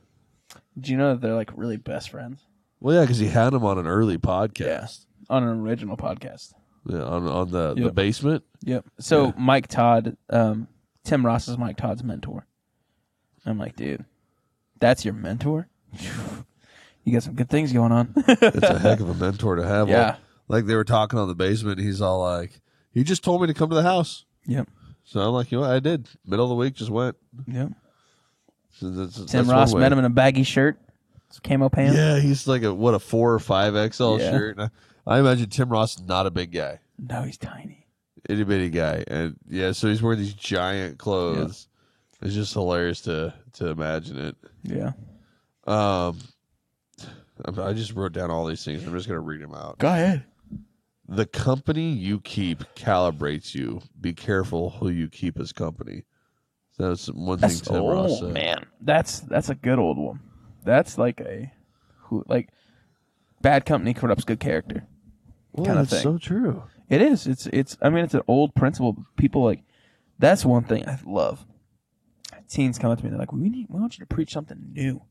[0.79, 2.41] Do you know that they're like really best friends?
[2.79, 5.05] Well, yeah, because he had him on an early podcast.
[5.29, 6.53] On an original podcast.
[6.85, 7.95] Yeah, on on the, the Yep.
[7.95, 8.43] basement.
[8.63, 8.85] Yep.
[8.99, 9.31] So Yeah.
[9.37, 10.67] Mike Todd, um,
[11.03, 12.45] Tim Ross is Mike Todd's mentor.
[13.45, 14.05] I'm like, dude,
[14.79, 15.67] that's your mentor.
[17.05, 18.13] You got some good things going on.
[18.27, 19.89] It's a heck of a mentor to have.
[19.89, 20.17] Yeah.
[20.47, 21.79] like they were talking on the basement.
[21.79, 22.59] He's all like,
[22.91, 24.25] he just told me to come to the house.
[24.45, 24.67] yep.
[25.05, 25.71] So I'm like, you know what?
[25.71, 26.07] I did.
[26.25, 27.15] Middle of the week, just went.
[27.47, 27.71] Yep.
[28.73, 29.79] So that's- Tim that's Ross way.
[29.79, 30.77] met him in a baggy shirt,
[31.43, 31.97] camo pants.
[31.97, 34.29] Yeah, he's like a what a four or five XL Yeah.
[34.31, 34.57] shirt.
[34.57, 34.69] And I,
[35.09, 37.87] I imagine Tim Ross is not a big guy, No, he's tiny.
[38.29, 41.67] itty bitty guy, and yeah, so he's wearing these giant clothes.
[42.21, 44.35] It's just hilarious to to imagine it.
[44.63, 44.91] Yeah.
[45.65, 46.19] Um,
[47.45, 48.85] I I just wrote down all these things.
[48.85, 49.79] I'm just gonna read them out.
[49.79, 50.25] Go ahead.
[51.07, 53.81] The company you keep calibrates you.
[53.99, 56.03] Be careful who you keep as company.
[56.77, 58.33] That's one thing That's Tim Ross oh said.
[58.33, 60.19] man, that's that's a good old one.
[60.63, 61.51] That's like a
[62.03, 62.49] who like
[63.41, 64.85] bad company corrupts good character.
[65.51, 66.03] Well, kinda that's thing.
[66.03, 66.63] so true.
[66.89, 67.27] It is.
[67.27, 67.77] It's it's.
[67.81, 69.05] I mean, it's an old principle.
[69.17, 69.63] People like
[70.17, 71.45] that's one thing I love.
[72.47, 73.09] Teens come up to me.
[73.09, 73.67] And they're like, "We need.
[73.69, 75.03] We want you to preach something new,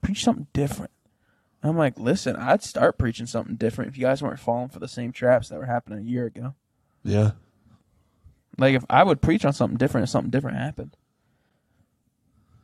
[0.00, 0.92] preach something different."
[1.62, 4.78] And I'm like, "Listen, I'd start preaching something different if you guys weren't falling for
[4.78, 6.54] the same traps that were happening a year ago.
[7.04, 7.32] Yeah,
[8.58, 10.96] Like, if I would preach on something different if something different happened,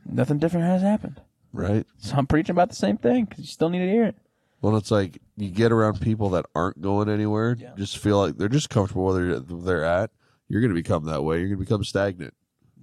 [0.05, 1.21] nothing different has happened.
[1.51, 1.85] right.
[1.97, 4.15] So I'm preaching about the same thing because you still need to hear it.
[4.61, 7.55] Well, it's like you get around people that aren't going anywhere.
[7.57, 7.71] Yeah.
[7.77, 10.11] Just feel like they're just comfortable where they're, they're at.
[10.49, 11.37] You're going to become that way.
[11.39, 12.33] You're going to become stagnant.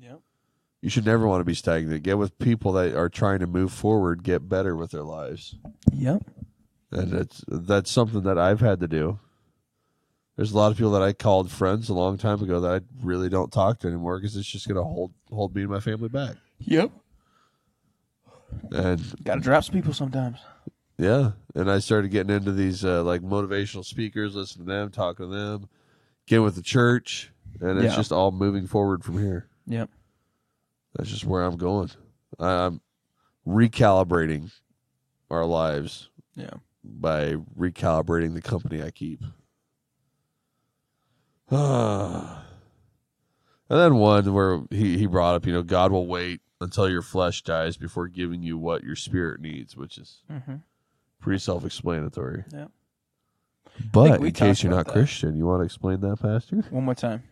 [0.01, 0.20] Yep.
[0.81, 2.03] You should never want to be stagnant.
[2.03, 5.57] Get with people that are trying to move forward, get better with their lives,
[5.93, 6.23] Yep.
[6.93, 9.19] and it's that's something that I've had to do.
[10.36, 12.85] There's a lot of people that I called friends a long time ago that I
[13.03, 15.81] really don't talk to anymore because it's just going to hold hold me and my
[15.81, 16.36] family back.
[16.61, 16.90] Yep.
[18.70, 20.39] And Got to drop some people sometimes.
[20.98, 25.31] Yeah, and I started getting into these uh, like motivational speakers, listening to them, talking
[25.31, 25.68] to them,
[26.27, 27.97] getting with the church, and it's Yeah.
[27.97, 29.47] just all moving forward from here.
[29.66, 29.90] Yep.
[30.94, 31.90] That's just where I'm going.
[32.39, 32.81] I- I'm
[33.47, 34.51] recalibrating
[35.31, 36.55] our lives Yeah.
[36.82, 39.23] by recalibrating the company I keep.
[41.51, 42.39] and
[43.68, 47.43] then one where he, he brought up, you know, God will wait until your flesh
[47.43, 50.56] dies before giving you what your spirit needs, which is Mm-hmm.
[51.20, 52.44] Pretty self-explanatory.
[52.52, 52.66] Yeah.
[53.93, 54.93] But in case you're not that.
[54.93, 56.64] Christian, you want to explain that, Pastor?
[56.70, 57.24] One more time.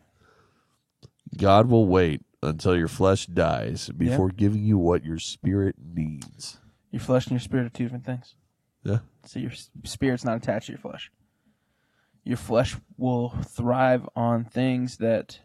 [1.36, 6.58] God will wait until your flesh dies before giving you what your spirit needs.
[6.90, 8.34] Your flesh and your spirit are two different things.
[8.82, 8.98] Yeah.
[9.24, 9.52] So your
[9.84, 11.10] spirit's not attached to your flesh.
[12.24, 15.40] Your flesh will thrive on things that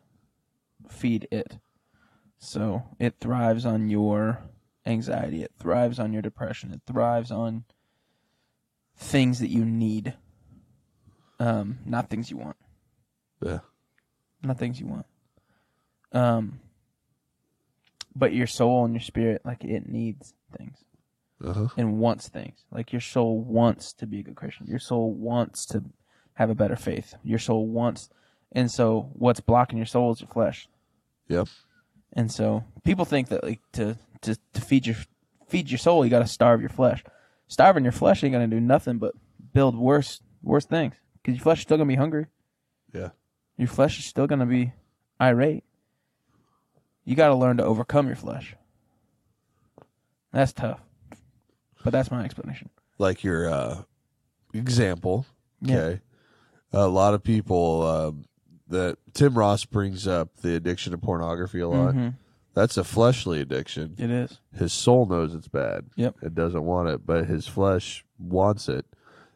[0.89, 1.57] feed it.
[2.37, 4.43] So it thrives on your
[4.85, 5.43] anxiety.
[5.43, 6.71] It thrives on your depression.
[6.73, 7.63] It thrives on
[8.99, 10.13] things that you need.
[11.39, 12.57] Um, not things you want.
[13.41, 13.59] Yeah.
[14.43, 15.05] Not things you want.
[16.11, 16.59] Um,
[18.15, 20.77] but your soul and your spirit, like it needs things
[21.43, 21.67] Uh-huh.
[21.77, 22.65] and wants things.
[22.71, 24.67] Like your soul wants to be a good Christian.
[24.67, 25.83] Your soul wants to
[26.33, 27.15] have a better faith.
[27.23, 28.09] Your soul wants,
[28.51, 30.67] and so what's blocking your soul is your flesh.
[31.27, 31.47] Yep.
[32.13, 34.95] And so people think that like to to, to feed your
[35.47, 37.03] feed your soul, you got to starve your flesh.
[37.49, 39.13] Starving your flesh ain't gonna do nothing but
[39.53, 42.27] build worse worse things because your flesh is still gonna be hungry.
[42.93, 43.09] Yeah.
[43.57, 44.71] Your flesh is still gonna be
[45.19, 45.65] irate.
[47.03, 48.55] You got to learn to overcome your flesh.
[50.31, 50.79] That's tough.
[51.83, 52.69] But that's my explanation.
[52.99, 53.81] like your uh,
[54.53, 55.25] example.
[55.61, 55.95] Yeah.
[56.71, 58.25] A lot of people um,
[58.67, 61.95] that Tim Ross brings up the addiction to pornography a lot.
[61.95, 62.13] Mhm.
[62.53, 63.95] That's a fleshly addiction.
[63.97, 64.39] It is.
[64.57, 65.85] His soul knows it's bad.
[65.95, 66.15] Yep.
[66.23, 68.85] it doesn't want it, but his flesh wants it,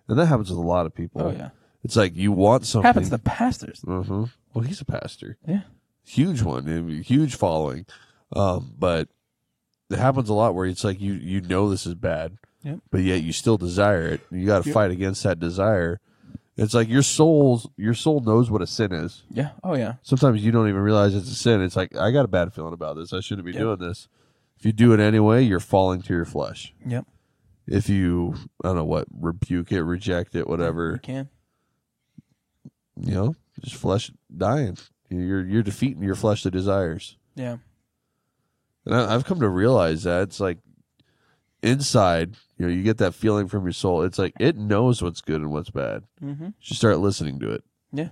[0.08, 1.22] and that happens with a lot of people.
[1.22, 1.50] Oh yeah.
[1.84, 2.86] It's like you want something.
[2.88, 3.82] Happens to pastors.
[3.82, 4.24] Mm-hmm.
[4.54, 5.38] Well, he's a pastor.
[5.48, 5.62] Yeah.
[6.06, 7.86] huge one, huge following.
[8.36, 9.10] Um, but
[9.90, 12.80] it happens a lot where it's like you you know this is bad, Yep.
[12.90, 14.22] but yet you still desire it.
[14.32, 14.74] You got to Yep.
[14.74, 16.00] fight against that desire.
[16.56, 19.24] It's like your soul's your soul knows what a sin is.
[19.32, 19.52] Yeah.
[19.64, 19.94] Oh yeah.
[20.04, 21.62] Sometimes you don't even realize it's a sin.
[21.62, 23.12] It's like I got a bad feeling about this.
[23.12, 24.08] I shouldn't be doing this.
[24.60, 26.74] If you do it anyway, you're falling to your flesh.
[26.86, 27.06] Yep.
[27.66, 31.30] If you I don't know what rebuke it, reject it, You whatever, can.
[33.00, 34.78] you know, just flesh dying.
[35.10, 37.18] You're you're defeating your fleshly desires.
[37.36, 37.58] Yeah.
[38.86, 40.60] And I, I've come to realize that it's like
[41.64, 44.04] inside, you know, you get that feeling from your soul.
[44.04, 46.04] It's like it knows what's good and what's bad.
[46.24, 46.50] Mm-hmm.
[46.60, 48.10] Just start listening to it Yeah.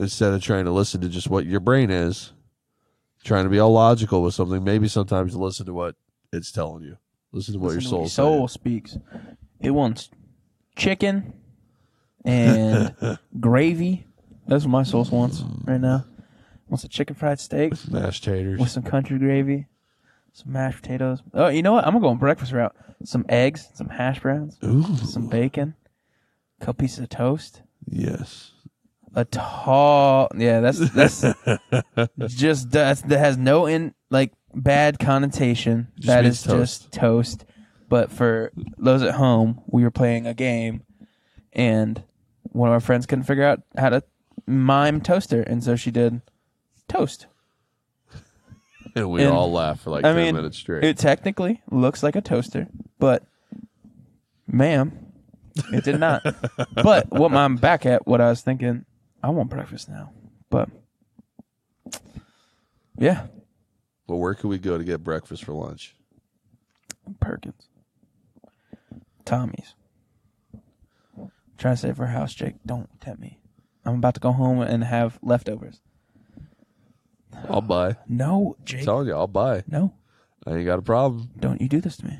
[0.00, 2.32] instead of trying to listen to just what your brain is.
[3.24, 4.62] Trying to be all logical with something.
[4.62, 5.96] Maybe sometimes listen to what
[6.32, 6.98] it's telling you.
[7.32, 8.98] Listen to what Listen your soul soul speaks.
[9.60, 10.10] It wants
[10.76, 11.32] chicken
[12.24, 12.94] and
[13.40, 14.06] gravy.
[14.46, 16.04] That's what my soul wants right now.
[16.68, 18.60] Wants a chicken fried steak Mashed taters.
[18.60, 19.66] with some country gravy,
[20.34, 21.22] some mashed potatoes.
[21.32, 21.86] Oh, you know what?
[21.86, 22.74] I'm gonna go on breakfast route.
[23.04, 25.74] Some eggs, some hash browns, Ooh, some bacon,
[26.60, 28.52] a couple pieces of toast, yes.
[29.14, 30.28] a tall.
[30.36, 31.20] Yeah, that's that's
[32.26, 35.88] just that's, that has no in like bad connotation.
[35.96, 37.44] Just that means is just toast.
[37.88, 40.82] But for those at home, we were playing a game,
[41.52, 42.02] and
[42.42, 44.02] one of our friends couldn't figure out how to
[44.46, 46.22] mime toaster, and so she did
[46.88, 47.26] toast.
[48.96, 50.84] And we And- all laugh for like I 10 mean, minutes straight.
[50.84, 52.68] It technically looks like a toaster,
[52.98, 53.24] but
[54.46, 55.12] ma'am,
[55.72, 56.22] it did not.
[56.74, 58.84] but what I'm back at, what I was thinking,
[59.22, 60.12] I want breakfast now.
[60.48, 60.68] But
[62.96, 63.26] yeah,
[64.06, 65.96] well, where could we go to get breakfast for lunch?
[67.20, 67.66] Perkins,
[69.24, 69.74] Tommy's.
[71.58, 72.54] Try to save our house, Jake.
[72.66, 73.38] Don't tempt me.
[73.84, 75.80] I'm about to go home and have leftovers.
[77.48, 77.96] I'll buy.
[78.08, 78.84] No, Jake.
[78.84, 79.64] telling you, I'll buy.
[79.66, 79.94] No,
[80.46, 81.30] I ain't got a problem.
[81.38, 82.18] don't you do this to me.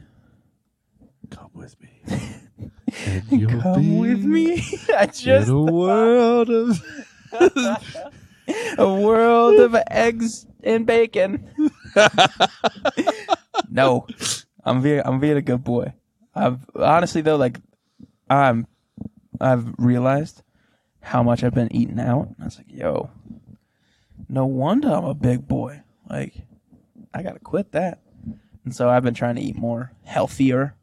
[1.31, 2.01] Come with me.
[3.07, 4.63] and you'll Come be with me.
[4.97, 6.81] I in just a world of
[8.79, 11.51] a world of eggs and bacon.
[13.71, 14.07] no,
[14.65, 15.93] I'm being I'm being a good boy.
[16.35, 17.59] I've honestly though, like
[18.29, 18.67] I'm
[19.41, 20.43] I've realized
[21.01, 22.29] how much I've been eating out.
[22.41, 23.11] I was like, yo,
[24.29, 25.83] no wonder I'm a big boy.
[26.09, 26.35] Like,
[27.13, 28.01] I gotta quit that.
[28.65, 30.75] And so I've been trying to eat more healthier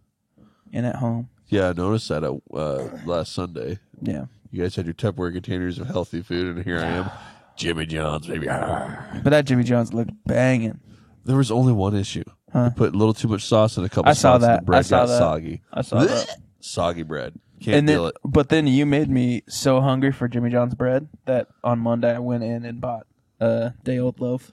[0.72, 1.30] and at home.
[1.47, 3.80] Yeah, I noticed that at, uh, last Sunday.
[4.01, 4.26] Yeah.
[4.51, 7.09] You guys had your Tupperware containers of healthy food, and here I am,
[7.55, 8.47] Jimmy John's, baby.
[8.47, 10.80] But that Jimmy John's looked banging.
[11.26, 12.23] There was only one issue.
[12.51, 12.65] Huh?
[12.65, 14.59] You put a little too much sauce in a couple I saw spots, and that.
[14.61, 15.18] The bread I saw got that.
[15.19, 15.61] soggy.
[15.72, 16.38] I saw that.
[16.63, 17.34] Soggy bread.
[17.59, 18.15] Can't and then, feel it.
[18.23, 22.19] but then you made me so hungry for Jimmy John's bread that on Monday I
[22.19, 23.07] went in and bought
[23.41, 24.51] a day old loaf.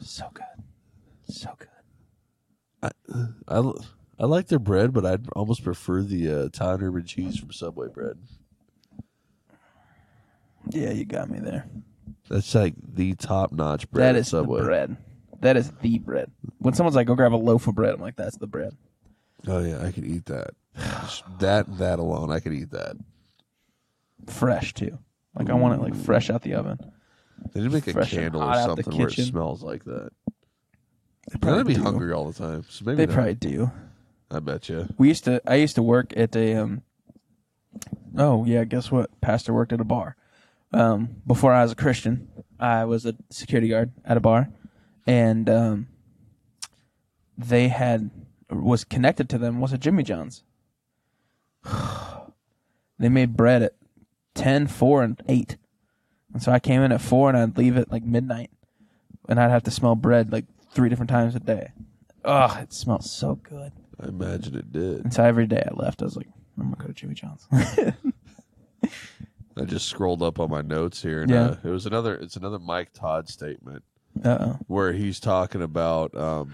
[0.00, 0.64] So good,
[1.28, 1.68] so good.
[3.48, 3.60] I
[4.18, 7.52] I like their bread, but I'd almost prefer the uh, Italian herb and cheese from
[7.52, 8.16] Subway bread.
[10.70, 11.66] Yeah, you got me there.
[12.28, 14.60] That's like the top notch bread That is Subway.
[14.60, 14.96] the bread.
[15.40, 16.30] That is the bread.
[16.58, 18.76] When someone's like, "Go grab a loaf of bread," I'm like, "That's the bread."
[19.46, 20.50] Oh yeah, I could eat that.
[21.40, 22.96] That that alone, I could eat that.
[24.26, 24.98] Fresh too.
[25.34, 26.78] Like I want it like fresh out the oven.
[27.52, 29.10] They need to make a Fresh and candle hot or out the something where it
[29.10, 29.24] kitchen.
[29.26, 30.10] smells like that.
[30.28, 31.82] They I'm gonna be do.
[31.82, 33.14] hungry all the time, so maybe They not.
[33.14, 33.70] probably do.
[34.30, 34.88] I bet you.
[34.98, 35.40] We used to.
[35.46, 36.54] I used to work at a.
[36.56, 36.82] Um,
[38.16, 39.20] oh yeah, guess what?
[39.20, 40.16] Pastor worked at a bar.
[40.72, 44.48] Um, before I was a Christian, I was a security guard at a bar,
[45.06, 45.88] and um,
[47.36, 48.10] they had
[48.50, 50.42] was connected to them was a Jimmy John's.
[52.98, 53.74] they made bread at
[54.34, 55.56] 10, 4, and eight,
[56.32, 58.50] and so I came in at four, and I'd leave at like midnight,
[59.28, 61.72] and I'd have to smell bread like three different times a day.
[62.24, 63.72] Ugh, it smells so good.
[64.02, 65.04] I imagine it did.
[65.04, 66.28] And so every day I left, I was like,
[66.58, 67.46] I'm gonna go to Jimmy John's.
[69.56, 71.44] I just scrolled up on my notes here, and Yeah.
[71.50, 72.14] uh, it was another.
[72.14, 73.82] It's another Mike Todd statement
[74.24, 74.58] uh oh.
[74.68, 76.52] where he's talking about um,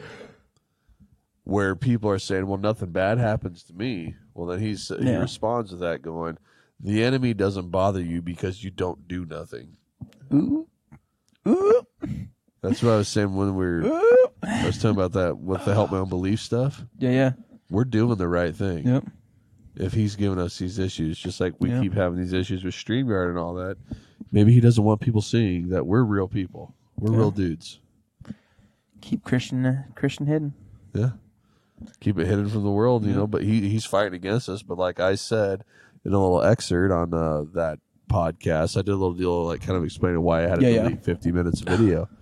[1.45, 5.19] where people are saying, "Well, nothing bad happens to me." Well, then he's he Yeah.
[5.19, 6.39] responds to that going,
[6.81, 9.77] "The enemy doesn't bother you because you don't do nothing."
[10.33, 10.67] Ooh.
[11.47, 11.87] Ooh.
[12.63, 13.81] That's what I was saying when we were.
[13.83, 14.35] Whoop.
[14.43, 16.85] I was talking about that with the help my own belief stuff.
[16.99, 17.33] Yeah, yeah.
[17.71, 18.87] We're doing the right thing.
[18.87, 19.05] Yep.
[19.77, 21.83] If he's giving us these issues, just like we Yep.
[21.83, 23.77] keep having these issues with StreamYard and all that,
[24.33, 26.75] maybe he doesn't want people seeing that we're real people.
[26.99, 27.19] We're Yeah.
[27.19, 27.81] real dudes.
[29.01, 30.55] Keep Christian uh, Christian hidden.
[30.95, 31.11] Yeah.
[32.01, 33.17] Keep it hidden from the world, you Yeah.
[33.17, 34.63] know, but he he's fighting against us.
[34.63, 35.63] But like I said
[36.07, 39.77] in a little excerpt on uh, that podcast, I did a little deal like kind
[39.77, 40.83] of explaining why I had to Yeah, yeah.
[40.85, 42.09] delete 50 minutes of video.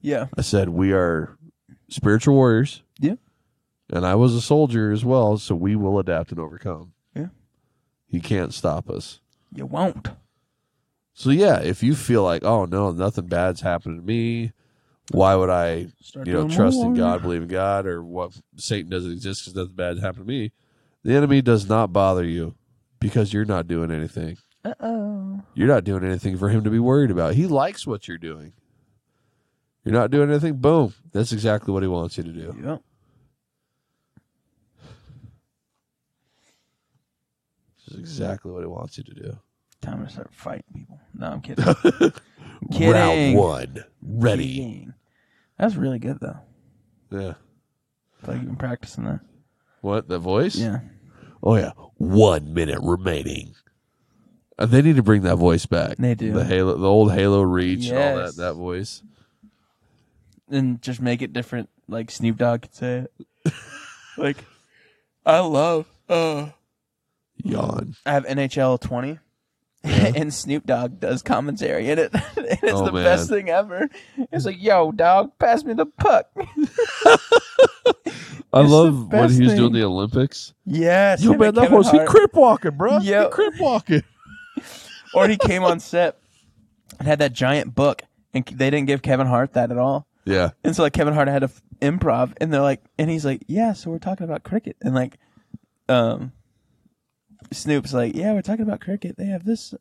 [0.00, 0.26] Yeah.
[0.36, 1.38] I said we are
[1.88, 2.82] spiritual warriors.
[3.00, 3.14] Yeah.
[3.90, 6.92] And I was a soldier as well, so we will adapt and overcome.
[7.16, 7.28] Yeah.
[8.06, 9.20] He can't stop us.
[9.54, 10.10] You won't.
[11.14, 14.52] So yeah, if you feel like, oh no, nothing bad's happened to me,
[15.10, 16.96] why would I, Start you know, doing trust in more.
[16.96, 20.52] God, believe in God, or what Satan doesn't exist because nothing bad happened to me?
[21.02, 22.54] The enemy does not bother you
[23.04, 24.38] because you're not doing anything.
[24.64, 25.42] Uh oh.
[25.52, 27.34] You're not doing anything for him to be worried about.
[27.34, 28.54] He likes what you're doing.
[29.84, 30.56] You're not doing anything.
[30.56, 30.94] Boom.
[31.12, 32.56] That's exactly what he wants you to do.
[32.64, 32.82] Yep.
[37.76, 39.38] This is exactly what he wants you to do.
[39.82, 40.98] Time to start fighting people.
[41.12, 41.62] No, I'm kidding.
[42.72, 42.90] kidding.
[42.90, 43.84] Round one.
[44.00, 44.54] Ready.
[44.54, 44.94] Kidding.
[45.58, 46.38] That's really good though.
[47.10, 47.34] Yeah.
[48.22, 49.20] I feel like you've been practicing that.
[49.82, 50.08] What?
[50.08, 50.56] The voice?
[50.56, 50.80] Yeah.
[51.44, 51.72] Oh yeah.
[51.98, 53.54] One minute remaining.
[54.58, 55.98] Uh, they need to bring that voice back.
[55.98, 56.32] They do.
[56.32, 59.02] The Halo, the old Halo Reach, all that that voice.
[60.48, 63.06] And just make it different, like Snoop Dogg could say
[63.44, 63.52] it.
[64.16, 64.38] like,
[65.26, 65.86] I love.
[66.08, 66.48] uh
[67.42, 67.94] Yawn.
[68.06, 69.18] I have NHL 20,
[70.16, 72.12] and Snoop Dogg does commentary in it.
[72.36, 73.04] and it's Oh, the man.
[73.04, 73.88] best thing ever.
[74.32, 76.30] It's like, yo, dog, pass me the puck.
[78.52, 79.56] I love when best he was thing.
[79.60, 80.54] doing the Olympics.
[80.64, 81.22] yes.
[81.22, 82.08] Yo, him man, and that Kevin horse, he Hart.
[82.08, 82.98] crip walking, bro.
[82.98, 83.24] Yep.
[83.24, 84.02] He crip walking.
[85.14, 86.18] Or he came on set
[86.98, 88.02] and had that giant book,
[88.32, 90.06] and they didn't give Kevin Hart that at all.
[90.24, 90.50] Yeah.
[90.62, 93.42] And so like Kevin Hart had to f- improv, and they're like, and he's like,
[93.48, 95.18] yeah, so we're talking about cricket, and like,
[95.88, 96.32] um,
[97.52, 99.16] Snoop's like, yeah, we're talking about cricket.
[99.16, 99.74] They have this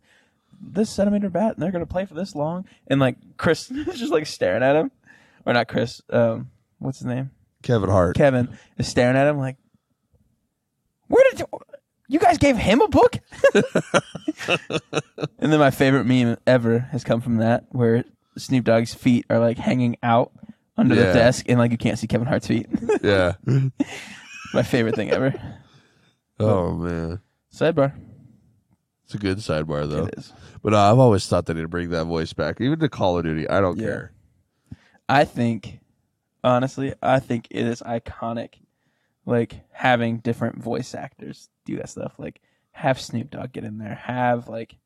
[0.61, 4.11] this centimeter bat, and they're gonna play for this long, and like Chris is just
[4.11, 4.91] like staring at him,
[5.45, 6.49] or not Chris, um,
[6.79, 7.31] what's his name?
[7.63, 8.15] Kevin Hart.
[8.15, 9.57] Kevin is staring at him like,
[11.07, 11.45] where did you?
[12.09, 13.17] You guys gave him a book?
[15.39, 18.03] and then my favorite meme ever has come from that, where
[18.37, 20.31] Snoop Dogg's feet are like hanging out
[20.77, 21.07] under Yeah.
[21.07, 22.67] the desk, and like you can't see Kevin Hart's feet.
[23.03, 23.33] yeah.
[24.53, 25.33] my favorite thing ever.
[26.39, 27.21] Oh man.
[27.53, 27.93] Sidebar.
[29.05, 30.05] It's a good sidebar though.
[30.05, 30.33] It is.
[30.61, 33.17] But uh, I've always thought they need to bring that voice back, even to Call
[33.17, 33.47] of Duty.
[33.49, 33.85] I don't Yeah.
[33.85, 34.11] care.
[35.09, 35.79] I think,
[36.43, 38.55] honestly, I think it is iconic,
[39.25, 42.13] like having different voice actors do that stuff.
[42.17, 44.77] Like have Snoop Dogg get in there, have like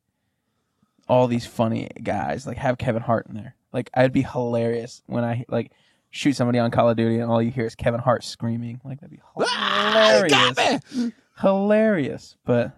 [1.08, 3.54] all these funny guys, like have Kevin Hart in there.
[3.72, 5.70] Like I'd be hilarious when I like
[6.10, 8.80] shoot somebody on Call of Duty and all you hear is Kevin Hart screaming.
[8.84, 11.12] Like that'd be Ah, you hilarious, got me!
[11.40, 12.36] Hilarious.
[12.44, 12.72] But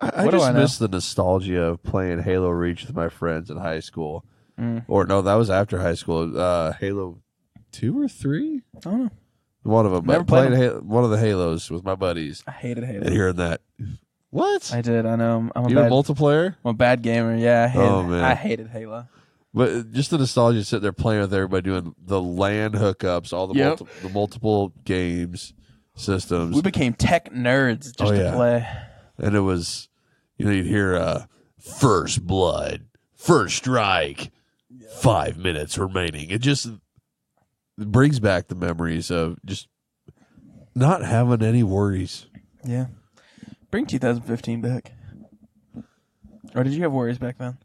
[0.00, 3.80] I, I just miss the nostalgia of playing Halo Reach with my friends in high
[3.80, 4.24] school.
[4.58, 4.84] Mm.
[4.88, 6.38] Or no, that was after high school.
[6.38, 7.20] Uh, Halo
[7.72, 9.10] two or three, I don't know.
[9.62, 10.06] one of them.
[10.06, 13.00] Never played playing Halo, one of the Halos with my buddies I hated Halo.
[13.00, 13.60] and hearing that.
[14.30, 14.72] What?
[14.74, 15.06] I did.
[15.06, 15.50] I know.
[15.54, 16.56] I'm a Even bad, multiplayer?
[16.64, 17.36] I'm a bad gamer.
[17.36, 18.24] Yeah, I hated, Oh, man.
[18.24, 19.06] I hated Halo.
[19.52, 23.46] But just the nostalgia to sit there playing with everybody doing the LAN hookups, all
[23.46, 23.78] the Yep.
[23.80, 25.52] multi- the multiple games
[25.96, 28.66] systems, We became tech nerds just Oh, to play.
[29.18, 29.88] and it was,
[30.36, 31.24] you know, you'd hear uh,
[31.58, 34.30] first blood, first strike,
[34.96, 36.30] five minutes remaining.
[36.30, 36.68] It just
[37.78, 39.68] brings back the memories of just
[40.74, 42.26] not having any worries.
[42.64, 42.86] Yeah.
[43.70, 44.92] Bring 2015 back.
[46.54, 47.58] Or did you have worries back then?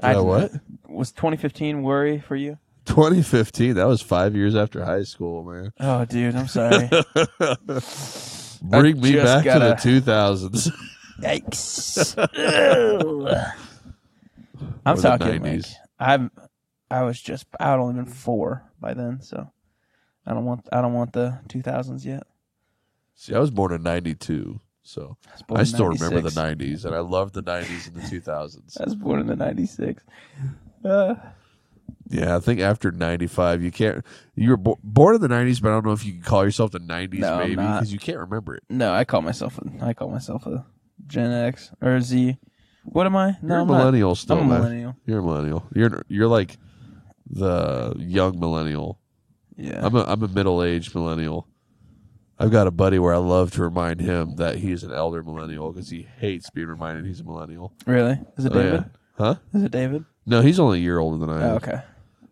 [0.00, 0.52] Did what?
[0.88, 2.58] Was 2015 worry for you?
[2.84, 3.74] 2015.
[3.74, 5.72] That was five years after high school, man.
[5.80, 6.88] Oh, dude, I'm sorry.
[8.62, 10.70] Bring me just back to the 2000s.
[11.20, 12.14] Yikes.
[14.86, 15.64] I'm Or talking like
[15.98, 16.30] I'm
[16.90, 19.50] I was just I had only been 4 by then, so
[20.26, 22.24] I don't want I don't want the 2000s yet.
[23.14, 25.16] See, I was born in '92, so
[25.48, 28.80] I, I in still remember the '90s, and I loved the '90s and the 2000s.
[28.80, 30.02] I was born in the 96.
[30.84, 31.14] Uh,
[32.08, 34.04] Yeah, I think after '95, you can't.
[34.34, 36.44] You were bo- born in the '90s, but I don't know if you can call
[36.44, 37.74] yourself the '90s, No, I'm not.
[37.80, 38.62] because you can't remember it.
[38.68, 40.64] no, I call myself a, I call myself a
[41.06, 42.36] Gen X or Z.
[42.84, 43.36] What am I?
[43.42, 43.78] No, You're a I'm not.
[43.78, 44.60] millennial still, I'm a man.
[44.62, 44.96] millennial.
[45.06, 45.66] You're a millennial.
[45.74, 46.58] You're you're like
[47.30, 49.00] the young millennial.
[49.56, 49.84] Yeah.
[49.84, 51.48] I'm a I'm a middle aged millennial.
[52.38, 55.72] I've got a buddy where I love to remind him that he's an elder millennial
[55.72, 57.72] because he hates being reminded he's a millennial.
[57.86, 58.18] really?
[58.36, 58.62] Is it Oh, yeah.
[58.64, 58.84] David?
[59.16, 59.34] Huh?
[59.54, 60.04] Is it David?
[60.26, 61.50] No, he's only a year older than I am.
[61.52, 61.82] Oh, okay.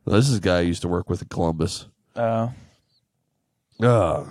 [0.07, 1.87] This is a guy I used to work with in Columbus.
[2.17, 2.49] Uh,
[3.81, 4.25] Uh,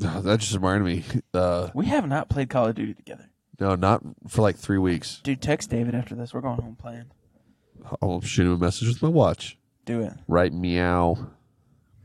[0.00, 1.04] that just reminded me.
[1.34, 3.28] Uh, we have not played Call of Duty together.
[3.60, 5.20] no, not for like three weeks.
[5.22, 6.32] Dude, text David after this.
[6.32, 7.06] We're going home playing.
[8.02, 9.58] I'll shoot him a message with my watch.
[9.84, 10.12] Do it.
[10.28, 11.28] Right, meow.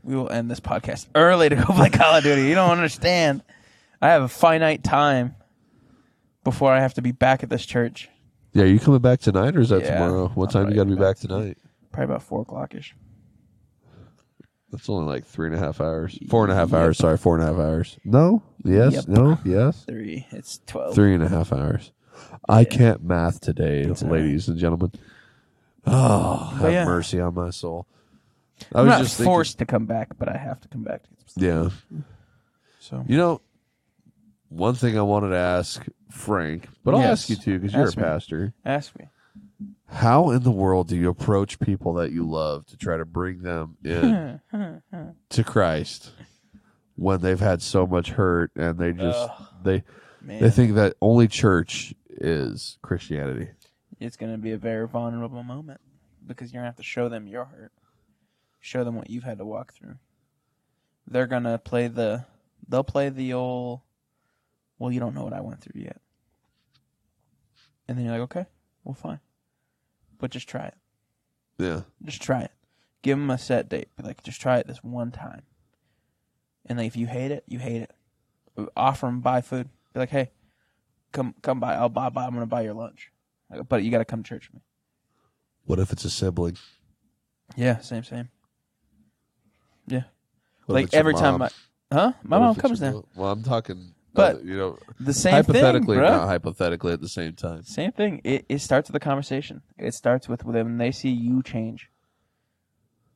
[0.02, 2.42] We will end this podcast early to go play Call of Duty.
[2.48, 3.42] You don't understand.
[4.02, 5.36] I have a finite time
[6.42, 8.08] before I have to be back at this church.
[8.54, 10.28] Yeah, you coming back tonight or is that Yeah, tomorrow?
[10.28, 11.58] What I'm time you got to be back back tonight?
[11.92, 12.94] Probably about four o'clock ish.
[14.70, 16.18] That's only like three and a half hours.
[16.28, 16.80] Four and a half Yep.
[16.80, 16.98] hours.
[16.98, 17.98] Sorry, four and a half hours.
[18.04, 18.42] No.
[18.64, 18.94] Yes.
[18.94, 19.08] Yep.
[19.08, 19.38] No.
[19.44, 19.84] Yes.
[19.84, 20.26] Three.
[20.30, 20.94] It's twelve.
[20.94, 21.92] Three and a half hours.
[22.48, 24.22] I can't math today, It's all right.
[24.22, 24.92] ladies and gentlemen.
[25.86, 26.84] Oh, ah, have yeah.
[26.84, 27.86] mercy on my soul.
[28.74, 30.82] I I'm was not just thinking- forced to come back, but I have to come
[30.82, 31.02] back.
[31.02, 31.84] To get some stuff.
[31.92, 31.98] yeah.
[32.80, 33.40] So You know,
[34.48, 37.22] one thing I wanted to ask Frank, but I'll Yes.
[37.22, 38.02] ask you too because you're a me.
[38.02, 38.54] pastor.
[38.64, 39.08] ask me.
[39.86, 43.42] How in the world do you approach people that you love to try to bring
[43.42, 44.40] them in
[45.30, 46.10] to Christ
[46.96, 49.46] when they've had so much hurt and they just Ugh.
[49.62, 49.84] they
[50.20, 53.48] Man, they think that only church is Christianity?
[54.00, 55.80] it's going to be a very vulnerable moment
[56.26, 57.72] because you're going to have to show them your hurt,
[58.60, 59.94] show them what you've had to walk through.
[61.06, 62.24] They're going to play the,
[62.68, 63.80] they'll play the old,
[64.78, 66.00] well, you don't know what I went through yet.
[67.88, 68.46] And then you're like, okay,
[68.84, 69.20] well, fine.
[70.18, 70.74] But just try it.
[71.58, 71.82] Yeah.
[72.02, 72.50] Just try it.
[73.02, 73.88] Give them a set date.
[73.96, 75.42] Be like, just try it this one time.
[76.66, 77.90] And like, if you hate it, you hate it.
[78.76, 79.68] Offer them buy food.
[79.92, 80.30] Be like, hey,
[81.12, 81.74] come come by.
[81.74, 82.08] I'll buy.
[82.08, 83.10] buy I'm gonna buy your lunch.
[83.50, 84.60] Like, But you got to come to church with me.
[85.66, 86.56] What if it's a sibling?
[87.56, 88.30] Yeah, same, same.
[89.86, 90.04] Yeah,
[90.66, 91.40] What if like it's your every time mom?
[91.40, 91.50] my,
[91.92, 92.12] huh?
[92.22, 92.96] My What mom it's comes your now.
[92.96, 93.04] mom?
[93.16, 96.08] Well, I'm talking, But you know, The same hypothetically, thing, bro.
[96.08, 97.62] not hypothetically, at the same time.
[97.64, 98.20] Same thing.
[98.24, 99.62] It it starts with a conversation.
[99.76, 101.90] It starts with when they see you change.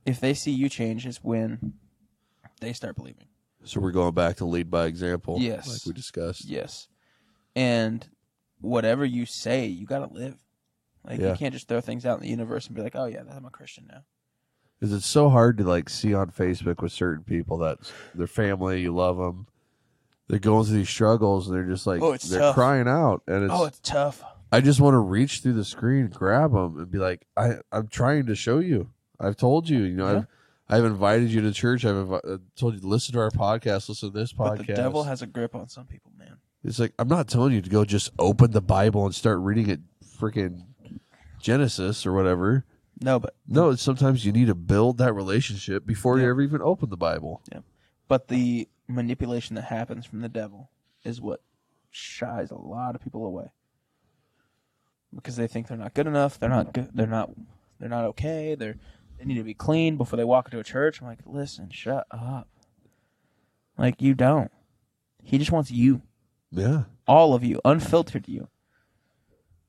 [0.05, 1.75] If they see you change, is when
[2.61, 3.27] they start believing.
[3.65, 5.69] So we're going back to lead by example, Yes.
[5.69, 6.45] like we discussed.
[6.47, 6.89] Yes.
[7.55, 8.09] And
[8.61, 10.37] whatever you say, you got to live.
[11.05, 11.31] Like Yeah.
[11.33, 13.45] you can't just throw things out in the universe and be like, "Oh yeah, I'm
[13.45, 14.03] a Christian now."
[14.79, 17.79] Because it's so hard to like see on Facebook with certain people that
[18.15, 19.47] their family, you love them,
[20.29, 22.55] they're going through these struggles and they're just like Oh, it's they're tough.
[22.55, 24.23] crying out, and it's, oh, it's tough.
[24.53, 27.89] I just want to reach through the screen, grab them, and be like, I I'm
[27.89, 28.91] trying to show you.
[29.21, 30.19] I've told you, you know, Yeah.
[30.19, 30.27] I've
[30.71, 31.85] I've invited you to church.
[31.87, 34.67] I've invi- uh, told you to listen to our podcast, listen to this But podcast.
[34.67, 36.37] the devil has a grip on some people, man.
[36.63, 39.71] It's like I'm not telling you to go just open the Bible and start reading
[39.71, 39.81] it,
[40.19, 40.65] freaking
[41.41, 42.65] Genesis or whatever.
[43.01, 46.61] No, but No, it's sometimes you need to build that relationship before you ever even
[46.61, 47.43] open the Bible.
[47.53, 47.61] Yeah,
[48.09, 50.71] but the manipulation that happens from the devil
[51.05, 51.43] is what
[51.91, 53.51] shies a lot of people away
[55.15, 56.39] because they think they're not good enough.
[56.39, 56.91] They're not good.
[56.95, 57.31] They're not.
[57.79, 58.55] They're not okay.
[58.55, 58.77] They're
[59.19, 61.01] they need to be clean before they walk into a church.
[61.01, 62.49] I'm like, listen, shut up.
[63.77, 64.51] Like you don't.
[65.23, 66.03] He just wants you,
[66.51, 68.49] Yeah, all of you, unfiltered you.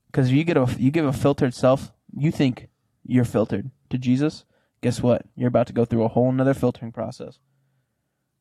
[0.07, 2.69] Because you get a you give a filtered self, you think
[3.05, 4.45] you're filtered to Jesus.
[4.81, 5.23] Guess what?
[5.35, 7.39] You're about to go through a whole nother filtering process.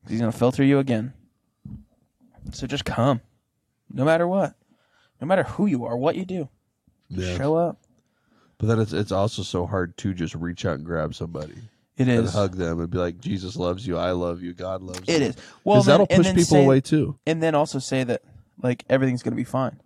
[0.09, 1.13] He's gonna filter you again.
[2.53, 3.21] So just come,
[3.93, 4.55] no matter what,
[5.21, 6.49] no matter who you are, what you do,
[7.09, 7.37] yeah.
[7.37, 7.79] show up.
[8.59, 11.55] But then it's it's also so hard to just reach out and grab somebody
[11.97, 15.01] It and hug them and be like, Jesus loves you, I love you, God loves
[15.07, 15.15] you.
[15.15, 15.37] It is.
[15.65, 17.19] Well, because then- that'll push people say- away too.
[17.27, 18.23] and then also say that
[18.63, 19.79] like everything's gonna be fine.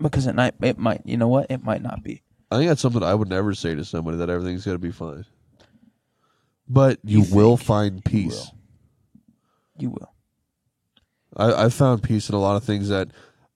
[0.00, 1.50] Because at night it might, you know what?
[1.50, 2.22] It might not be.
[2.50, 4.92] I think that's something I would never say to somebody that everything's going to be
[4.92, 5.24] fine.
[6.68, 8.50] But you, You will find peace.
[9.78, 10.12] You will.
[11.36, 13.08] I, I found peace in a lot of things that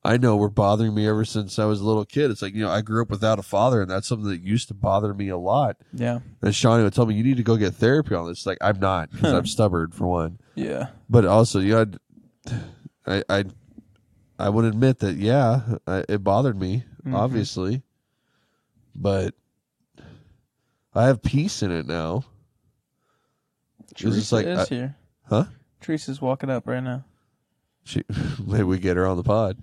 [0.05, 2.31] I know were bothering me ever since I was a little kid.
[2.31, 4.69] It's like, you know, I grew up without a father, and that's something that used
[4.69, 5.77] to bother me a lot.
[5.93, 6.21] Yeah.
[6.43, 8.45] And Shawnee would tell me, you need to go get therapy on this.
[8.47, 10.39] Like, I'm not, because I'm stubborn, for one.
[10.55, 10.89] Yeah.
[11.09, 11.99] But also, you know, I'd-
[13.07, 13.45] I, I,
[14.39, 17.15] I would admit that, yeah, I, it bothered me, Mhm.
[17.15, 17.83] obviously.
[18.95, 19.35] But
[20.95, 22.25] I have peace in it now.
[23.91, 24.97] It's Teresa like, is I- here.
[25.29, 25.45] Huh?
[25.81, 27.05] Teresa's walking up right now.
[27.85, 28.03] She,
[28.45, 29.59] maybe we get her on the pod.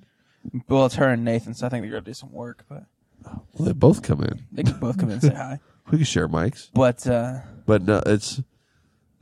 [0.68, 2.86] Well, it's her and Nathan, so I think they're gonna do some work, but
[3.24, 4.46] Well, they both come in.
[4.52, 5.60] they can both come in and say hi.
[5.92, 6.70] We can share mics.
[6.74, 8.42] But uh, But no, it's.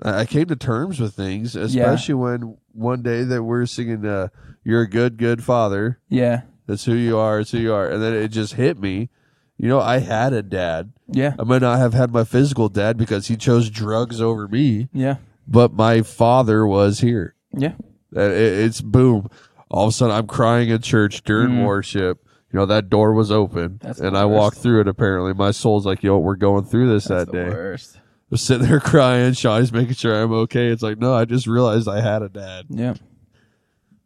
[0.01, 4.29] I came to terms with things, especially when one day that we're singing, uh,
[4.63, 7.39] "You're a good, good father." yeah, That's who you are.
[7.39, 7.87] It's who you are.
[7.87, 9.09] And then it just hit me.
[9.57, 10.91] You know, I had a dad.
[11.07, 14.89] yeah, I might not have had my physical dad because he chose drugs over me,
[14.91, 15.17] yeah,
[15.47, 17.35] but my father was here.
[17.55, 17.73] yeah.
[18.11, 19.27] It- It's boom.
[19.69, 21.65] All of a sudden, I'm crying in church during Mhm.
[21.65, 22.19] worship.
[22.53, 24.87] You know that door was open, That's and I walked through it.
[24.87, 27.99] Apparently, my soul's like, "Yo, we're going through this That's that day." worst.
[28.29, 29.33] was sitting there crying.
[29.33, 30.69] Shawty's making sure I'm okay.
[30.69, 32.65] It's like, no, I just realized I had a dad.
[32.69, 32.93] Yeah.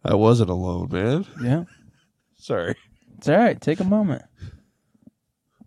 [0.03, 1.25] I wasn't alone, man.
[1.43, 1.63] Yeah.
[2.35, 2.75] Sorry.
[3.17, 3.59] It's all right.
[3.61, 4.23] Take a moment.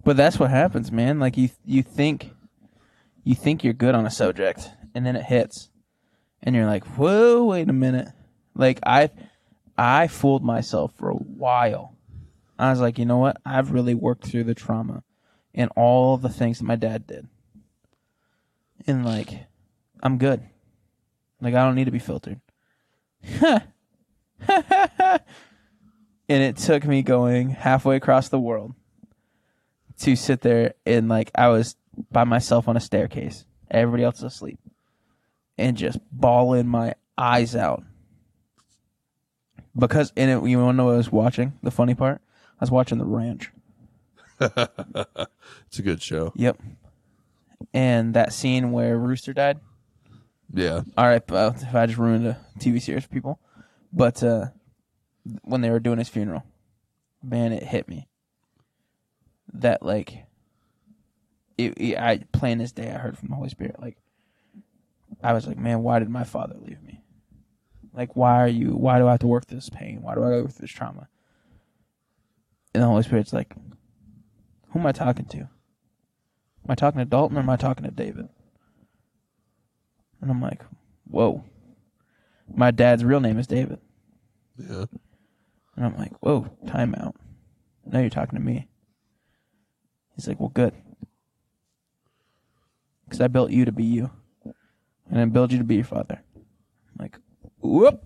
[0.04, 1.18] But that's what happens, man.
[1.20, 2.30] Like you, you think,
[3.24, 5.70] you think you're good on a subject, and then it hits,
[6.42, 8.08] and you're like, "Whoa, wait a minute!"
[8.54, 9.10] Like I,
[9.76, 11.96] I fooled myself for a while.
[12.58, 13.38] I was like, you know what?
[13.44, 15.02] I've really worked through the trauma,
[15.54, 17.28] and all the things that my dad did,
[18.86, 19.46] and like,
[20.02, 20.42] I'm good.
[21.40, 22.40] Like I don't need to be filtered.
[23.40, 23.62] and
[26.28, 28.74] it took me going halfway across the world
[30.00, 31.76] to sit there and like I was
[32.10, 33.44] by myself on a staircase.
[33.70, 34.58] Everybody else asleep.
[35.58, 37.84] And just bawling my eyes out.
[39.76, 41.54] Because in it you wanna know what I was watching?
[41.62, 42.20] The funny part?
[42.60, 43.50] I was watching the ranch.
[45.72, 46.32] It's a good show.
[46.36, 46.60] Yep.
[47.72, 49.58] And that scene where Rooster died.
[50.52, 50.82] Yeah.
[50.98, 53.40] All right, well, if I just ruined a TV series for people,
[53.90, 54.48] but uh,
[55.44, 56.44] when they were doing his funeral,
[57.22, 58.06] man, it hit me.
[59.54, 60.26] That like,
[61.56, 63.80] it, it, I plain this day, I heard from the Holy Spirit.
[63.80, 63.96] Like,
[65.22, 67.02] I was like, man, why did my father leave me?
[67.92, 68.70] Like, why are you?
[68.70, 70.00] Why do I have to work through this pain?
[70.02, 71.08] Why do I go through this trauma?
[72.74, 73.54] And the Holy Spirit's like,
[74.70, 75.38] who am I talking to?
[75.38, 78.28] Am I talking to Dalton or am I talking to David?
[80.20, 80.62] And I'm like,
[81.04, 81.44] whoa.
[82.54, 83.78] My dad's real name is David.
[84.56, 84.86] Yeah.
[85.76, 87.16] And I'm like, whoa, time out.
[87.84, 88.68] Now you're talking to me.
[90.14, 90.74] He's like, well, good.
[93.04, 94.10] Because I built you to be you.
[95.12, 96.20] And I built you to be your father.
[96.98, 97.16] Like,
[97.60, 98.02] whoop.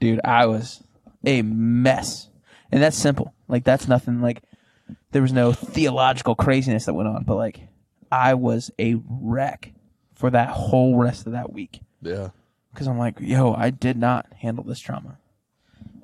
[0.00, 0.82] Dude, I was
[1.24, 2.28] a mess.
[2.72, 3.34] And that's simple.
[3.46, 4.42] Like, that's nothing like,
[5.12, 7.60] there was no theological craziness that went on, but like,
[8.10, 9.72] I was a wreck
[10.14, 12.28] for that whole rest of that week Yeah.
[12.72, 15.18] because I'm like, yo, I did not handle this trauma,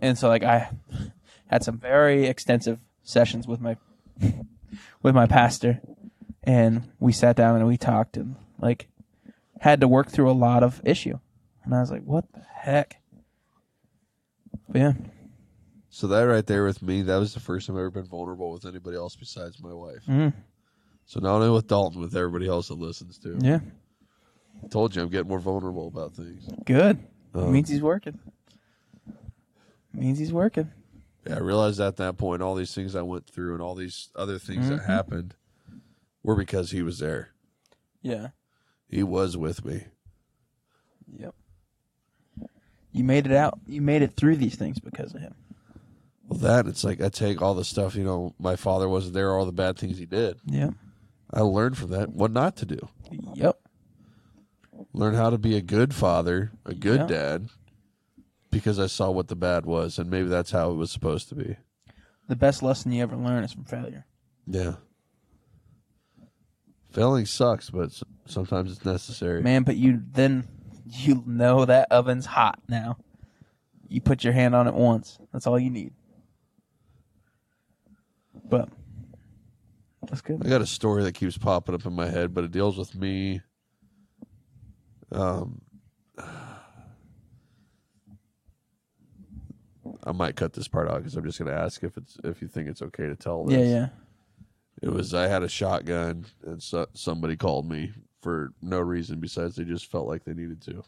[0.01, 0.71] and so like I
[1.47, 3.77] had some very extensive sessions with my
[5.03, 5.81] with my pastor,
[6.43, 8.89] and we sat down and we talked and like
[9.61, 11.19] had to work through a lot of issue,
[11.65, 12.97] and I was like, what the heck?
[14.69, 14.93] But yeah,
[15.91, 18.53] So that right there with me, that was the first time I've ever been vulnerable
[18.53, 20.05] with anybody else besides my wife.
[20.07, 20.33] mm,
[21.07, 23.39] So not only with Dalton, with everybody else that listens to.
[23.41, 23.61] yeah,
[24.63, 26.49] I told you I'm getting more vulnerable about things.
[26.65, 26.99] good.
[27.35, 28.19] Um, means he's working.
[29.93, 30.71] Means he's working.
[31.27, 34.11] Yeah, I realized at that point all these things I went through and all these
[34.15, 34.87] other things that Mhm.
[34.87, 35.35] happened
[36.23, 37.33] were because he was there.
[38.03, 38.29] Yeah.
[38.89, 39.85] He was with me.
[41.19, 41.35] Yep.
[42.93, 43.59] You made it out.
[43.67, 45.35] You made it through these things because of him.
[46.27, 49.33] Well, that it's like I take all the stuff, you know, my father wasn't there,
[49.35, 50.39] all the bad things he did.
[50.45, 50.71] Yeah.
[51.33, 52.79] I learned from that what not to do.
[53.35, 53.59] Yep.
[54.93, 57.07] Learn how to be a good father, a good Yeah.
[57.07, 57.49] dad,
[58.51, 61.35] because I saw what the bad was, and maybe that's how it was supposed to
[61.35, 61.57] be.
[62.29, 64.05] The best lesson you ever learn is from failure.
[64.47, 64.77] Yeah.
[66.91, 69.43] Failing sucks, but sometimes it's necessary.
[69.43, 70.47] Man, but you then
[70.85, 72.97] you know that oven's hot now.
[73.89, 75.19] You put your hand on it once.
[75.33, 75.93] That's all you need.
[78.49, 78.69] But
[80.03, 80.45] that's good.
[80.45, 82.95] I got a story that keeps popping up in my head, but it deals with
[82.95, 83.41] me.
[85.11, 85.63] Um,
[90.05, 92.43] I might cut this part out because I'm just going to ask if it's if
[92.43, 93.59] you think it's okay to tell this.
[93.59, 93.89] Yeah, yeah.
[94.83, 99.57] It was I had a shotgun and so, somebody called me for no reason besides
[99.57, 100.85] they just felt like they needed to.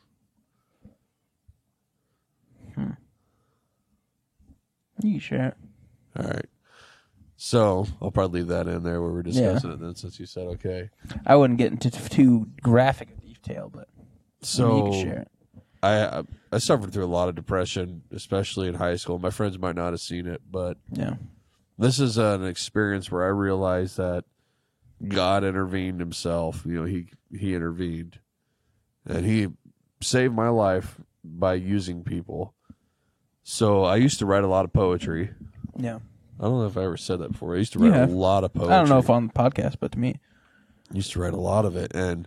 [2.74, 2.90] Hmm.
[5.02, 5.56] You can share it.
[6.22, 6.46] All right.
[7.36, 10.46] So I'll probably leave that in there where we're discussing it then, since you said
[10.48, 10.90] okay.
[11.26, 13.88] I wouldn't get into t- too graphic a detail, but
[14.42, 15.28] So you can share it.
[15.82, 19.18] I I suffered through a lot of depression, especially in high school.
[19.18, 21.14] My friends might not have seen it, but Yeah.
[21.78, 24.24] this is an experience where I realized that
[25.06, 26.62] God intervened Himself.
[26.66, 28.18] You know, He He intervened,
[29.06, 29.48] and He
[30.02, 32.54] saved my life by using people.
[33.42, 35.30] So I used to write a lot of poetry.
[35.76, 35.98] Yeah.
[36.38, 37.54] I don't know if I ever said that before.
[37.54, 38.10] I used to write have.
[38.10, 38.72] a lot of poetry.
[38.74, 40.16] I don't know if on the podcast, but to me,
[40.92, 42.26] used to write a lot of it, and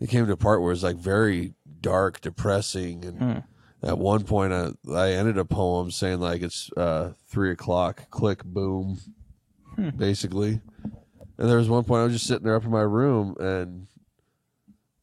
[0.00, 3.38] it came to a part where it was like very dark, depressing, and Hmm.
[3.86, 8.44] at one point I, I ended a poem saying like it's uh, three o'clock, click,
[8.44, 8.98] boom,
[9.76, 9.90] Hmm.
[9.90, 10.60] basically.
[11.40, 13.86] And there was one point I was just sitting there up in my room, and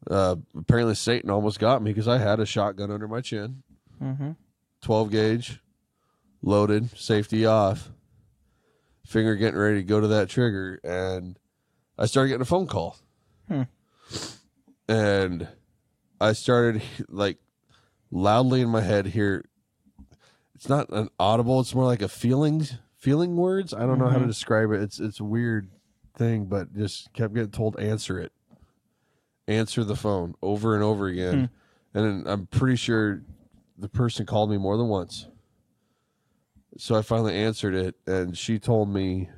[0.10, 3.64] uh, apparently Satan almost got me because I had a shotgun under my chin,
[4.02, 4.32] mm-hmm.
[4.80, 5.60] twelve gauge,
[6.44, 7.90] loaded, safety off.
[9.04, 11.40] finger getting ready to go to that trigger, and
[11.98, 12.98] I started getting a phone call,
[13.48, 13.64] Hmm.
[14.88, 15.48] and
[16.22, 17.38] I started like
[18.12, 19.44] loudly in my head here.
[20.54, 23.74] It's not an audible; it's more like a feelings feeling words.
[23.74, 24.28] I don't know how to Mhm.
[24.28, 24.82] describe it.
[24.82, 25.70] It's it's weird
[26.18, 28.32] thing, but just kept getting told answer it,
[29.48, 31.50] answer the phone over and over again,
[31.94, 31.98] hmm.
[31.98, 33.22] and then I'm pretty sure
[33.78, 35.28] the person called me more than once.
[36.78, 39.30] So I finally answered it, and she told me,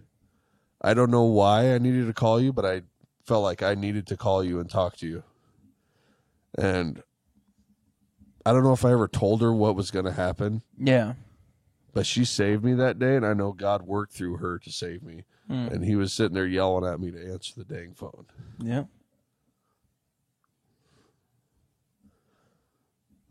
[0.81, 2.81] I don't know why I needed to call you, but I
[3.25, 5.23] felt like I needed to call you and talk to you.
[6.57, 7.03] And
[8.45, 11.13] I don't know if I ever told her what was going to happen, Yeah.
[11.93, 15.03] but she saved me that day, and I know God worked through her to save
[15.03, 15.25] me.
[15.49, 15.71] Mm.
[15.71, 18.25] And he was sitting there yelling at me to answer the dang phone.
[18.59, 18.83] Yeah.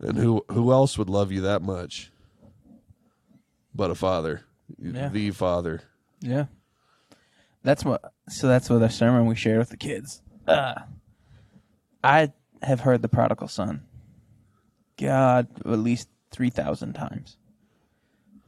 [0.01, 2.12] And who who else would love you that much
[3.74, 4.43] but a father?
[4.78, 5.09] Yeah.
[5.09, 5.82] The father.
[6.20, 6.47] Yeah.
[7.62, 8.12] That's what.
[8.28, 10.23] So that's what the sermon we shared with the kids.
[10.47, 10.74] Uh,
[12.03, 12.32] I
[12.62, 13.82] have heard the prodigal son.
[14.97, 17.36] God, at least three thousand times.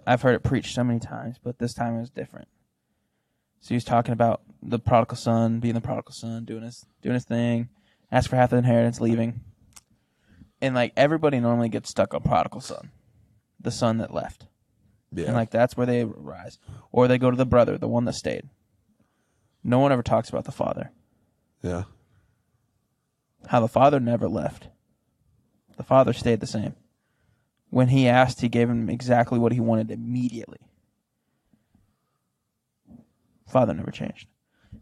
[0.07, 2.49] I've heard it preached so many times, but this time it was different.
[3.61, 7.15] So he was talking about the prodigal son being the prodigal son, doing his doing
[7.15, 7.69] his thing,
[8.11, 9.41] ask for half the inheritance, leaving.
[10.61, 12.91] And like everybody normally gets stuck on prodigal son,
[13.59, 14.47] the son that left.
[15.13, 15.27] Yeah.
[15.27, 16.59] And like that's where they rise.
[16.93, 18.49] Or they go to the brother, the one that stayed.
[19.63, 20.91] No one ever talks about the father.
[21.63, 21.85] yeah.
[23.47, 24.69] How the father never left.
[25.79, 26.75] The father stayed the same.
[27.71, 30.59] When he asked, he gave him exactly what he wanted immediately.
[33.51, 34.27] Father never changed.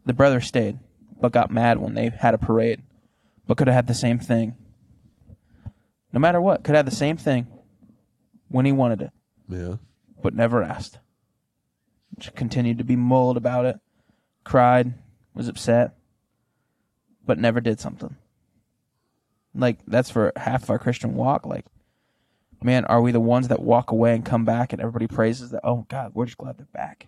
[0.05, 0.79] The brother stayed,
[1.19, 2.81] but got mad when they had a parade,
[3.47, 4.55] but could have had the same thing.
[6.13, 7.47] No matter what, could have the same thing
[8.47, 9.11] when he wanted it.
[9.47, 9.75] Yeah.
[10.21, 10.99] but never asked.
[12.17, 13.79] Just continued to be mulled about it,
[14.43, 14.93] cried,
[15.33, 15.95] was upset,
[17.25, 18.15] but never did something.
[19.55, 21.45] Like that's for half of our Christian walk.
[21.45, 21.65] Like,
[22.61, 25.61] man, are we the ones that walk away and come back and everybody praises that?
[25.63, 27.07] Oh God, we're just glad they're back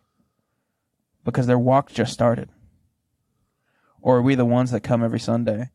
[1.23, 2.49] because their walk just started.
[4.01, 5.69] Or are we the ones that come every Sunday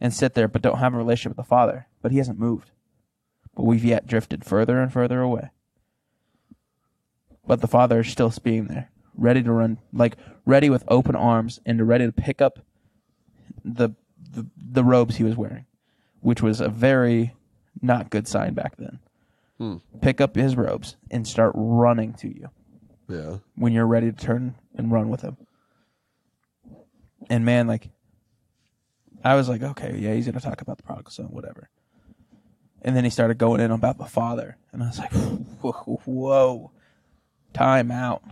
[0.00, 2.70] and sit there but don't have a relationship with the Father, but He hasn't moved,
[3.54, 5.50] but we've yet drifted further and further away
[7.46, 11.58] but the father is still being there, ready to run, like ready with open arms
[11.64, 12.58] and ready to pick up
[13.64, 13.90] the
[14.32, 15.64] the, the robes he was wearing,
[16.20, 17.34] which was a very
[17.80, 18.98] not good sign back then.
[19.56, 19.76] Hmm.
[20.02, 22.50] Pick up his robes and start running to you
[23.08, 23.38] Yeah.
[23.56, 25.36] when you're ready to turn and run with him.
[27.28, 27.90] And man, like,
[29.22, 31.68] I was like, okay, yeah, he's gonna talk about the prodigal son, whatever.
[32.80, 35.12] And then he started going in about the father, and I was like,
[35.60, 36.70] whoa, whoa
[37.52, 38.22] time out.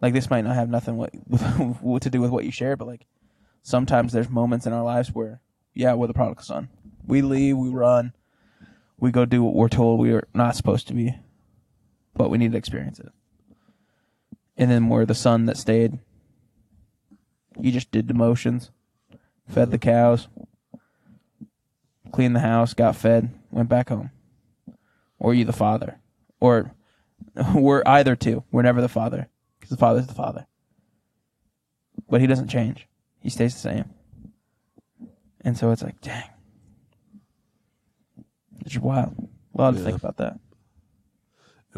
[0.00, 1.14] Like this might not have nothing what,
[1.80, 3.06] what to do with what you share, but like
[3.62, 5.40] sometimes there's moments in our lives where,
[5.74, 6.68] yeah, we're the prodigal son.
[7.06, 8.12] We leave, we run,
[8.98, 11.16] we go do what we're told we are not supposed to be,
[12.14, 13.08] but we need to experience it.
[14.58, 15.98] And then we're the son that stayed.
[17.58, 18.70] You just did the motions,
[19.48, 20.28] fed the cows,
[22.12, 24.10] cleaned the house, got fed, went back home.
[25.20, 25.98] Or you the father,
[26.40, 26.72] or
[27.54, 28.44] we're either two.
[28.50, 29.28] We're never the father
[29.58, 30.46] because the father's the father.
[32.08, 32.86] But he doesn't change.
[33.20, 33.84] He stays the same.
[35.40, 36.30] And so it's like, dang.
[38.64, 39.28] It's wild.
[39.54, 40.38] A lot to think about that.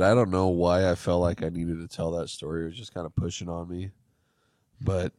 [0.01, 2.63] And I don't know why I felt like I needed to tell that story.
[2.63, 3.91] It was just kind of pushing on me.
[4.81, 5.13] But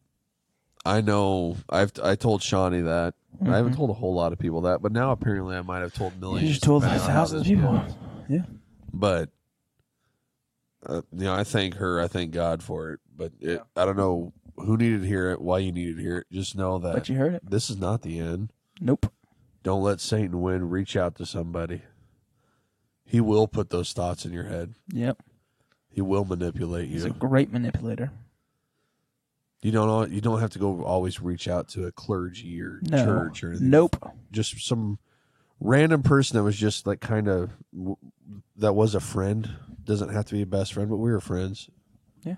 [0.83, 3.13] I know I've I told Shawnee that.
[3.45, 3.77] I haven't Mhm.
[3.77, 6.41] told a whole lot of people that, but now apparently I might have told millions.
[6.47, 7.71] You just told depending on how thousands of people.
[7.73, 7.91] goes.
[8.27, 8.45] Yeah.
[8.91, 9.29] But
[10.83, 12.01] uh, you know, I thank her.
[12.01, 12.99] I thank God for it.
[13.15, 16.17] But it, I don't know who needed to hear it, why you needed to hear
[16.17, 16.27] it.
[16.31, 17.47] Just know that But you heard it.
[17.47, 18.51] this is not the end.
[18.79, 19.11] Nope.
[19.61, 20.71] Don't let Satan win.
[20.71, 21.83] Reach out to somebody.
[23.11, 24.73] He will put those thoughts in your head.
[24.93, 25.21] Yep.
[25.89, 27.13] He will manipulate He's a you.
[27.13, 28.11] great manipulator.
[29.61, 33.03] You don't you don't have to go always reach out to a clergy or No.
[33.05, 33.69] church or anything.
[33.69, 34.11] Nope.
[34.31, 34.97] Just some
[35.59, 37.51] random person that was just like kind of
[38.55, 39.49] that was a friend.
[39.83, 41.69] Doesn't have to be a best friend, but we were friends.
[42.23, 42.35] Yeah.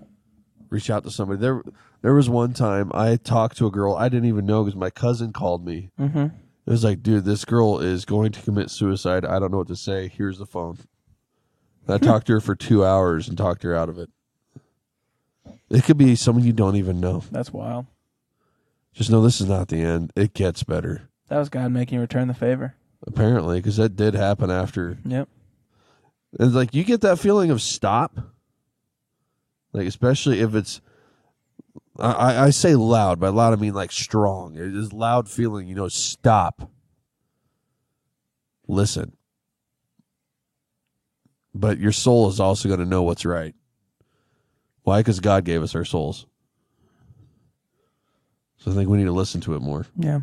[0.69, 1.39] Reach out to somebody.
[1.39, 1.61] There,
[2.01, 4.89] there was one time I talked to a girl I didn't even know because my
[4.89, 5.91] cousin called me.
[5.99, 6.27] Mm-hmm.
[6.65, 9.25] It was like, dude, this girl is going to commit suicide.
[9.25, 10.07] I don't know what to say.
[10.07, 10.77] Here's the phone.
[11.85, 14.09] And I talked to her for two hours and talked her out of it.
[15.69, 17.23] It could be someone you don't even know.
[17.31, 17.85] That's wild.
[18.93, 20.13] Just know this is not the end.
[20.15, 22.75] It gets better, That was God making you return the favor.
[23.05, 24.97] apparently, because that did happen after.
[25.03, 25.27] Yep.
[26.39, 28.17] It's like you get that feeling of stop.
[29.73, 30.79] Like especially if it's
[31.99, 34.55] I, I say loud, by loud I mean like strong.
[34.55, 36.71] It is loud feeling, you know, stop.
[38.67, 39.15] Listen.
[41.53, 43.53] But your soul is also going to know what's right.
[44.81, 44.99] Why?
[44.99, 46.25] Because God gave us our souls.
[48.57, 49.85] So I think we need to listen to it more.
[49.97, 50.21] Yeah.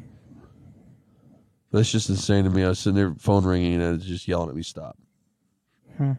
[1.73, 2.65] That's just insane to me.
[2.65, 4.99] I was sitting there, phone ringing, and it's just yelling at me, stop.
[5.97, 6.13] Hmm.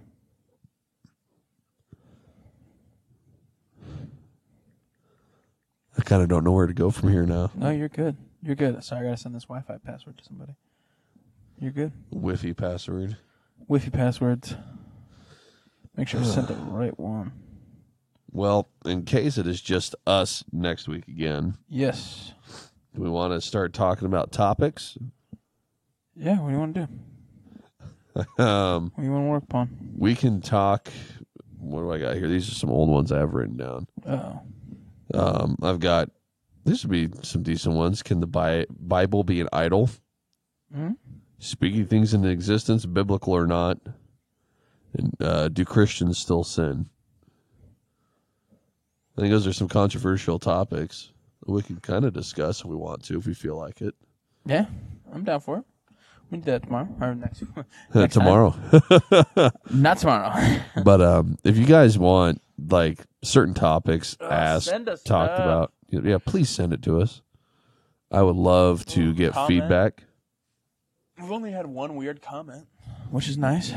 [6.02, 7.52] I kind of don't know where to go from here now.
[7.54, 8.18] No, you're good.
[8.42, 8.84] You're good.
[8.84, 10.56] Sorry, I gotta send this Wi-Fi password to somebody.
[11.60, 11.92] You're good.
[12.12, 13.18] Wi-Fi password.
[13.68, 14.56] Wi-Fi passwords.
[15.96, 17.34] Make sure I sent the right one.
[18.32, 22.34] Well, in case it is just us next week again, Yes.
[22.96, 24.98] do we want to start talking about topics?
[26.16, 26.40] Yeah.
[26.40, 28.24] What do you want to do?
[28.44, 29.78] Um, What do you want to work upon?
[29.96, 30.90] we can talk.
[31.60, 32.28] What do I got here?
[32.28, 33.86] These are some old ones I've written down.
[34.08, 34.42] Oh.
[35.14, 36.10] Um, I've got.
[36.66, 38.04] this would be some decent ones.
[38.04, 39.90] Can the Bi- Bible be an idol?
[40.74, 40.92] Hmm?
[41.40, 43.78] Speaking things into existence, biblical or not?
[44.94, 46.88] And uh, do Christians still sin?
[49.18, 51.12] I think those are some controversial topics
[51.46, 53.94] that we can kind of discuss if we want to, if we feel like it.
[54.46, 54.66] Yeah.
[55.14, 55.64] I'm down for it.
[56.30, 57.44] We do that tomorrow or next.
[57.94, 58.14] next.
[58.18, 58.56] Tomorrow.
[59.70, 60.62] Not tomorrow.
[60.86, 65.40] but um, if you guys want like certain topics asked, talked stuff.
[65.40, 67.22] about, yeah, please send it to us.
[68.12, 69.48] I would love to get comment.
[69.62, 70.04] feedback.
[71.20, 72.66] We've only had one weird comment,
[73.10, 73.72] which is nice.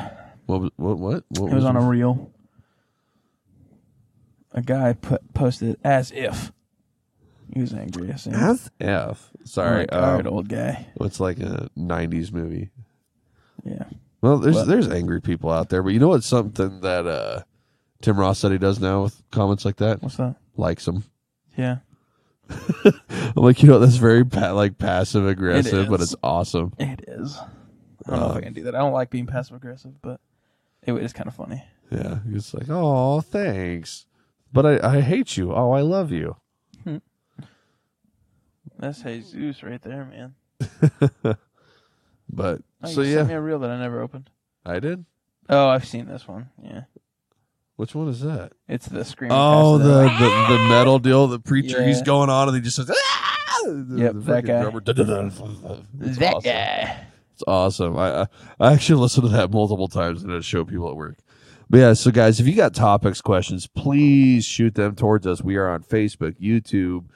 [0.47, 1.25] What was what what?
[1.39, 2.31] what It was on a reel.
[4.53, 6.53] A guy put posted as if
[7.53, 8.11] he was angry.
[8.13, 8.37] I think.
[8.37, 9.31] F F.
[9.45, 10.87] Sorry, Like, all right, um, old guy.
[11.01, 12.71] it's like a '90s movie.
[13.65, 13.85] Yeah.
[14.21, 14.69] Well, there's What?
[14.69, 17.43] there's angry people out there, but you know what's something that uh,
[18.05, 20.03] Tim Ross said he does now with comments like that?
[20.03, 20.37] What's that?
[20.57, 21.05] Likes them.
[21.57, 21.79] Yeah.
[22.85, 26.75] I'm like, you know, that's very pa- like passive aggressive, but it's awesome.
[26.79, 27.39] It is.
[28.07, 28.75] I don't know if I Um, can do that.
[28.75, 30.21] I don't like being passive aggressive, but
[30.83, 31.65] it is kind of funny.
[31.91, 34.05] Yeah, it's like, oh, thanks,
[34.53, 35.55] but I I hate you.
[35.55, 36.37] Oh, I love you.
[38.79, 40.35] That's Jesus right there, man.
[42.29, 44.29] But Oh, so you yeah, sent me a reel that I never opened.
[44.67, 45.05] I did.
[45.49, 46.49] Oh, I've seen this one.
[46.63, 46.83] Yeah,
[47.77, 48.53] Which one is that?
[48.69, 49.37] it's the screaming.
[49.37, 49.89] Oh, pastor
[50.25, 51.27] the, the the metal deal.
[51.27, 53.31] The preacher, he's going on and he just says, ah!
[53.65, 54.63] The- Yep, the that freaking guy.
[54.63, 55.27] drummer, da-da-da.
[56.01, 56.43] It's that awesome.
[56.51, 57.07] guy.
[57.33, 57.97] It's awesome.
[57.99, 58.27] I, I
[58.61, 61.17] I actually listen to that multiple times and I show people at work.
[61.71, 65.43] But yeah, so guys, if you got topics, questions, please shoot them towards us.
[65.43, 67.07] We are on Facebook, YouTube,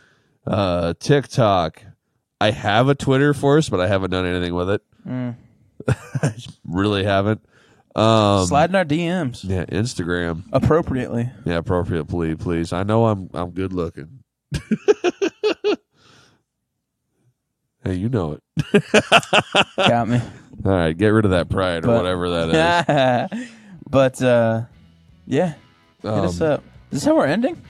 [0.47, 1.85] uh, TikTok.
[2.41, 4.83] I have a Twitter for us, but I haven't done anything with it.
[5.07, 5.37] Mm.
[6.65, 7.45] Really haven't.
[7.99, 10.45] Um, Slide in our DMs Yeah, Instagram.
[10.53, 11.31] appropriately.
[11.45, 12.73] Yeah, appropriately, please.
[12.73, 14.20] I know I'm I'm good looking.
[17.85, 18.43] hey, you know it.
[19.77, 20.20] Got me.
[20.65, 23.49] All right, get rid of that pride or whatever that is.
[23.91, 24.62] but uh,
[25.27, 25.55] yeah,
[26.03, 26.65] hit us Um, up.
[26.91, 27.61] Is this how we're ending?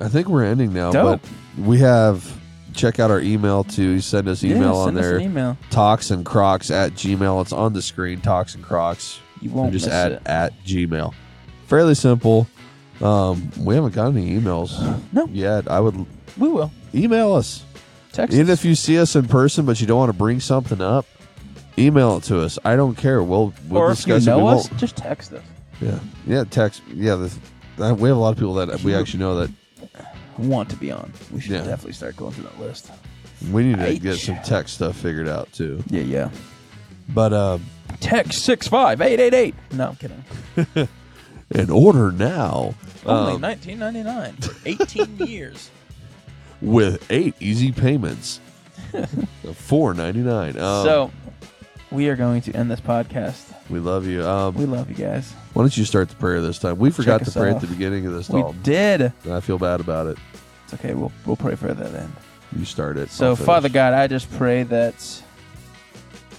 [0.00, 1.20] I think we're ending now, Dope.
[1.22, 1.30] but
[1.64, 2.40] we have
[2.72, 5.20] check out our email to Send us email yeah, on us there.
[5.20, 5.56] email.
[5.70, 7.40] Talks n Crocs at Gmail.
[7.42, 8.20] It's on the screen.
[8.20, 9.20] Talks n Crocs.
[9.44, 10.22] You won't just miss add it.
[10.26, 11.12] at Gmail.
[11.66, 12.46] Fairly simple.
[13.02, 15.26] Um, we haven't got any emails No.
[15.26, 15.70] yet.
[15.70, 15.96] I would
[16.38, 17.62] We will email us.
[18.12, 18.34] text.
[18.34, 18.58] Even us.
[18.60, 21.04] if you see us in person, but you don't want to bring something up,
[21.76, 22.58] email it to us.
[22.64, 23.22] I don't care.
[23.22, 24.30] We'll we'll or if you discuss it.
[24.36, 25.42] We us, won't- just text us.
[25.80, 26.44] Yeah, yeah.
[26.44, 26.82] Text.
[26.92, 29.50] Yeah, the, uh, we have a lot of people that we actually know that
[30.38, 31.12] Want to be on?
[31.32, 31.58] We should Yeah.
[31.58, 32.90] definitely start going through that list.
[33.52, 35.82] we need to get some tech stuff figured out too.
[35.90, 36.30] Yeah, yeah.
[37.10, 37.64] But um,
[38.00, 39.54] Text six five eight eight eight.
[39.72, 40.24] No, I'm kidding.
[41.54, 42.74] in order now
[43.06, 44.36] Only um, nineteen ninety nine.
[44.66, 45.70] Eighteen years.
[46.60, 48.40] with eight easy payments,
[49.54, 50.58] four ninety nine.
[50.58, 51.10] Um, so
[51.90, 53.52] we are going to end this podcast.
[53.70, 54.26] we love you.
[54.26, 55.32] Um, We love you guys.
[55.52, 56.78] why don't you start the prayer this time?
[56.78, 58.28] We forgot to pray at the beginning of this.
[58.28, 58.62] We Dalton.
[58.62, 59.12] did.
[59.30, 60.18] I feel bad about it.
[60.64, 60.94] It's okay.
[60.94, 62.12] We'll we'll pray for that end.
[62.56, 63.10] You start it.
[63.10, 64.94] So Father God, I just pray that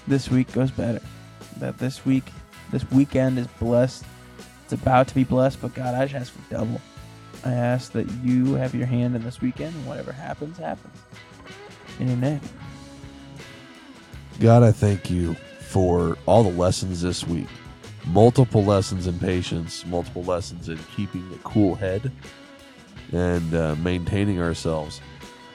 [0.08, 1.02] this week goes better.
[1.57, 2.32] That this week,
[2.72, 4.03] this weekend is blessed.
[4.64, 6.82] It's about to be blessed, but God, I just ask for double.
[7.44, 10.98] I ask that you have your hand in this weekend, and whatever happens, happens.
[11.99, 12.41] In your name.
[14.40, 17.48] God, I thank you for all the lessons this week.
[18.07, 22.11] Multiple lessons in patience, multiple lessons in keeping a cool head
[23.11, 25.02] and uh, maintaining ourselves.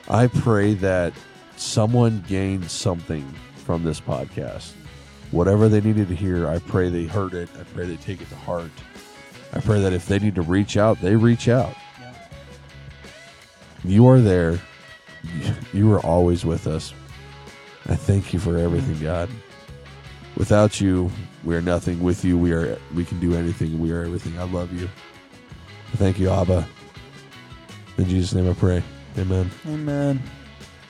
[0.08, 1.12] I pray that
[1.56, 3.24] someone gained something
[3.64, 4.72] from this podcast.
[5.30, 7.48] Whatever they needed to hear, I pray they heard it.
[7.58, 8.70] I pray they take it to heart.
[9.52, 11.74] I pray that if they need to reach out, they reach out.
[12.00, 12.14] Yeah.
[13.84, 14.52] you are there.
[15.22, 16.92] You- You are always with us.
[17.88, 19.04] I thank you for everything, mm-hmm.
[19.04, 19.28] God.
[20.36, 21.10] Without you,
[21.44, 22.00] we are nothing.
[22.00, 23.78] With you, we are we can do anything.
[23.78, 24.38] We are everything.
[24.38, 24.88] I love you.
[25.96, 26.66] Thank you, Abba.
[27.98, 28.82] In Jesus' name I pray.
[29.18, 29.50] Amen.
[29.66, 30.22] Amen.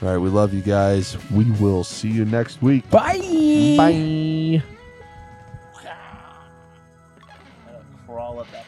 [0.03, 1.19] All right, we love you guys.
[1.31, 2.89] We will see you next week.
[2.89, 3.19] Bye.
[3.77, 4.63] Bye.
[8.07, 8.65] Crawl up that